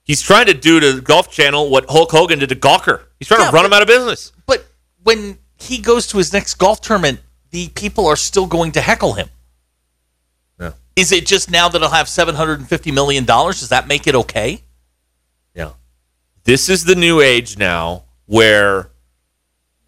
He's 0.03 0.21
trying 0.21 0.45
to 0.45 0.53
do 0.53 0.79
to 0.79 1.01
Golf 1.01 1.29
Channel 1.31 1.69
what 1.69 1.89
Hulk 1.89 2.11
Hogan 2.11 2.39
did 2.39 2.49
to 2.49 2.55
Gawker. 2.55 3.01
He's 3.19 3.27
trying 3.27 3.41
Yeah, 3.41 3.49
to 3.49 3.53
run 3.53 3.63
but- 3.63 3.67
him 3.67 3.73
out 3.73 3.81
of 3.81 3.87
business. 3.87 4.31
but 4.45 4.65
when 5.03 5.37
he 5.57 5.79
goes 5.79 6.07
to 6.07 6.17
his 6.17 6.31
next 6.31 6.53
golf 6.55 6.79
tournament, 6.81 7.19
the 7.51 7.69
people 7.69 8.05
are 8.07 8.15
still 8.15 8.45
going 8.45 8.71
to 8.73 8.81
heckle 8.81 9.13
him. 9.13 9.29
Is 10.95 11.11
it 11.11 11.25
just 11.25 11.51
now 11.51 11.67
that 11.69 11.79
he'll 11.81 11.89
have 11.89 12.07
seven 12.07 12.35
hundred 12.35 12.59
and 12.59 12.69
fifty 12.69 12.91
million 12.91 13.25
dollars? 13.25 13.59
Does 13.59 13.69
that 13.69 13.87
make 13.87 14.07
it 14.07 14.15
okay? 14.15 14.61
Yeah. 15.53 15.71
This 16.43 16.69
is 16.69 16.85
the 16.85 16.95
new 16.95 17.21
age 17.21 17.57
now 17.57 18.03
where 18.27 18.89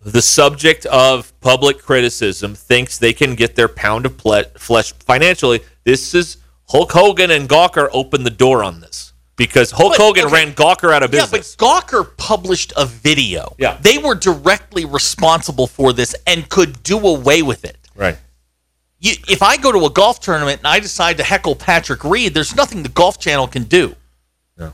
the 0.01 0.22
subject 0.22 0.86
of 0.88 1.38
public 1.41 1.80
criticism 1.80 2.55
thinks 2.55 2.97
they 2.97 3.14
can 3.14 3.36
get 3.36 3.55
their 3.55 3.68
pound 3.68 4.05
of 4.05 4.18
ple- 4.18 4.43
flesh 4.58 4.93
financially. 4.93 5.62
This 5.84 6.14
is 6.14 6.38
Hulk 6.70 6.91
Hogan 6.91 7.32
and 7.32 7.47
Gawker 7.47 7.89
opened 7.93 8.26
the 8.26 8.30
door 8.32 8.64
on 8.64 8.80
this 8.82 9.14
because 9.38 9.72
Hulk 9.72 9.93
But, 9.93 10.01
Hogan 10.01 10.26
okay. 10.26 10.34
ran 10.34 10.53
Gawker 10.53 10.93
out 10.93 11.03
of 11.03 11.12
business. 11.12 11.55
Yeah, 11.60 11.66
but. 11.80 11.88
Gawker 11.88 12.18
published 12.18 12.74
a 12.76 12.86
video. 12.86 13.55
Yeah. 13.58 13.78
They 13.82 13.97
were 13.97 14.16
directly 14.16 14.86
responsible 14.86 15.68
for 15.68 15.93
this 15.93 16.16
and 16.26 16.47
could 16.49 16.84
do 16.84 16.99
away 16.99 17.41
with 17.41 17.64
it. 17.66 17.78
right. 17.95 18.18
You, 19.00 19.14
if 19.30 19.43
I 19.43 19.58
go 19.58 19.72
to 19.72 19.86
a 19.86 19.89
golf 19.89 20.20
tournament 20.20 20.60
and 20.60 20.68
I 20.68 20.80
decide 20.80 21.18
to 21.18 21.24
heckle 21.24 21.56
Patrick 21.56 22.04
Reed, 22.04 22.34
there's 22.34 22.56
nothing 22.56 22.82
the 22.82 22.89
Golf 22.89 23.20
Channel 23.20 23.48
can 23.48 23.64
do. 23.64 23.95
No. 24.58 24.74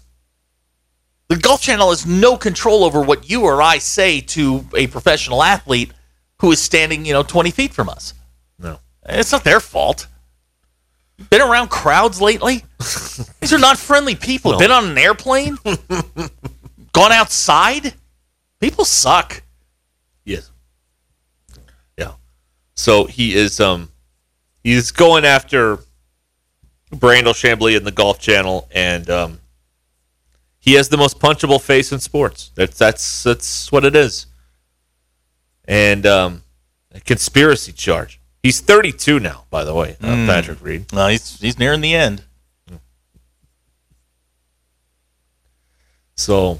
The 1.28 1.36
Golf 1.36 1.61
Channel 1.61 1.89
has 1.89 2.05
no 2.05 2.38
control 2.38 2.84
over 2.86 3.01
what 3.01 3.30
you 3.30 3.43
or 3.43 3.61
I 3.61 3.80
say 3.80 4.21
to 4.21 4.65
a 4.76 4.88
professional 4.88 5.43
athlete 5.43 5.91
who 6.39 6.51
is 6.51 6.61
standing, 6.61 7.05
you 7.05 7.13
know, 7.13 7.24
20 7.24 7.51
feet 7.51 7.74
from 7.74 7.89
us. 7.89 8.13
No. 8.57 8.80
It's 9.05 9.32
not 9.32 9.43
their 9.43 9.59
fault. 9.59 10.07
Been 11.30 11.41
around 11.41 11.69
crowds 11.69 12.21
lately? 12.21 12.63
These 12.80 13.53
are 13.53 13.59
not 13.59 13.78
friendly 13.78 14.15
people. 14.15 14.53
No. 14.53 14.57
Been 14.57 14.71
on 14.71 14.86
an 14.86 14.97
airplane? 14.97 15.57
Gone 16.93 17.11
outside? 17.11 17.93
People 18.59 18.86
suck. 18.86 19.43
Yes. 20.24 20.49
Yeah. 21.97 22.13
So 22.76 23.05
he 23.05 23.36
is 23.36 23.59
um 23.59 23.89
he's 24.64 24.91
going 24.91 25.26
after 25.26 25.78
Brandel 26.91 27.34
Chamblee 27.34 27.76
in 27.78 27.84
the 27.84 27.91
Golf 27.91 28.20
Channel 28.20 28.68
and 28.72 29.09
um 29.09 29.39
he 30.59 30.74
has 30.76 30.88
the 30.88 30.97
most 30.97 31.20
punchable 31.20 31.61
face 31.61 31.91
in 31.91 31.99
sports. 31.99 32.51
That's 32.55 32.78
that's 32.78 33.24
that's 33.24 33.72
what 33.72 33.84
it 33.84 33.95
is. 33.95 34.28
And 35.66 36.05
um 36.05 36.43
a 36.93 36.99
conspiracy 37.01 37.72
charge. 37.74 38.20
He's 38.41 38.59
32 38.59 39.20
now, 39.20 39.45
by 39.49 39.64
the 39.64 39.74
way, 39.74 39.95
uh, 40.01 40.26
Patrick 40.28 40.61
Reed. 40.61 40.91
No, 40.93 41.07
he's 41.07 41.39
he's 41.39 41.57
nearing 41.57 41.82
the 41.82 41.95
end. 41.95 42.24
So 46.16 46.59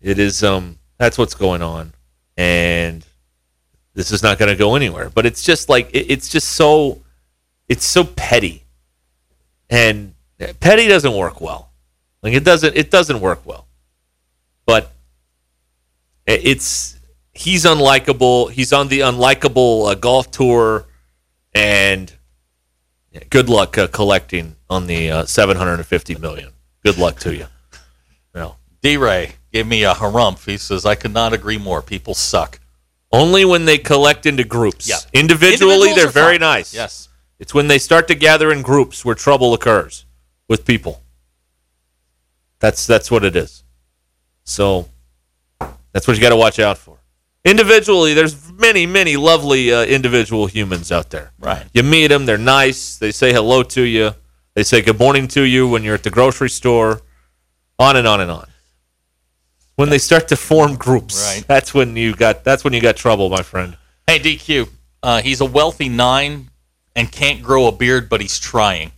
it 0.00 0.18
is 0.18 0.42
um 0.42 0.78
that's 0.98 1.16
what's 1.16 1.34
going 1.34 1.62
on. 1.62 1.92
And 2.36 3.04
this 3.98 4.12
is 4.12 4.22
not 4.22 4.38
going 4.38 4.48
to 4.48 4.54
go 4.54 4.76
anywhere. 4.76 5.10
But 5.10 5.26
it's 5.26 5.42
just 5.42 5.68
like 5.68 5.90
it, 5.92 6.06
it's 6.08 6.28
just 6.28 6.50
so 6.50 7.02
it's 7.68 7.84
so 7.84 8.04
petty. 8.04 8.62
And 9.68 10.14
petty 10.60 10.86
doesn't 10.86 11.12
work 11.12 11.40
well. 11.40 11.72
Like 12.22 12.32
it 12.32 12.44
doesn't 12.44 12.76
it 12.76 12.92
doesn't 12.92 13.20
work 13.20 13.44
well. 13.44 13.66
But 14.66 14.92
it's 16.26 16.96
he's 17.32 17.64
unlikable. 17.64 18.52
He's 18.52 18.72
on 18.72 18.86
the 18.86 19.00
unlikable 19.00 19.90
uh, 19.90 19.94
golf 19.96 20.30
tour 20.30 20.86
and 21.52 22.12
good 23.30 23.48
luck 23.48 23.76
uh, 23.76 23.88
collecting 23.88 24.54
on 24.70 24.86
the 24.86 25.10
uh, 25.10 25.24
750 25.24 26.14
million. 26.16 26.52
Good 26.84 26.98
luck 26.98 27.18
to 27.20 27.34
you. 27.34 27.46
No. 28.32 28.54
D 28.80 28.96
Ray 28.96 29.32
gave 29.52 29.66
me 29.66 29.82
a 29.82 29.92
harumph. 29.92 30.44
He 30.44 30.56
says, 30.56 30.86
I 30.86 30.94
could 30.94 31.12
not 31.12 31.32
agree 31.32 31.58
more. 31.58 31.82
People 31.82 32.14
suck. 32.14 32.60
Only 33.10 33.44
when 33.44 33.64
they 33.64 33.78
collect 33.78 34.26
into 34.26 34.44
groups. 34.44 34.88
Yeah. 34.88 34.96
Individually, 35.12 35.74
Individuals 35.74 35.96
they're 35.96 36.22
very 36.22 36.34
fine. 36.34 36.40
nice. 36.40 36.74
Yes. 36.74 37.08
It's 37.38 37.54
when 37.54 37.68
they 37.68 37.78
start 37.78 38.08
to 38.08 38.14
gather 38.14 38.52
in 38.52 38.62
groups 38.62 39.04
where 39.04 39.14
trouble 39.14 39.54
occurs 39.54 40.04
with 40.48 40.64
people. 40.66 41.02
That's 42.58 42.86
that's 42.86 43.10
what 43.10 43.24
it 43.24 43.36
is. 43.36 43.62
So 44.44 44.88
that's 45.92 46.06
what 46.06 46.16
you 46.16 46.22
got 46.22 46.30
to 46.30 46.36
watch 46.36 46.58
out 46.58 46.78
for. 46.78 46.98
Individually, 47.44 48.14
there's 48.14 48.52
many, 48.52 48.84
many 48.84 49.16
lovely 49.16 49.72
uh, 49.72 49.84
individual 49.84 50.46
humans 50.46 50.90
out 50.90 51.10
there. 51.10 51.32
Right. 51.38 51.64
You 51.72 51.82
meet 51.82 52.08
them, 52.08 52.26
they're 52.26 52.36
nice. 52.36 52.98
They 52.98 53.12
say 53.12 53.32
hello 53.32 53.62
to 53.62 53.82
you. 53.82 54.12
They 54.54 54.64
say 54.64 54.82
good 54.82 54.98
morning 54.98 55.28
to 55.28 55.42
you 55.42 55.68
when 55.68 55.84
you're 55.84 55.94
at 55.94 56.02
the 56.02 56.10
grocery 56.10 56.50
store. 56.50 57.00
On 57.78 57.96
and 57.96 58.08
on 58.08 58.20
and 58.20 58.30
on. 58.30 58.48
When 59.78 59.90
they 59.90 59.98
start 59.98 60.26
to 60.28 60.36
form 60.36 60.74
groups, 60.74 61.14
Right. 61.36 61.44
that's 61.46 61.72
when 61.72 61.94
you 61.94 62.12
got 62.12 62.42
that's 62.42 62.64
when 62.64 62.72
you 62.72 62.80
got 62.80 62.96
trouble, 62.96 63.30
my 63.30 63.42
friend. 63.42 63.76
Hey, 64.08 64.18
DQ. 64.18 64.68
Uh, 65.04 65.22
he's 65.22 65.40
a 65.40 65.44
wealthy 65.44 65.88
nine 65.88 66.50
and 66.96 67.12
can't 67.12 67.40
grow 67.40 67.68
a 67.68 67.70
beard, 67.72 68.08
but 68.08 68.20
he's 68.20 68.40
trying. 68.40 68.90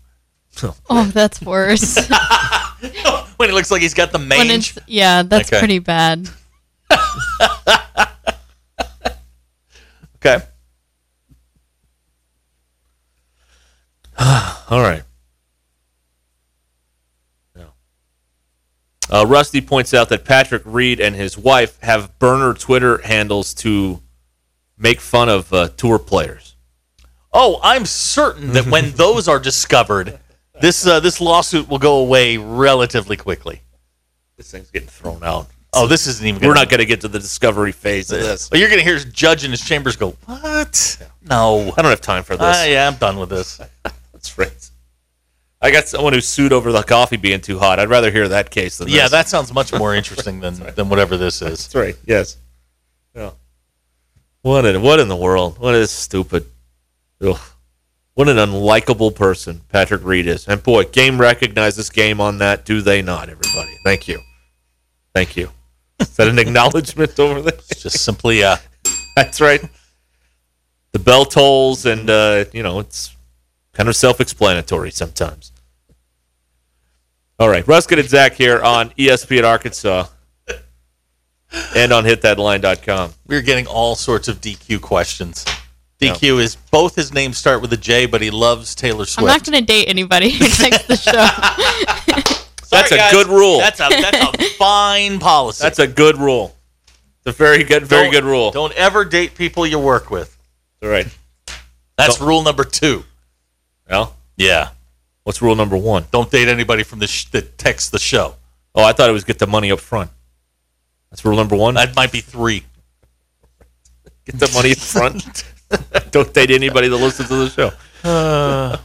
Oh, 0.88 1.04
that's 1.12 1.42
worse. 1.42 1.96
When 3.36 3.50
it 3.50 3.52
looks 3.52 3.70
like 3.70 3.82
he's 3.82 3.92
got 3.92 4.10
the 4.10 4.18
when 4.18 4.28
mange. 4.28 4.78
yeah, 4.86 5.22
that's 5.22 5.48
Okay. 5.52 5.58
pretty 5.58 5.78
bad. 5.80 6.28
Okay. 10.16 10.42
All 14.70 14.80
right. 14.80 15.02
Uh, 19.10 19.26
Rusty 19.26 19.60
points 19.60 19.92
out 19.92 20.08
that 20.10 20.24
Patrick 20.24 20.62
Reed 20.64 21.00
and 21.00 21.16
his 21.16 21.36
wife 21.36 21.78
have 21.80 22.16
burner 22.18 22.54
Twitter 22.54 22.98
handles 22.98 23.52
to 23.54 24.00
make 24.78 25.00
fun 25.00 25.28
of 25.28 25.52
uh, 25.52 25.68
tour 25.76 25.98
players. 25.98 26.54
Oh, 27.32 27.60
I'm 27.62 27.86
certain 27.86 28.52
that 28.52 28.66
when 28.66 28.90
those 28.96 29.28
are 29.28 29.38
discovered, 29.38 30.18
This 30.60 30.86
uh, 30.86 31.00
this 31.00 31.20
lawsuit 31.20 31.68
will 31.68 31.78
go 31.78 31.98
away 31.98 32.36
relatively 32.36 33.16
quickly. 33.16 33.62
This 34.36 34.50
thing's 34.50 34.70
getting 34.70 34.88
thrown 34.88 35.22
out. 35.24 35.48
Oh, 35.72 35.86
this 35.86 36.06
isn't 36.06 36.26
even. 36.26 36.46
We're 36.46 36.54
not 36.54 36.68
going 36.68 36.78
to 36.80 36.86
get 36.86 37.00
to 37.02 37.08
the 37.08 37.18
discovery 37.18 37.72
phase 37.72 38.10
of 38.10 38.20
this. 38.20 38.50
Well, 38.50 38.60
you're 38.60 38.68
going 38.68 38.80
to 38.80 38.84
hear 38.84 38.94
his 38.94 39.04
judge 39.06 39.44
in 39.44 39.50
his 39.50 39.64
chambers 39.64 39.96
go, 39.96 40.10
"What? 40.26 40.98
No, 41.22 41.72
I 41.76 41.82
don't 41.82 41.90
have 41.90 42.00
time 42.00 42.24
for 42.24 42.36
this. 42.36 42.56
Ah, 42.56 42.64
yeah, 42.64 42.88
I'm 42.88 42.96
done 42.96 43.18
with 43.18 43.28
this." 43.28 43.60
That's 44.12 44.36
right. 44.38 44.69
I 45.62 45.70
got 45.70 45.88
someone 45.88 46.12
who 46.12 46.20
sued 46.20 46.52
over 46.52 46.72
the 46.72 46.82
coffee 46.82 47.16
being 47.16 47.40
too 47.40 47.58
hot. 47.58 47.78
I'd 47.78 47.90
rather 47.90 48.10
hear 48.10 48.28
that 48.28 48.50
case 48.50 48.78
than 48.78 48.88
yeah, 48.88 49.02
this. 49.02 49.10
that 49.10 49.28
sounds 49.28 49.52
much 49.52 49.72
more 49.72 49.94
interesting 49.94 50.40
than 50.40 50.54
than 50.74 50.88
whatever 50.88 51.16
this 51.16 51.42
is. 51.42 51.68
That's 51.68 51.74
right. 51.74 51.96
Yes. 52.06 52.38
Yeah. 53.14 53.32
What 54.42 54.64
in 54.64 54.80
what 54.82 55.00
in 55.00 55.08
the 55.08 55.16
world? 55.16 55.58
What 55.58 55.74
is 55.74 55.90
stupid? 55.90 56.46
Ugh. 57.20 57.38
What 58.14 58.28
an 58.28 58.36
unlikable 58.36 59.14
person 59.14 59.60
Patrick 59.68 60.04
Reed 60.04 60.26
is. 60.26 60.46
And 60.48 60.62
boy, 60.62 60.84
game 60.84 61.20
recognizes 61.20 61.90
game 61.90 62.20
on 62.20 62.38
that, 62.38 62.64
do 62.64 62.82
they 62.82 63.02
not, 63.02 63.28
everybody? 63.30 63.78
Thank 63.84 64.08
you. 64.08 64.18
Thank 65.14 65.36
you. 65.36 65.50
Is 66.00 66.16
that 66.16 66.28
an 66.28 66.38
acknowledgement 66.46 67.18
over 67.18 67.40
there? 67.40 67.54
It's 67.54 67.82
just 67.82 68.04
simply, 68.04 68.42
uh, 68.42 68.56
That's 69.16 69.40
right. 69.40 69.62
The 70.92 70.98
bell 70.98 71.24
tolls, 71.24 71.86
and 71.86 72.10
uh, 72.10 72.46
you 72.52 72.62
know 72.62 72.80
it's 72.80 73.16
kind 73.72 73.88
of 73.88 73.96
self-explanatory 73.96 74.90
sometimes. 74.90 75.52
All 77.38 77.48
right, 77.48 77.66
Ruskin 77.66 77.98
and 77.98 78.08
Zach 78.08 78.34
here 78.34 78.60
on 78.60 78.90
ESPN 78.90 79.44
Arkansas 79.44 80.06
and 81.74 81.92
on 81.92 82.04
hitthatline.com. 82.04 83.14
we're 83.26 83.40
getting 83.42 83.66
all 83.66 83.94
sorts 83.96 84.28
of 84.28 84.40
DQ 84.40 84.80
questions. 84.82 85.44
DQ 86.00 86.38
is 86.40 86.56
both 86.56 86.94
his 86.94 87.12
names 87.12 87.36
start 87.38 87.60
with 87.60 87.72
a 87.72 87.76
J, 87.76 88.06
but 88.06 88.22
he 88.22 88.30
loves 88.30 88.74
Taylor 88.74 89.04
Swift. 89.04 89.18
I'm 89.20 89.26
not 89.26 89.44
going 89.44 89.58
to 89.58 89.64
date 89.64 89.86
anybody 89.88 90.30
who 90.30 90.44
texts 90.48 90.86
the 90.86 90.96
show. 90.96 91.12
That's 92.70 92.88
Sorry, 92.88 93.00
a 93.00 93.02
guys. 93.02 93.12
good 93.12 93.26
rule. 93.26 93.58
That's 93.58 93.80
a 93.80 93.88
that's 93.88 94.38
a 94.38 94.44
fine 94.56 95.18
policy. 95.18 95.60
That's 95.64 95.80
a 95.80 95.88
good 95.88 96.16
rule. 96.18 96.54
It's 96.86 97.26
a 97.26 97.32
very 97.32 97.64
good, 97.64 97.82
very 97.84 98.04
Don't- 98.04 98.12
good 98.12 98.24
rule. 98.24 98.50
Don't 98.52 98.72
ever 98.74 99.04
date 99.04 99.34
people 99.34 99.66
you 99.66 99.78
work 99.80 100.08
with. 100.10 100.38
All 100.82 100.88
right. 100.88 101.08
That's 101.98 102.18
Don't- 102.18 102.28
rule 102.28 102.42
number 102.44 102.62
two. 102.62 103.04
Well, 103.90 104.14
Yeah. 104.36 104.70
what's 105.24 105.42
rule 105.42 105.54
number 105.56 105.76
one? 105.76 106.06
Don't 106.12 106.30
date 106.30 106.48
anybody 106.48 106.82
from 106.84 107.00
the 107.00 107.06
sh- 107.06 107.26
that 107.32 107.58
texts 107.58 107.90
the 107.90 107.98
show. 107.98 108.36
Oh, 108.74 108.84
I 108.84 108.92
thought 108.92 109.10
it 109.10 109.12
was 109.12 109.24
get 109.24 109.38
the 109.38 109.46
money 109.46 109.70
up 109.72 109.80
front. 109.80 110.10
That's 111.10 111.24
rule 111.24 111.36
number 111.36 111.56
one. 111.56 111.74
That 111.74 111.94
might 111.96 112.12
be 112.12 112.20
three. 112.20 112.64
Get 114.26 114.38
the 114.38 114.50
money 114.54 114.72
up 114.72 114.78
front. 114.78 115.44
Don't 116.12 116.32
date 116.32 116.50
anybody 116.52 116.86
that 116.88 116.96
listens 116.96 117.28
to 117.30 117.36
the 117.36 117.48
show. 117.50 117.72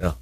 yeah. 0.00 0.12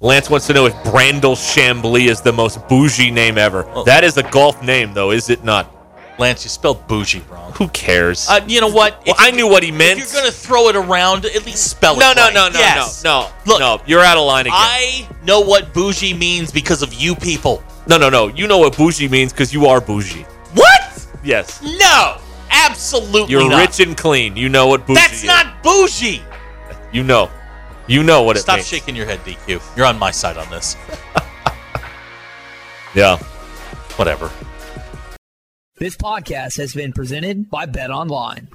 Lance 0.00 0.30
wants 0.30 0.46
to 0.46 0.54
know 0.54 0.64
if 0.66 0.72
Brandel 0.84 1.34
Chamblee 1.36 2.08
is 2.08 2.22
the 2.22 2.32
most 2.32 2.66
bougie 2.68 3.10
name 3.10 3.36
ever. 3.36 3.66
Oh. 3.74 3.84
That 3.84 4.02
is 4.04 4.16
a 4.16 4.22
golf 4.22 4.62
name, 4.62 4.94
though, 4.94 5.10
is 5.10 5.28
it 5.28 5.44
not? 5.44 5.70
Lance, 6.18 6.42
you 6.44 6.50
spelled 6.50 6.86
bougie 6.88 7.22
wrong. 7.30 7.52
Who 7.52 7.68
cares? 7.68 8.28
Uh, 8.28 8.40
you 8.46 8.60
know 8.60 8.68
what? 8.68 9.02
well, 9.06 9.14
I 9.18 9.30
knew 9.30 9.46
what 9.48 9.62
he 9.62 9.70
meant. 9.70 10.00
If 10.00 10.12
you're 10.12 10.20
going 10.22 10.32
to 10.32 10.36
throw 10.36 10.68
it 10.68 10.74
around, 10.76 11.24
at 11.24 11.46
least 11.46 11.70
spell 11.70 11.96
it 11.96 12.00
no, 12.00 12.12
no, 12.12 12.22
right. 12.22 12.34
no, 12.34 12.48
no, 12.48 12.58
Yes. 12.58 13.04
no, 13.04 13.22
no. 13.22 13.30
Look, 13.46 13.60
no, 13.60 13.80
you're 13.86 14.00
out 14.02 14.16
of 14.18 14.24
line 14.26 14.46
again. 14.46 14.54
I 14.56 15.08
know 15.24 15.40
what 15.40 15.72
bougie 15.72 16.14
means 16.14 16.50
because 16.50 16.82
of 16.82 16.92
you 16.92 17.14
people. 17.14 17.62
no, 17.86 17.96
no, 17.98 18.10
no. 18.10 18.26
You 18.28 18.46
know 18.48 18.58
what 18.58 18.76
bougie 18.76 19.08
means 19.08 19.32
because 19.32 19.52
you 19.54 19.66
are 19.66 19.80
bougie. 19.80 20.22
What? 20.54 21.06
Yes. 21.22 21.62
No, 21.62 22.18
absolutely 22.50 23.30
You're 23.32 23.48
not. 23.48 23.60
rich 23.60 23.78
and 23.80 23.96
clean. 23.96 24.36
You 24.36 24.48
know 24.48 24.66
what 24.66 24.86
bougie 24.86 24.94
That's 25.00 25.18
is. 25.20 25.24
not 25.24 25.62
bougie. 25.62 26.22
You 26.92 27.04
know. 27.04 27.30
You 27.86 28.02
know 28.02 28.22
what 28.22 28.36
it 28.36 28.40
means. 28.40 28.42
Stop 28.42 28.60
shaking 28.60 28.96
your 28.96 29.06
head, 29.06 29.20
DQ. 29.20 29.76
You're 29.76 29.86
on 29.86 29.98
my 29.98 30.10
side 30.10 30.36
on 30.36 30.50
this. 30.50 30.76
Yeah. 32.94 33.18
Whatever. 33.96 34.30
This 35.78 35.96
podcast 35.96 36.56
has 36.56 36.74
been 36.74 36.92
presented 36.92 37.48
by 37.50 37.64
Bet 37.64 37.92
Online. 37.92 38.48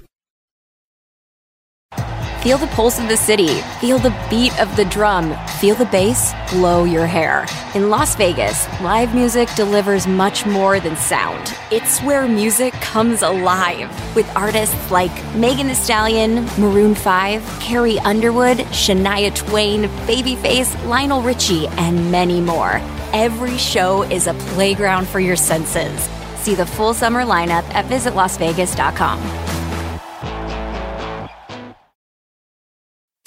Feel 2.42 2.58
the 2.58 2.66
pulse 2.74 2.98
of 2.98 3.08
the 3.08 3.16
city. 3.16 3.62
Feel 3.80 3.98
the 3.98 4.14
beat 4.28 4.52
of 4.60 4.76
the 4.76 4.84
drum. 4.84 5.34
Feel 5.58 5.74
the 5.74 5.86
bass 5.86 6.34
blow 6.50 6.84
your 6.84 7.06
hair. 7.06 7.46
In 7.74 7.88
Las 7.88 8.14
Vegas, 8.16 8.68
live 8.82 9.14
music 9.14 9.48
delivers 9.56 10.06
much 10.06 10.44
more 10.44 10.78
than 10.78 10.96
sound. 10.96 11.56
It's 11.70 12.00
where 12.00 12.28
music 12.28 12.74
comes 12.74 13.22
alive 13.22 13.88
with 14.14 14.28
artists 14.36 14.90
like 14.90 15.34
Megan 15.34 15.68
Thee 15.68 15.74
Stallion, 15.74 16.44
Maroon 16.58 16.94
5, 16.94 17.58
Carrie 17.58 17.98
Underwood, 18.00 18.58
Shania 18.68 19.34
Twain, 19.34 19.84
Babyface, 20.06 20.86
Lionel 20.86 21.22
Richie, 21.22 21.68
and 21.68 22.12
many 22.12 22.42
more. 22.42 22.82
Every 23.14 23.56
show 23.56 24.02
is 24.02 24.26
a 24.26 24.34
playground 24.34 25.08
for 25.08 25.20
your 25.20 25.36
senses. 25.36 26.06
See 26.44 26.54
the 26.54 26.66
full 26.66 26.92
summer 26.92 27.24
lineup 27.24 27.64
at 27.74 27.86
visitlasvegas.com. 27.86 29.63